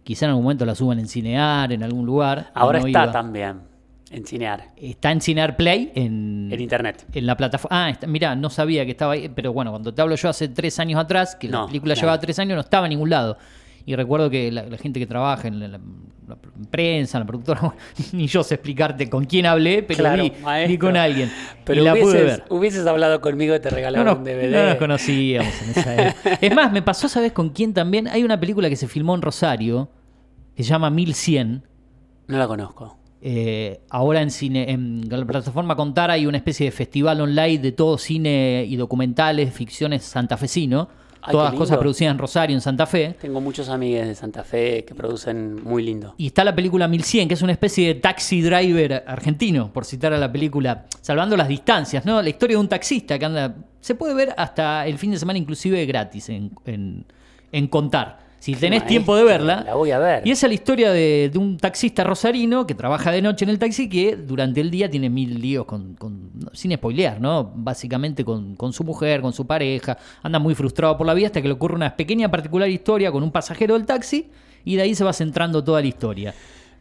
[0.04, 2.52] quizá en algún momento la suban en Cinear, en algún lugar.
[2.54, 3.12] ahora no está iba.
[3.12, 3.66] también
[4.12, 7.06] en Cinear, Está en Cinear Play, en, en internet.
[7.14, 7.86] en la plataforma.
[7.86, 10.48] Ah, está- mirá, no sabía que estaba ahí, pero bueno, cuando te hablo yo hace
[10.48, 12.06] tres años atrás, que la No, película claro.
[12.06, 13.38] llevaba tres años, no estaba en ningún lado.
[13.86, 15.80] Y recuerdo que la, la gente que trabaja en la, la-
[16.28, 16.36] la
[16.70, 17.74] prensa, la productora,
[18.12, 20.24] ni yo sé explicarte con quién hablé, pero Claro,
[20.68, 21.32] vi con alguien.
[21.64, 22.44] Pero y la pude hubieses, ver.
[22.50, 24.52] hubieses hablado conmigo y te No regalaron nos, un DVD.
[24.52, 26.38] no nos conocíamos en esa época.
[26.42, 28.10] Es más, me pasó, ¿sabes con quién también?
[28.10, 29.90] Hay una película que se filmó en Rosario,
[30.54, 31.64] que se llama 1100.
[32.28, 32.98] No la conozco.
[33.22, 37.72] Eh, ahora en cine, en la plataforma Contar hay una especie de festival online de
[37.72, 40.88] todo cine y documentales, ficciones santafesino.
[41.19, 43.15] Ay, todas qué cosas producidas en Rosario, en Santa Fe.
[43.19, 46.14] Tengo muchos amigos de Santa Fe que producen muy lindo.
[46.18, 50.14] Y está la película 1100, que es una especie de taxi driver argentino, por citar
[50.14, 52.22] a la película, salvando las distancias, ¿no?
[52.22, 53.56] La historia de un taxista que anda.
[53.81, 57.06] Se puede ver hasta el fin de semana, inclusive gratis, en, en-
[57.52, 58.27] en contar.
[58.39, 59.64] Si tenés tiempo de verla.
[59.65, 60.26] la voy a ver.
[60.26, 63.49] Y esa es la historia de, de un taxista rosarino que trabaja de noche en
[63.49, 67.51] el taxi que durante el día tiene mil líos con, con- sin spoilear, ¿no?
[67.55, 71.41] Básicamente con, con su mujer, con su pareja, anda muy frustrado por la vida hasta
[71.41, 74.30] que le ocurre una pequeña particular historia con un pasajero del taxi
[74.64, 76.34] y de ahí se va centrando toda la historia.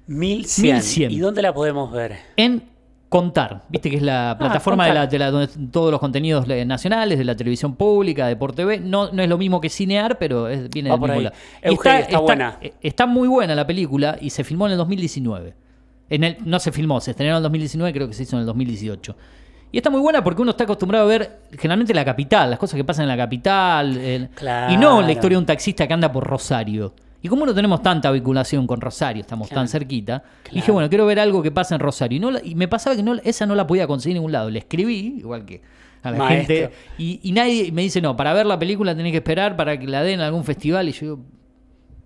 [0.08, 0.74] 1100.
[0.76, 1.10] 1100.
[1.10, 2.16] ¿Y dónde la podemos ver?
[2.36, 2.62] En
[3.08, 7.16] Contar, viste que es la plataforma de, la, de la- donde todos los contenidos nacionales,
[7.18, 10.48] de la televisión pública, de por TV, no, no es lo mismo que Cinear, pero
[10.48, 11.36] es- viene del mismo lado.
[11.62, 12.58] Eugenio, está buena.
[12.60, 15.54] eh, Está muy buena la película y se filmó en el 2019.
[16.10, 18.40] En el, no se filmó, se estrenó en el 2019, creo que se hizo en
[18.40, 19.16] el 2018.
[19.70, 22.76] Y está muy buena porque uno está acostumbrado a ver generalmente la capital, las cosas
[22.76, 24.72] que pasan en la capital, el- Claro.
[24.72, 26.92] y no la historia de un taxista que anda por Rosario.
[27.26, 30.22] Y como no tenemos tanta vinculación con Rosario, estamos tan cerquita,
[30.52, 32.16] dije, bueno, quiero ver algo que pasa en Rosario.
[32.16, 34.48] Y, no y me pasaba que no, esa no la podía conseguir en ningún lado.
[34.48, 35.60] Le escribí, igual que
[36.04, 36.54] a la Maestro.
[36.56, 39.76] gente, y, y nadie me dice, no, para ver la película tenés que esperar para
[39.76, 40.88] que la den en algún festival.
[40.88, 41.20] Y yo digo,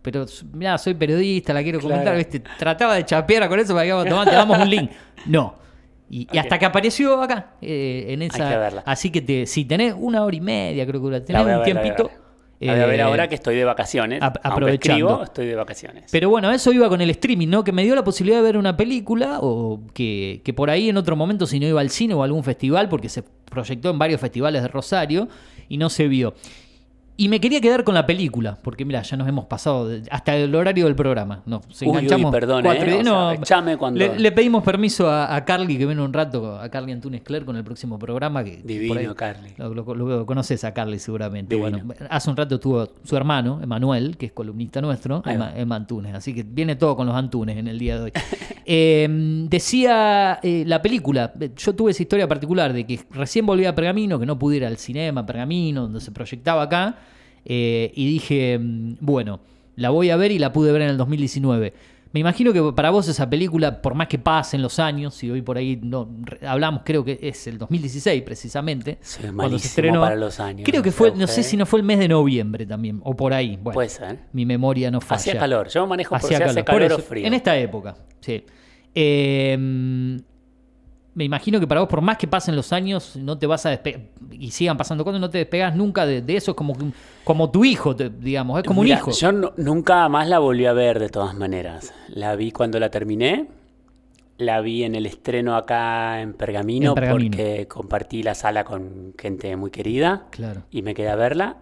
[0.01, 0.25] pero
[0.55, 1.93] mira, soy periodista, la quiero Claro.
[1.97, 2.41] comentar, ¿viste?
[2.59, 4.91] Trataba de chapear con eso para que "Tomá, te damos un link.
[5.27, 5.55] No.
[6.09, 8.49] Y, y hasta que apareció acá, eh, en esa.
[8.49, 8.83] que verla.
[8.87, 12.05] Así que te, si tenés una hora y media, creo que La tenés un tiempito.
[12.05, 12.30] La
[12.69, 14.21] voy a ver eh, ahora que estoy de vacaciones.
[14.23, 14.73] aprovechando.
[14.73, 16.05] escribo, estoy de vacaciones.
[16.11, 17.65] Pero bueno, a eso iba con el streaming, ¿no?
[17.65, 20.97] Que me dio la posibilidad de ver una película o que, que por ahí en
[20.97, 23.99] otro momento si no iba al cine o a algún festival, porque se proyectó en
[23.99, 25.29] varios festivales de Rosario
[25.69, 26.35] y no se vio.
[27.21, 30.35] Y me quería quedar con la película, porque mira, ya nos hemos pasado de- hasta
[30.37, 31.43] el horario del programa.
[31.45, 33.01] No, se Uy, uy, enganchamos perdón, cuatro eh,
[33.41, 36.69] o sea, cuando- le, le pedimos permiso a, a Carly que viene un rato, a
[36.71, 38.43] Carly Antunes Cler con el próximo programa.
[38.43, 39.51] Que Divino, ahí- Carly.
[39.59, 41.57] Lo, lo- lo conoces a Carly seguramente.
[41.57, 41.81] Divino.
[41.85, 45.23] Bueno, hace un rato estuvo su hermano, Emanuel, que es columnista nuestro.
[45.27, 46.15] Ema- Emma Antunes.
[46.15, 48.13] Así que viene todo con los Antunes en el día de hoy.
[48.73, 49.09] Eh,
[49.49, 53.75] decía eh, la película, eh, yo tuve esa historia particular de que recién volví a
[53.75, 56.97] Pergamino, que no pude ir al cinema Pergamino, donde se proyectaba acá,
[57.45, 59.41] eh, y dije, mm, bueno,
[59.75, 61.73] la voy a ver y la pude ver en el 2019.
[62.13, 65.43] Me imagino que para vos esa película, por más que pasen los años, y hoy
[65.43, 66.09] por ahí no
[66.45, 70.01] hablamos, creo que es el 2016 precisamente, Sí, cuando se estrenó.
[70.01, 72.67] para los años, creo que fue, no sé si no fue el mes de noviembre
[72.67, 73.57] también, o por ahí.
[73.57, 74.19] Bueno, Puede ser.
[74.33, 75.21] Mi memoria no falla.
[75.21, 75.69] Hacía calor.
[75.69, 76.81] Yo manejo por Hacía si hace calor.
[76.81, 77.27] Por calor o frío.
[77.27, 78.45] En esta época, sí.
[78.93, 80.19] Eh,
[81.15, 83.71] me imagino que para vos, por más que pasen los años, no te vas a
[83.71, 86.77] despegar, y sigan pasando cosas, no te despegas nunca de, de eso, es como,
[87.25, 89.11] como tu hijo, te- digamos, es como Mira, un hijo.
[89.19, 91.93] Yo nu- nunca más la volví a ver de todas maneras.
[92.09, 93.49] La vi cuando la terminé.
[94.39, 97.37] La vi en el estreno acá en Pergamino, En Pergamino.
[97.37, 100.63] porque compartí la sala con gente muy querida Claro.
[100.71, 101.59] y me quedé a verla.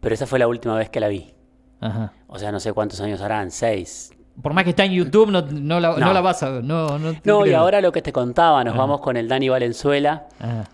[0.00, 1.34] Pero esa fue la última vez que la vi.
[1.80, 2.12] Ajá.
[2.26, 4.10] O sea, no sé cuántos años harán, seis.
[4.42, 6.12] Por más que está en YouTube, no, no la, no No.
[6.12, 8.80] la vas a No, no, y ahora lo que te contaba, nos Ajá.
[8.82, 10.64] vamos con el Dani Valenzuela, Ajá.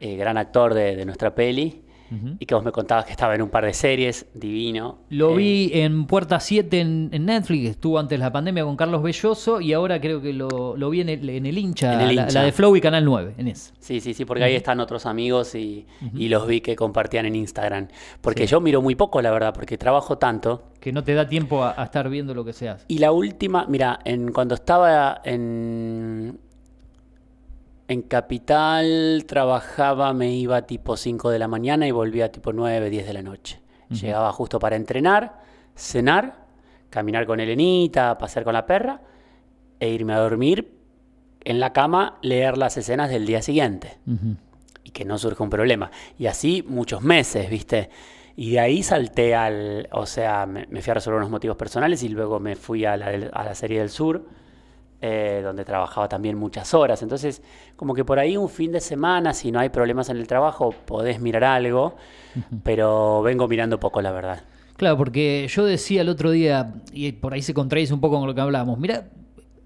[0.00, 1.81] eh, gran actor de, de nuestra peli,
[2.38, 4.98] Y que vos me contabas que estaba en un par de series, divino.
[5.10, 8.76] Lo Eh, vi en Puerta 7 en, en Netflix, estuvo antes de la pandemia con
[8.76, 12.00] Carlos Belloso y ahora creo que lo, lo vi en el, en el hincha, En
[12.00, 12.40] el la, hincha.
[12.40, 13.72] la de Flow y Canal 9, en ese.
[13.78, 17.36] Sí, sí, sí, porque ahí están otros amigos y, y los vi que compartían en
[17.36, 17.88] Instagram.
[18.20, 18.52] Porque Sí.
[18.52, 20.64] yo miro muy poco, la verdad, porque trabajo tanto.
[20.80, 22.84] Que no te da tiempo a, a estar viendo lo que se hace.
[22.88, 26.38] Y la última, mira, en, cuando estaba en,
[27.92, 33.06] en Capital, trabajaba, me iba tipo 5 de la mañana y volvía tipo 9, 10
[33.06, 33.60] de la noche.
[33.90, 35.40] Llegaba justo para entrenar,
[35.76, 36.46] cenar,
[36.88, 39.02] caminar con Elenita, pasear con la perra
[39.78, 40.78] e irme a dormir
[41.44, 43.98] en la cama, leer las escenas del día siguiente
[44.82, 45.90] y que no surja un problema.
[46.18, 47.90] Y así muchos meses, ¿viste?
[48.34, 52.02] Y de ahí salté al, o sea, me, me fui a resolver unos motivos personales
[52.02, 54.24] y luego me fui a la, a la serie del sur,
[55.04, 57.02] eh, donde trabajaba también muchas horas.
[57.02, 57.42] Entonces,
[57.74, 60.72] como que por ahí un fin de semana, si no hay problemas en el trabajo,
[60.86, 61.96] podés mirar algo,
[62.62, 64.44] pero vengo mirando poco, la verdad.
[64.76, 68.28] Claro, porque yo decía el otro día, y por ahí se contradice un poco con
[68.28, 69.08] lo que hablábamos, mira,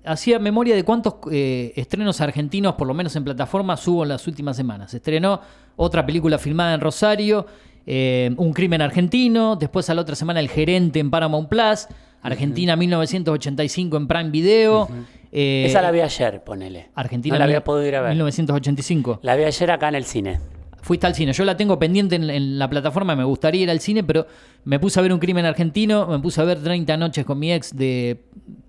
[0.06, 4.26] hacía memoria de cuántos eh, estrenos argentinos, por lo menos en plataformas, hubo en las
[4.26, 4.92] últimas semanas.
[4.92, 5.42] Se estrenó
[5.76, 7.44] otra película filmada en Rosario,
[7.86, 11.88] eh, Un crimen argentino, después a la otra semana El gerente en Paramount Plus,
[12.22, 14.88] Argentina 1985 en Prime Video.
[15.32, 16.88] Eh, Esa la vi ayer, ponele.
[16.94, 18.10] Argentina No la había podido ir a ver.
[18.10, 19.20] 1985.
[19.22, 20.40] La vi ayer acá en el cine.
[20.82, 21.32] Fuiste al cine.
[21.32, 24.26] Yo la tengo pendiente en, en la plataforma, me gustaría ir al cine, pero
[24.64, 27.52] me puse a ver un crimen argentino, me puse a ver 30 noches con mi
[27.52, 28.24] ex de,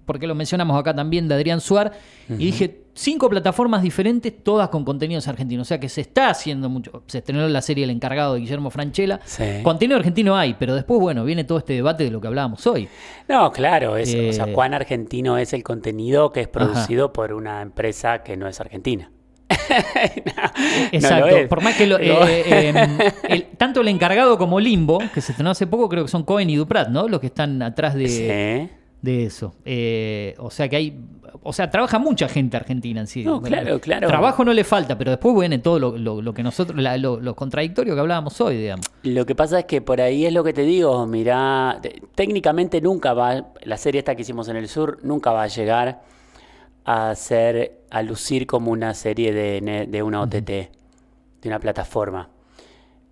[0.07, 1.91] porque lo mencionamos acá también, de Adrián Suar,
[2.29, 2.41] Ujú.
[2.41, 5.67] y dije, cinco plataformas diferentes, todas con contenidos argentinos.
[5.67, 7.03] O sea que se está haciendo mucho.
[7.05, 9.19] Se estrenó la serie El encargado de Guillermo Franchella.
[9.25, 9.43] Sí.
[9.61, 12.87] Contenido argentino hay, pero después, bueno, viene todo este debate de lo que hablábamos hoy.
[13.27, 17.33] No, claro, es, o sea, Eh, cuán argentino es el contenido que es producido por
[17.33, 19.11] una empresa que no es argentina.
[20.91, 21.35] Exacto.
[21.49, 22.73] Por más que lo- eh, eh,
[23.29, 26.49] el- tanto el encargado como Limbo, que se estrenó hace poco, creo que son Cohen
[26.49, 27.07] y Duprat, ¿no?
[27.07, 28.69] Los que están atrás de, Sí.
[29.15, 29.55] De eso.
[29.65, 30.99] Eh, o sea que hay.
[31.43, 33.23] O sea, trabaja mucha gente argentina en sí.
[33.23, 34.07] No, claro, claro.
[34.07, 37.19] Trabajo no le falta, pero después viene todo lo, lo- lo que nosotros, la- lo,
[37.19, 38.85] lo contradictorio que hablábamos hoy, digamos.
[39.03, 42.81] Lo que pasa es que por ahí es lo que te digo, mirá, te- técnicamente
[42.81, 46.01] nunca va, la serie esta que hicimos en el sur, nunca va a llegar
[46.85, 50.69] a ser, a lucir como una serie de, de una OTT, de
[51.45, 52.29] una plataforma.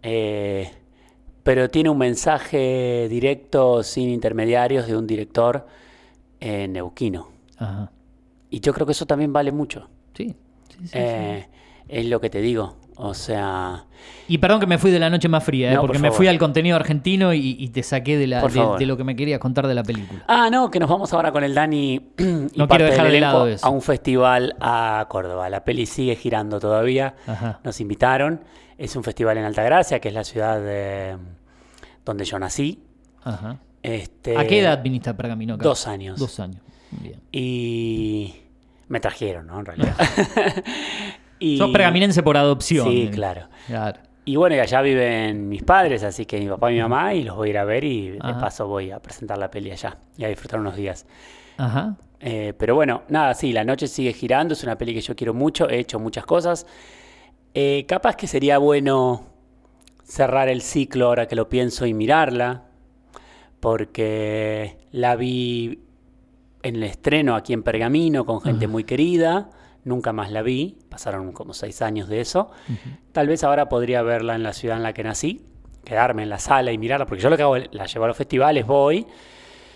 [0.03, 0.69] Eh,
[1.43, 5.67] pero tiene un mensaje directo, sin intermediarios, de un director
[6.39, 7.29] eh, neuquino.
[7.57, 7.91] Ajá.
[8.49, 9.89] Y yo creo que eso también vale mucho.
[10.13, 10.35] Sí.
[10.69, 11.47] sí, sí, Eh,
[11.87, 12.77] Es lo que te digo.
[12.97, 13.85] O sea,
[14.29, 15.75] Y perdón que me fui de la noche más fría, ¿eh?
[15.75, 18.77] No, porque por me fui al contenido argentino y, y te saqué de, la, de,
[18.79, 20.23] de lo que me querías contar de la película.
[20.29, 22.23] Ah, no, que nos vamos ahora con el Dani y
[22.57, 23.67] No parte quiero dejar del de lado eso.
[23.67, 25.49] a un festival a Córdoba.
[25.49, 27.15] La peli sigue girando todavía.
[27.27, 27.59] Ajá.
[27.65, 28.45] Nos invitaron.
[28.77, 31.17] Es un festival en Altagracia, que es la ciudad de-
[32.05, 32.81] donde yo nací.
[33.23, 33.59] Ajá.
[33.85, 35.55] Este, ¿A qué edad viniste a Pergamino?
[35.55, 35.63] acá?
[35.63, 36.19] Dos años.
[36.19, 36.61] Dos años.
[36.91, 37.19] Bien.
[37.31, 38.33] Y
[38.87, 39.59] me trajeron, ¿no?
[39.59, 39.95] En realidad.
[41.39, 41.57] y...
[41.57, 42.89] Sos pergaminense por adopción.
[42.89, 43.11] Sí, eh.
[43.11, 43.47] claro.
[43.67, 43.99] Claro.
[44.27, 47.23] Y bueno, y allá viven mis padres, así que mi papá y mi mamá, y
[47.23, 49.97] los voy a ir a ver y de paso voy a presentar la peli allá
[50.17, 51.05] y a disfrutar unos días.
[51.57, 51.95] Ajá.
[52.19, 55.35] Eh, pero bueno, nada, sí, la noche sigue girando, es una peli que yo quiero
[55.35, 56.65] mucho, he hecho muchas cosas.
[57.53, 59.27] Eh, capaz que sería bueno
[60.03, 62.63] cerrar el ciclo ahora que lo pienso y mirarla,
[63.65, 65.79] porque la vi
[66.61, 69.49] en el estreno aquí en Pergamino con gente muy querida,
[69.83, 72.51] nunca más la vi, pasaron como seis años de eso.
[73.11, 75.47] Tal vez ahora podría verla en la ciudad en la que nací,
[75.83, 78.17] quedarme en la sala y mirarla, porque yo lo que hago, la llevo a los
[78.17, 79.07] festivales, voy,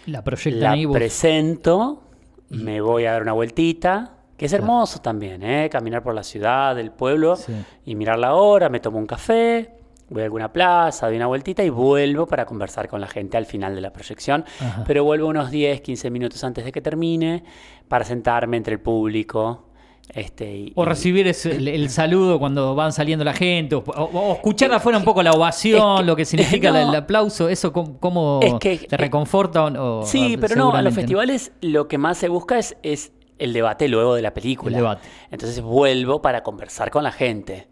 [0.05, 2.03] La ahí presento,
[2.49, 5.67] me voy a dar una vueltita, que es hermoso también, ¿eh?
[5.67, 7.53] caminar por la ciudad, el pueblo Sí.
[7.85, 9.78] y mirar la hora, me tomo un café,
[10.09, 13.45] voy a alguna plaza, doy una vueltita y vuelvo para conversar con la gente al
[13.45, 14.43] final de la proyección.
[14.59, 14.83] Ajá.
[14.87, 17.43] Pero vuelvo unos 10, 15 minutos antes de que termine
[17.87, 19.65] para sentarme entre el público.
[20.11, 24.73] Este, y- O recibir ese- el, el saludo cuando van saliendo la gente, o, escuchar
[24.73, 26.79] afuera un poco la ovación, es que- lo que significa no.
[26.79, 30.73] el, el aplauso, ¿eso cómo, cómo Es que- te reconforta o, Sí, o pero no,
[30.73, 34.33] a los festivales lo que más se busca es, es el debate luego de la
[34.33, 34.77] película.
[34.77, 35.07] El debate.
[35.31, 37.68] Entonces vuelvo para conversar con la gente.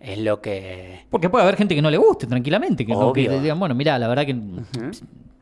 [0.00, 1.00] Es lo que...
[1.10, 3.98] Porque puede haber gente que no le guste tranquilamente, que, no, que digan, bueno, mira,
[3.98, 4.34] la verdad que,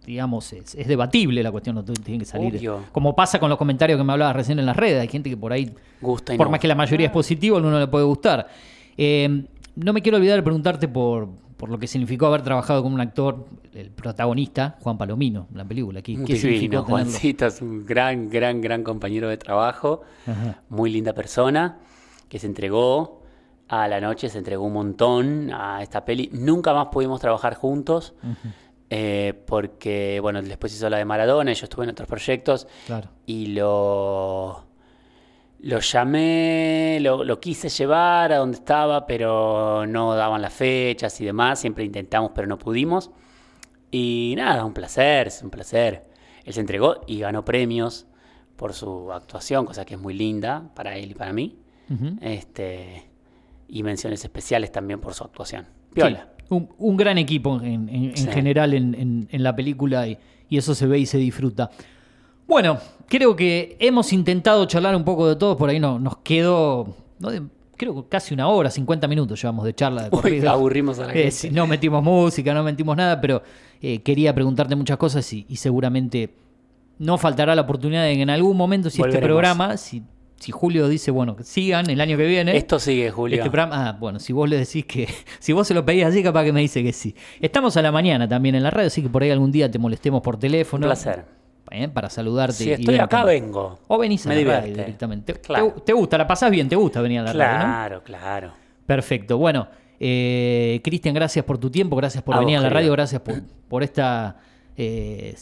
[0.05, 2.57] digamos, es, es debatible la cuestión, no tiene que salir.
[2.57, 2.85] Obvio.
[2.91, 5.37] Como pasa con los comentarios que me hablabas recién en las redes, hay gente que
[5.37, 7.87] por ahí, Gusta y por no más que la mayoría es positivo, a uno le
[7.87, 8.49] puede gustar.
[8.97, 9.45] Eh,
[9.77, 13.01] no me quiero olvidar de preguntarte por, por lo que significó haber trabajado con un
[13.01, 16.03] actor, el protagonista, Juan Palomino, en la película.
[16.03, 16.83] ¿Qué, qué significó?
[16.83, 20.03] Juancito es un gran, gran, gran compañero de trabajo.
[20.27, 20.63] Ajá.
[20.69, 21.79] Muy linda persona
[22.29, 23.18] que se entregó
[23.69, 26.31] a la noche, se entregó un montón a esta peli.
[26.33, 28.15] Nunca más pudimos trabajar juntos.
[28.91, 32.67] eh, porque, bueno, después hizo la de Maradona y yo estuve en otros proyectos.
[32.87, 33.09] Claro.
[33.27, 34.65] y lo,
[35.61, 41.25] lo llamé, lo, lo quise llevar a donde estaba, pero no daban las fechas y
[41.27, 41.61] demás.
[41.61, 43.11] Siempre intentamos, pero no pudimos.
[43.91, 46.05] Y nada, un placer, es un placer.
[46.45, 48.07] Él se entregó y ganó premios
[48.57, 51.59] por su actuación, cosa que es muy linda para él y para mí.
[52.21, 53.08] Este,
[53.69, 55.67] y menciones especiales también por su actuación.
[55.95, 56.29] Piola.
[56.39, 58.27] Sí, un, un gran equipo en, en- en Sí.
[58.29, 60.17] general en, la película y,
[60.49, 61.71] y eso se ve y se disfruta.
[62.47, 62.79] Bueno,
[63.09, 67.31] creo que hemos intentado charlar un poco de todo, por ahí no, nos quedó, no
[67.31, 67.43] de-
[67.77, 71.13] creo que casi una hora, 50 minutos llevamos de charla de Uy, aburrimos a la
[71.15, 71.51] Eh, gente.
[71.55, 73.43] no metimos música, no metimos nada, pero
[73.83, 76.35] eh, quería preguntarte muchas cosas y, y seguramente
[76.99, 80.03] no faltará la oportunidad de que en algún momento, si este programa, si,
[80.39, 82.57] si Julio dice, bueno, que sigan el año que viene.
[82.57, 83.39] Esto sigue, Julio.
[83.39, 85.09] Este programa, ah, bueno, si vos le decís que,
[85.39, 87.15] si vos se lo pedís así, capaz que me dice que sí.
[87.41, 89.79] Estamos a la mañana también en la radio, así que por ahí algún día te
[89.79, 90.87] molestemos por teléfono.
[90.87, 91.25] Un placer.
[91.71, 92.55] eh, para saludarte.
[92.55, 93.79] Si estoy acá, vengo.
[93.89, 95.33] O venís a Me la radio directamente.
[95.35, 95.73] Te- Claro.
[95.77, 96.17] Te, te gusta?
[96.19, 96.69] ¿La pasás bien?
[96.69, 97.59] ¿Te gusta venir a la radio?
[97.59, 97.65] ¿no?
[97.65, 98.53] Claro, claro.
[98.87, 99.37] Perfecto.
[99.39, 99.69] Bueno,
[100.01, 103.21] eh, Cristian, gracias por tu tiempo, gracias por A venir vos, a la radio, gracias
[103.21, 104.37] por, por esta
[104.81, 105.35] eh,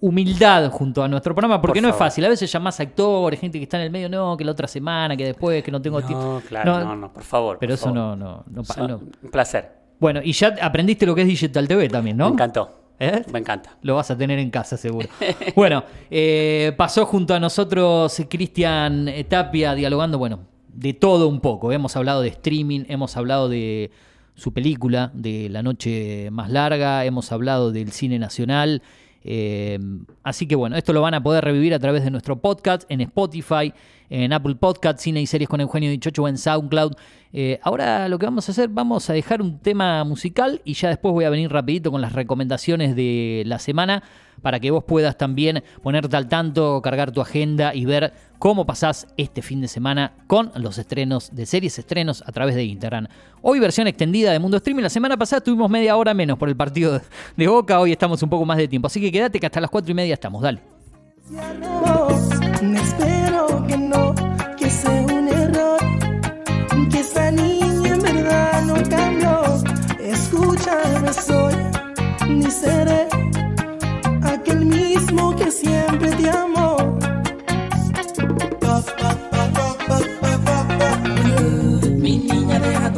[0.00, 2.24] humildad junto a nuestro programa, porque Por no es fácil.
[2.24, 5.16] A veces llamás actores, gente que está en el medio, no, que la otra semana,
[5.16, 6.40] que después, que no tengo tiempo.
[6.42, 7.58] No, claro, no, no, por favor.
[7.60, 8.16] Pero por eso favor.
[8.18, 8.44] no, no.
[8.52, 9.70] Un placer.
[10.00, 12.26] Bueno, y ya aprendiste lo que es Digital TV también, ¿no?
[12.26, 12.80] Me encantó.
[12.98, 13.22] ¿Eh?
[13.32, 13.76] Me encanta.
[13.82, 15.08] Lo vas a tener en casa, seguro.
[15.54, 21.70] bueno, eh, pasó junto a nosotros Cristian Tapia dialogando, bueno, de todo un poco.
[21.70, 23.92] Hemos hablado de streaming, hemos hablado de
[24.34, 28.82] su película, de La Noche Más Larga, hemos hablado del cine nacional.
[29.24, 29.78] eh,
[30.24, 33.00] así que bueno, esto lo van a poder revivir a través de nuestro podcast en
[33.02, 33.72] Spotify,
[34.14, 36.92] en Apple Podcast, Cine y Series con Eugenio Dichocho en SoundCloud.
[37.32, 40.90] Eh, ahora lo que vamos a hacer, vamos a dejar un tema musical y ya
[40.90, 44.02] después voy a venir rapidito con las recomendaciones de la semana
[44.42, 49.06] para que vos puedas también ponerte al tanto, cargar tu agenda y ver cómo pasás
[49.16, 53.06] este fin de semana con los estrenos de series, estrenos a través de Instagram.
[53.40, 56.56] Hoy versión extendida de Mundo Streaming, la semana pasada tuvimos media hora menos por el
[56.56, 57.00] partido
[57.36, 59.70] de- Boca, hoy estamos un poco más de tiempo, así que quédate que hasta las
[59.70, 60.60] cuatro y media estamos, dale.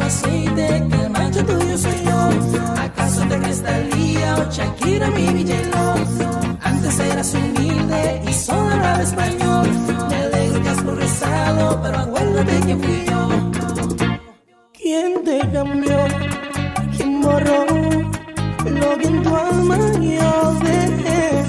[0.04, 2.18] Aceite, que el macho tuyo soy yo.
[2.80, 5.94] ¿Acaso te crees Talía o Shakira, mi Villelo?
[6.62, 9.68] Antes eras humilde y solo hablaba español.
[10.10, 13.22] Me alegro que has progresado, pero acuérdate que fui yo.
[14.72, 15.98] ¿Quién te cambió?
[16.96, 17.64] ¿Quién borró
[18.80, 21.44] lo que en tu alma yo dejé?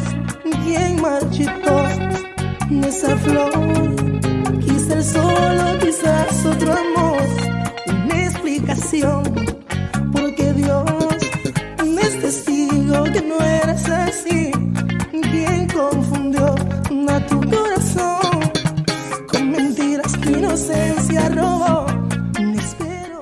[0.63, 1.73] ¿Quién marchitó
[2.87, 3.51] esa flor?
[4.63, 6.84] Quizá el solo, quizás otro amor.
[10.11, 10.85] Porque Dios
[12.01, 14.51] es testigo que no eras así.
[15.11, 16.55] ¿Quién confundió
[17.09, 18.51] a tu corazón
[19.27, 21.85] con mentiras que inocencia robó?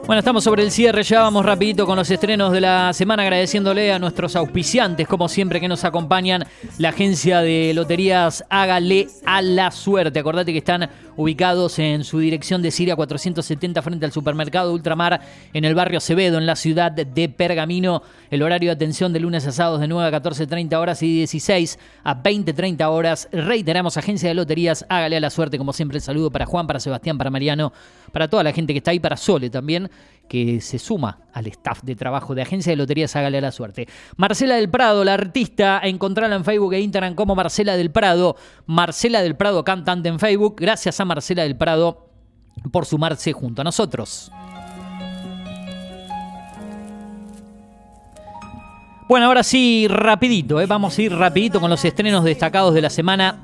[0.06, 3.94] Bueno, estamos sobre el cierre, ya vamos rapidito con los estrenos de la semana, agradeciéndole
[3.94, 6.46] a nuestros auspiciantes, como siempre, que nos acompañan,
[6.78, 10.20] la agencia de loterías Hágale a la Suerte.
[10.20, 15.22] Acordate que están ubicados en su dirección de Siria 470 frente al supermercado Ultramar,
[15.54, 18.04] en el barrio Acevedo, en la ciudad de Pergamino.
[18.30, 21.80] El horario de atención de lunes a sábados de 9 a 14.30 horas y 16
[22.04, 23.30] a 20.30 horas.
[23.32, 26.80] Reiteramos, agencia de loterías Hágale a la Suerte, como siempre, el saludo para Juan, para
[26.80, 27.74] Sebastián, para Mariano,
[28.12, 29.90] para toda la gente que está ahí, para Sole también
[30.28, 33.88] que se suma al staff de trabajo de Agencia de Loterías Hágale la Suerte.
[34.18, 38.36] Marcela del Prado, la artista, encontrarla en Facebook e Instagram como Marcela del Prado.
[38.66, 40.56] Marcela del Prado, cantante en Facebook.
[40.58, 42.10] Gracias a Marcela del Prado
[42.72, 44.32] por sumarse junto a nosotros.
[49.08, 50.66] Bueno, ahora sí, rapidito, ¿eh?
[50.66, 53.38] vamos a ir rapidito con los estrenos destacados de la semana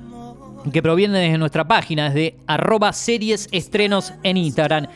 [0.71, 4.87] que provienen desde nuestra página, desde arroba series estrenos en Instagram.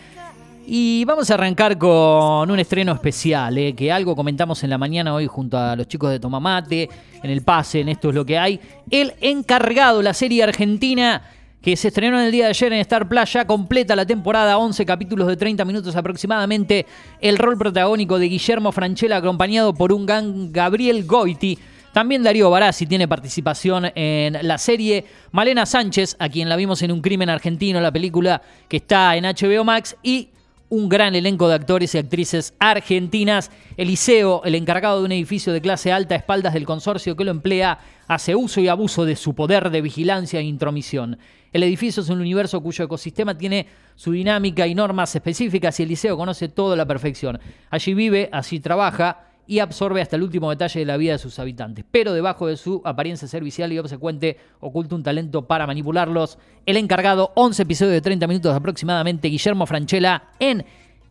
[0.65, 3.73] Y vamos a arrancar con un estreno especial, ¿eh?
[3.73, 6.89] que algo comentamos en la mañana hoy junto a los chicos de Tomamate,
[7.21, 8.61] en el pase, en esto es lo que hay.
[8.89, 11.21] El encargado, la serie argentina
[11.61, 14.57] que se estrenó en el día de ayer en Star Plus, ya completa la temporada,
[14.57, 16.85] 11 capítulos de 30 minutos aproximadamente.
[17.19, 21.59] El rol protagónico de Guillermo Franchella, acompañado por un gang Gabriel Goiti.
[21.93, 25.05] También Darío Barassi tiene participación en la serie.
[25.31, 29.25] Malena Sánchez, a quien la vimos en Un Crimen Argentino, la película que está en
[29.25, 29.95] HBO Max.
[30.01, 30.29] Y
[30.73, 33.51] un gran elenco de actores y actrices argentinas.
[33.77, 37.29] Eliseo, el encargado de un edificio de clase alta a espaldas del consorcio que lo
[37.29, 37.77] emplea,
[38.07, 41.19] hace uso y abuso de su poder de vigilancia e intromisión.
[41.51, 46.17] El edificio es un universo cuyo ecosistema tiene su dinámica y normas específicas y Eliseo
[46.17, 47.39] conoce todo a la perfección.
[47.69, 51.37] Allí vive, así trabaja y absorbe hasta el último detalle de la vida de sus
[51.39, 51.85] habitantes.
[51.89, 56.37] Pero debajo de su apariencia servicial y obsecuente oculta un talento para manipularlos.
[56.65, 60.65] El encargado, 11 episodios de 30 minutos aproximadamente, Guillermo Franchella en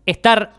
[0.07, 0.53] Star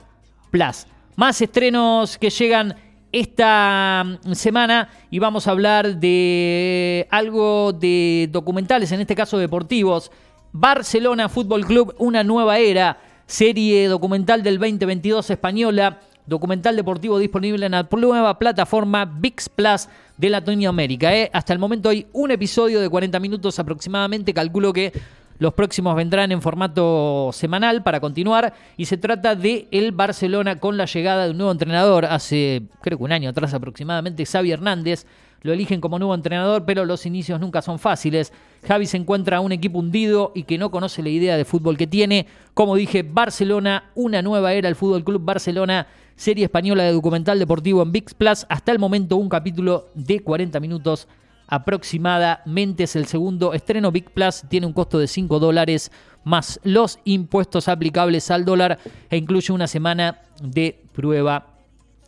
[0.52, 0.86] Plus.
[1.16, 2.76] Más estrenos que llegan
[3.12, 10.12] esta mm, semana y vamos a hablar de algo de documentales, en este caso deportivos.
[10.52, 17.74] Barcelona Fútbol Club, una nueva era, serie documental del 2022 española, documental deportivo disponible en
[17.74, 19.88] la nueva plataforma VIX Plus
[20.18, 21.16] de Latinoamérica.
[21.16, 21.30] ¿eh?
[21.34, 24.94] Hasta el momento hay un episodio de 40 minutos aproximadamente, calculo que
[25.40, 30.78] los próximos vendrán en formato semanal para continuar y se trata de el Barcelona con
[30.78, 35.06] la llegada de un nuevo entrenador hace creo que un año atrás aproximadamente, Xavi Hernández.
[35.42, 38.32] Lo eligen como nuevo entrenador, pero los inicios nunca son fáciles.
[38.66, 41.76] Javi se encuentra a un equipo hundido y que no conoce la idea de fútbol
[41.76, 42.28] que tiene.
[42.54, 47.82] Como dije, Barcelona, una nueva era, el Fútbol Club Barcelona, serie española de documental deportivo
[47.82, 48.46] en VIX Plus.
[48.50, 51.08] Hasta el momento, un capítulo de 40 minutos
[51.48, 53.92] aproximadamente es el segundo estreno.
[53.92, 55.92] Big Plus tiene un costo de 5 dólares
[56.24, 58.80] más los impuestos aplicables al dólar
[59.10, 61.48] e incluye una semana de prueba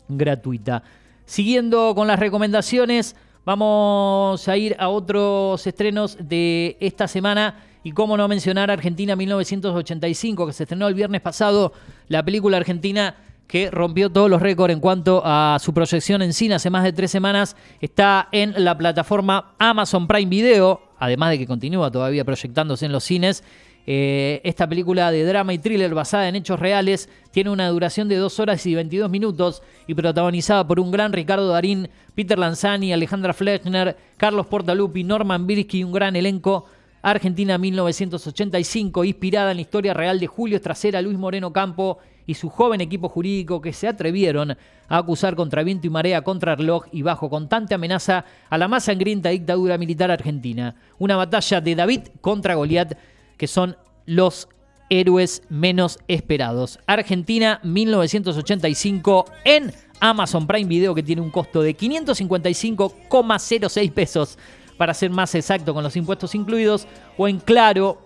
[0.07, 0.83] gratuita.
[1.25, 3.15] Siguiendo con las recomendaciones,
[3.45, 7.63] vamos a ir a otros estrenos de esta semana.
[7.83, 11.71] Y cómo no mencionar Argentina 1985, que se estrenó el viernes pasado,
[12.07, 13.15] la película argentina
[13.47, 16.93] que rompió todos los récords en cuanto a su proyección en cine hace más de
[16.93, 17.55] tres semanas.
[17.79, 23.03] Está en la plataforma Amazon Prime Video, además de que continúa todavía proyectándose en los
[23.03, 23.43] cines.
[23.87, 28.15] Eh, esta película de drama y thriller basada en hechos reales tiene una duración de
[28.15, 33.33] 2 horas y 22 minutos y protagonizada por un gran Ricardo Darín, Peter Lanzani, Alejandra
[33.33, 36.65] Flechner, Carlos Portalupi, Norman Birsky y un gran elenco.
[37.03, 42.49] Argentina 1985, inspirada en la historia real de Julio Estracera, Luis Moreno Campo y su
[42.49, 44.57] joven equipo jurídico que se atrevieron
[44.87, 48.83] a acusar contra viento y marea, contra reloj y bajo constante amenaza a la más
[48.85, 50.75] sangrienta dictadura militar argentina.
[50.99, 52.97] Una batalla de David contra Goliat
[53.37, 54.49] que son los
[54.89, 56.79] héroes menos esperados.
[56.85, 64.37] Argentina 1985 en Amazon Prime Video que tiene un costo de 555,06 pesos
[64.77, 66.85] para ser más exacto con los impuestos incluidos
[67.17, 68.05] o en Claro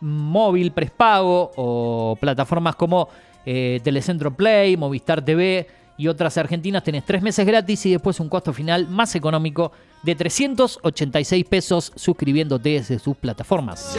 [0.00, 3.08] móvil prespago o plataformas como
[3.46, 5.66] eh, Telecentro Play, Movistar TV
[5.96, 10.14] y otras argentinas tenés tres meses gratis y después un costo final más económico de
[10.14, 13.98] 386 pesos suscribiéndote desde sus plataformas.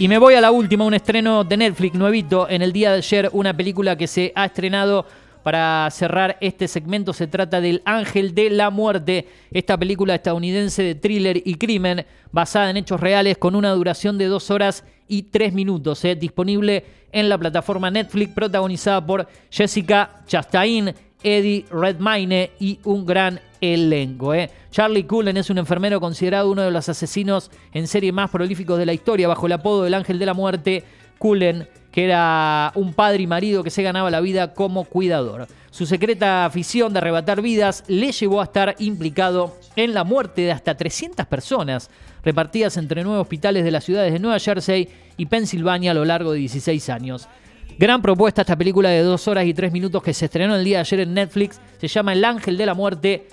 [0.00, 2.48] Y me voy a la última, un estreno de Netflix nuevito.
[2.48, 5.04] En el día de ayer, una película que se ha estrenado
[5.42, 10.94] para cerrar este segmento se trata del Ángel de la Muerte, esta película estadounidense de
[10.94, 15.52] thriller y crimen basada en hechos reales con una duración de dos horas y tres
[15.52, 23.04] minutos, eh, disponible en la plataforma Netflix, protagonizada por Jessica Chastain, Eddie Redmayne y un
[23.04, 24.32] gran elenco.
[24.34, 24.50] Eh.
[24.70, 28.86] Charlie Cullen es un enfermero considerado uno de los asesinos en serie más prolíficos de
[28.86, 30.84] la historia, bajo el apodo del Ángel de la Muerte.
[31.18, 35.48] Cullen que era un padre y marido que se ganaba la vida como cuidador.
[35.70, 40.52] Su secreta afición de arrebatar vidas le llevó a estar implicado en la muerte de
[40.52, 41.90] hasta 300 personas,
[42.24, 46.32] repartidas entre nueve hospitales de las ciudades de Nueva Jersey y Pensilvania a lo largo
[46.32, 47.28] de 16 años.
[47.78, 50.78] Gran propuesta esta película de 2 horas y 3 minutos que se estrenó el día
[50.78, 51.60] de ayer en Netflix.
[51.78, 53.28] Se llama El Ángel de la Muerte.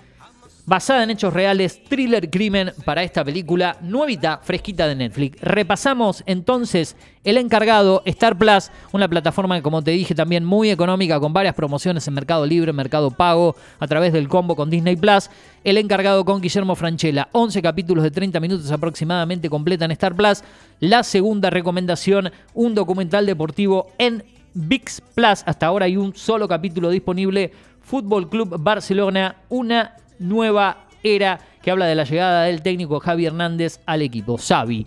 [0.67, 5.39] Basada en hechos reales, thriller crimen para esta película nuevita, fresquita de Netflix.
[5.39, 11.21] Repasamos entonces El Encargado, Star Plus, una plataforma que como te dije también muy económica
[11.21, 15.29] con varias promociones en Mercado Libre, Mercado Pago, a través del combo con Disney Plus.
[15.63, 20.43] El Encargado con Guillermo Franchella, 11 capítulos de 30 minutos aproximadamente completan Star Plus.
[20.81, 24.21] La segunda recomendación, un documental deportivo en
[24.53, 25.43] VIX Plus.
[25.45, 27.53] Hasta ahora hay un solo capítulo disponible.
[27.79, 33.79] Fútbol Club Barcelona, una nueva era que habla de la llegada del técnico Javi Hernández
[33.85, 34.85] al equipo, Xavi.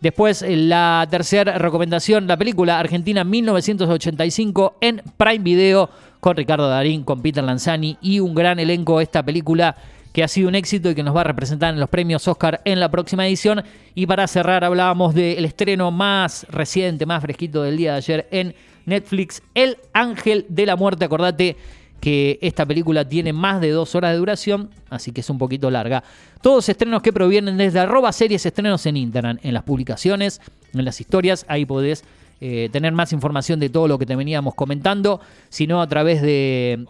[0.00, 5.88] Después, eh, la tercera recomendación, la película Argentina 1985 en Prime Video
[6.18, 9.00] con Ricardo Darín, con Peter Lanzani y un gran elenco.
[9.00, 9.76] Esta película
[10.12, 12.60] que ha sido un éxito y que nos va a representar en los premios Oscar
[12.64, 13.62] en la próxima edición.
[13.94, 18.54] Y para cerrar, hablábamos del estreno más reciente, más fresquito del día de ayer en
[18.86, 21.04] Netflix, El Ángel de la Muerte.
[21.04, 21.56] Acordate
[22.02, 25.70] que esta película tiene más de dos horas de duración, así que es un poquito
[25.70, 26.02] larga.
[26.40, 30.40] Todos estrenos que provienen desde arroba series estrenos en Instagram, en las publicaciones,
[30.74, 32.02] en las historias, ahí podés
[32.40, 36.86] eh, tener más información de todo lo que te veníamos comentando, sino a través de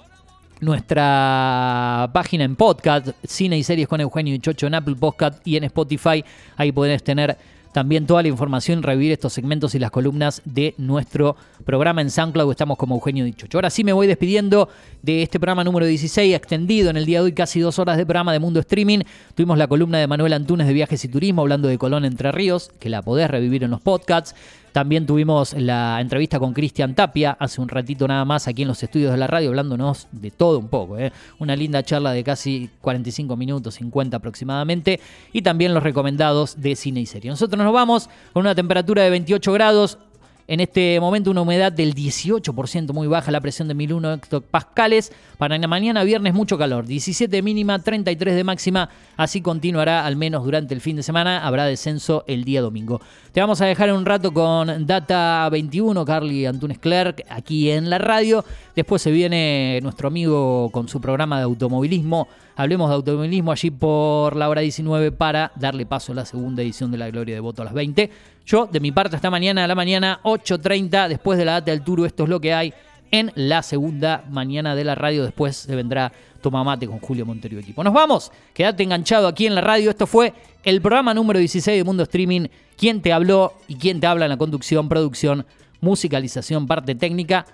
[0.61, 5.59] nuestra página en podcast, Cine y Series con Eugenio y Chocho en Apple Podcast y
[5.59, 6.25] en Spotify,
[6.57, 7.37] ahí podés tener
[7.73, 12.51] también toda la información, revivir estos segmentos y las columnas de nuestro programa en SoundCloud.
[12.51, 13.59] Estamos como Eugenio Dichocho.
[13.59, 14.69] Ahora sí me voy despidiendo
[15.03, 18.05] de este programa número 16, extendido en el día de hoy, casi dos horas de
[18.05, 19.01] programa de Mundo Streaming.
[19.35, 22.71] Tuvimos la columna de Manuel Antunes de Viajes y Turismo, hablando de Colón Entre Ríos,
[22.79, 24.35] que la podés revivir en los podcasts.
[24.73, 28.83] También tuvimos la entrevista con Cristian Tapia hace un ratito nada más aquí en los
[28.83, 30.99] estudios de la radio, hablándonos de todo un poco.
[30.99, 31.13] ¿eh?
[31.39, 35.01] Una linda charla de casi 45 minutos, 50 aproximadamente.
[35.33, 37.31] Y también los recomendados de cine y serie.
[37.31, 39.99] Nosotros nos vamos con una temperatura de 28 grados.
[40.49, 45.13] En este momento una humedad del 18%, muy baja, la presión de 1001 hectopascales.
[45.39, 48.89] Para mañana viernes mucho calor, 17 de mínima, 33 de máxima.
[49.17, 51.47] Así continuará al menos durante el fin de semana.
[51.47, 53.01] Habrá descenso el día domingo.
[53.33, 57.99] Te vamos a dejar un rato con Data 21, Carly Antunes Clerc, aquí en la
[57.99, 58.45] radio.
[58.75, 62.29] Después se viene nuestro amigo con su programa de automovilismo.
[62.57, 66.91] Hablemos de automovilismo allí por la hora 19 para darle paso a la segunda edición
[66.91, 68.11] de la Gloria de Voto a las 20.
[68.45, 71.83] Yo, de mi parte, hasta mañana a la mañana, 8.30, después de la data del
[71.83, 72.75] Turo, esto es lo que hay
[73.11, 75.23] en la segunda mañana de la radio.
[75.23, 77.85] Después se vendrá Toma Mate con Julio Monterio Equipo.
[77.85, 79.91] Nos vamos, quédate enganchado aquí en la radio.
[79.91, 80.33] Esto fue
[80.65, 82.49] el programa número 16 de Mundo Streaming.
[82.77, 85.47] ¿Quién te habló y quién te habla en la conducción, producción,
[85.81, 87.47] musicalización, parte técnica,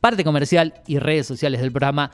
[0.00, 2.12] parte comercial y redes sociales del programa?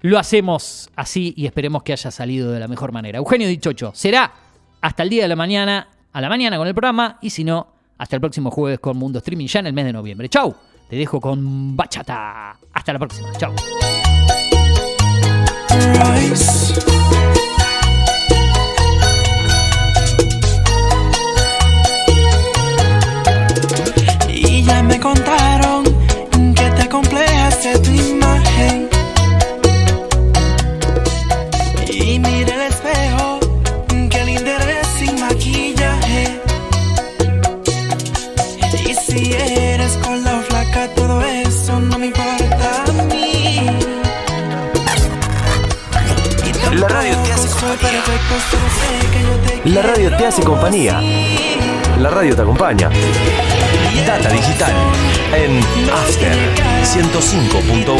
[0.00, 3.18] Lo hacemos así y esperemos que haya salido de la mejor manera.
[3.18, 4.32] Eugenio Dichocho, será
[4.80, 7.66] hasta el día de la mañana a la mañana con el programa y si no,
[7.98, 10.28] hasta el próximo jueves con Mundo Streaming ya en el mes de noviembre.
[10.28, 10.54] Chau,
[10.88, 12.56] te dejo con Bachata.
[12.72, 13.52] Hasta la próxima, chau.
[24.28, 25.84] Y ya me contaron
[26.54, 27.78] que te complejas de
[49.64, 51.00] La radio te hace compañía.
[52.00, 52.90] La radio te acompaña.
[54.04, 54.72] Data digital
[55.32, 55.60] en
[55.92, 56.36] After
[56.82, 57.96] 105.1.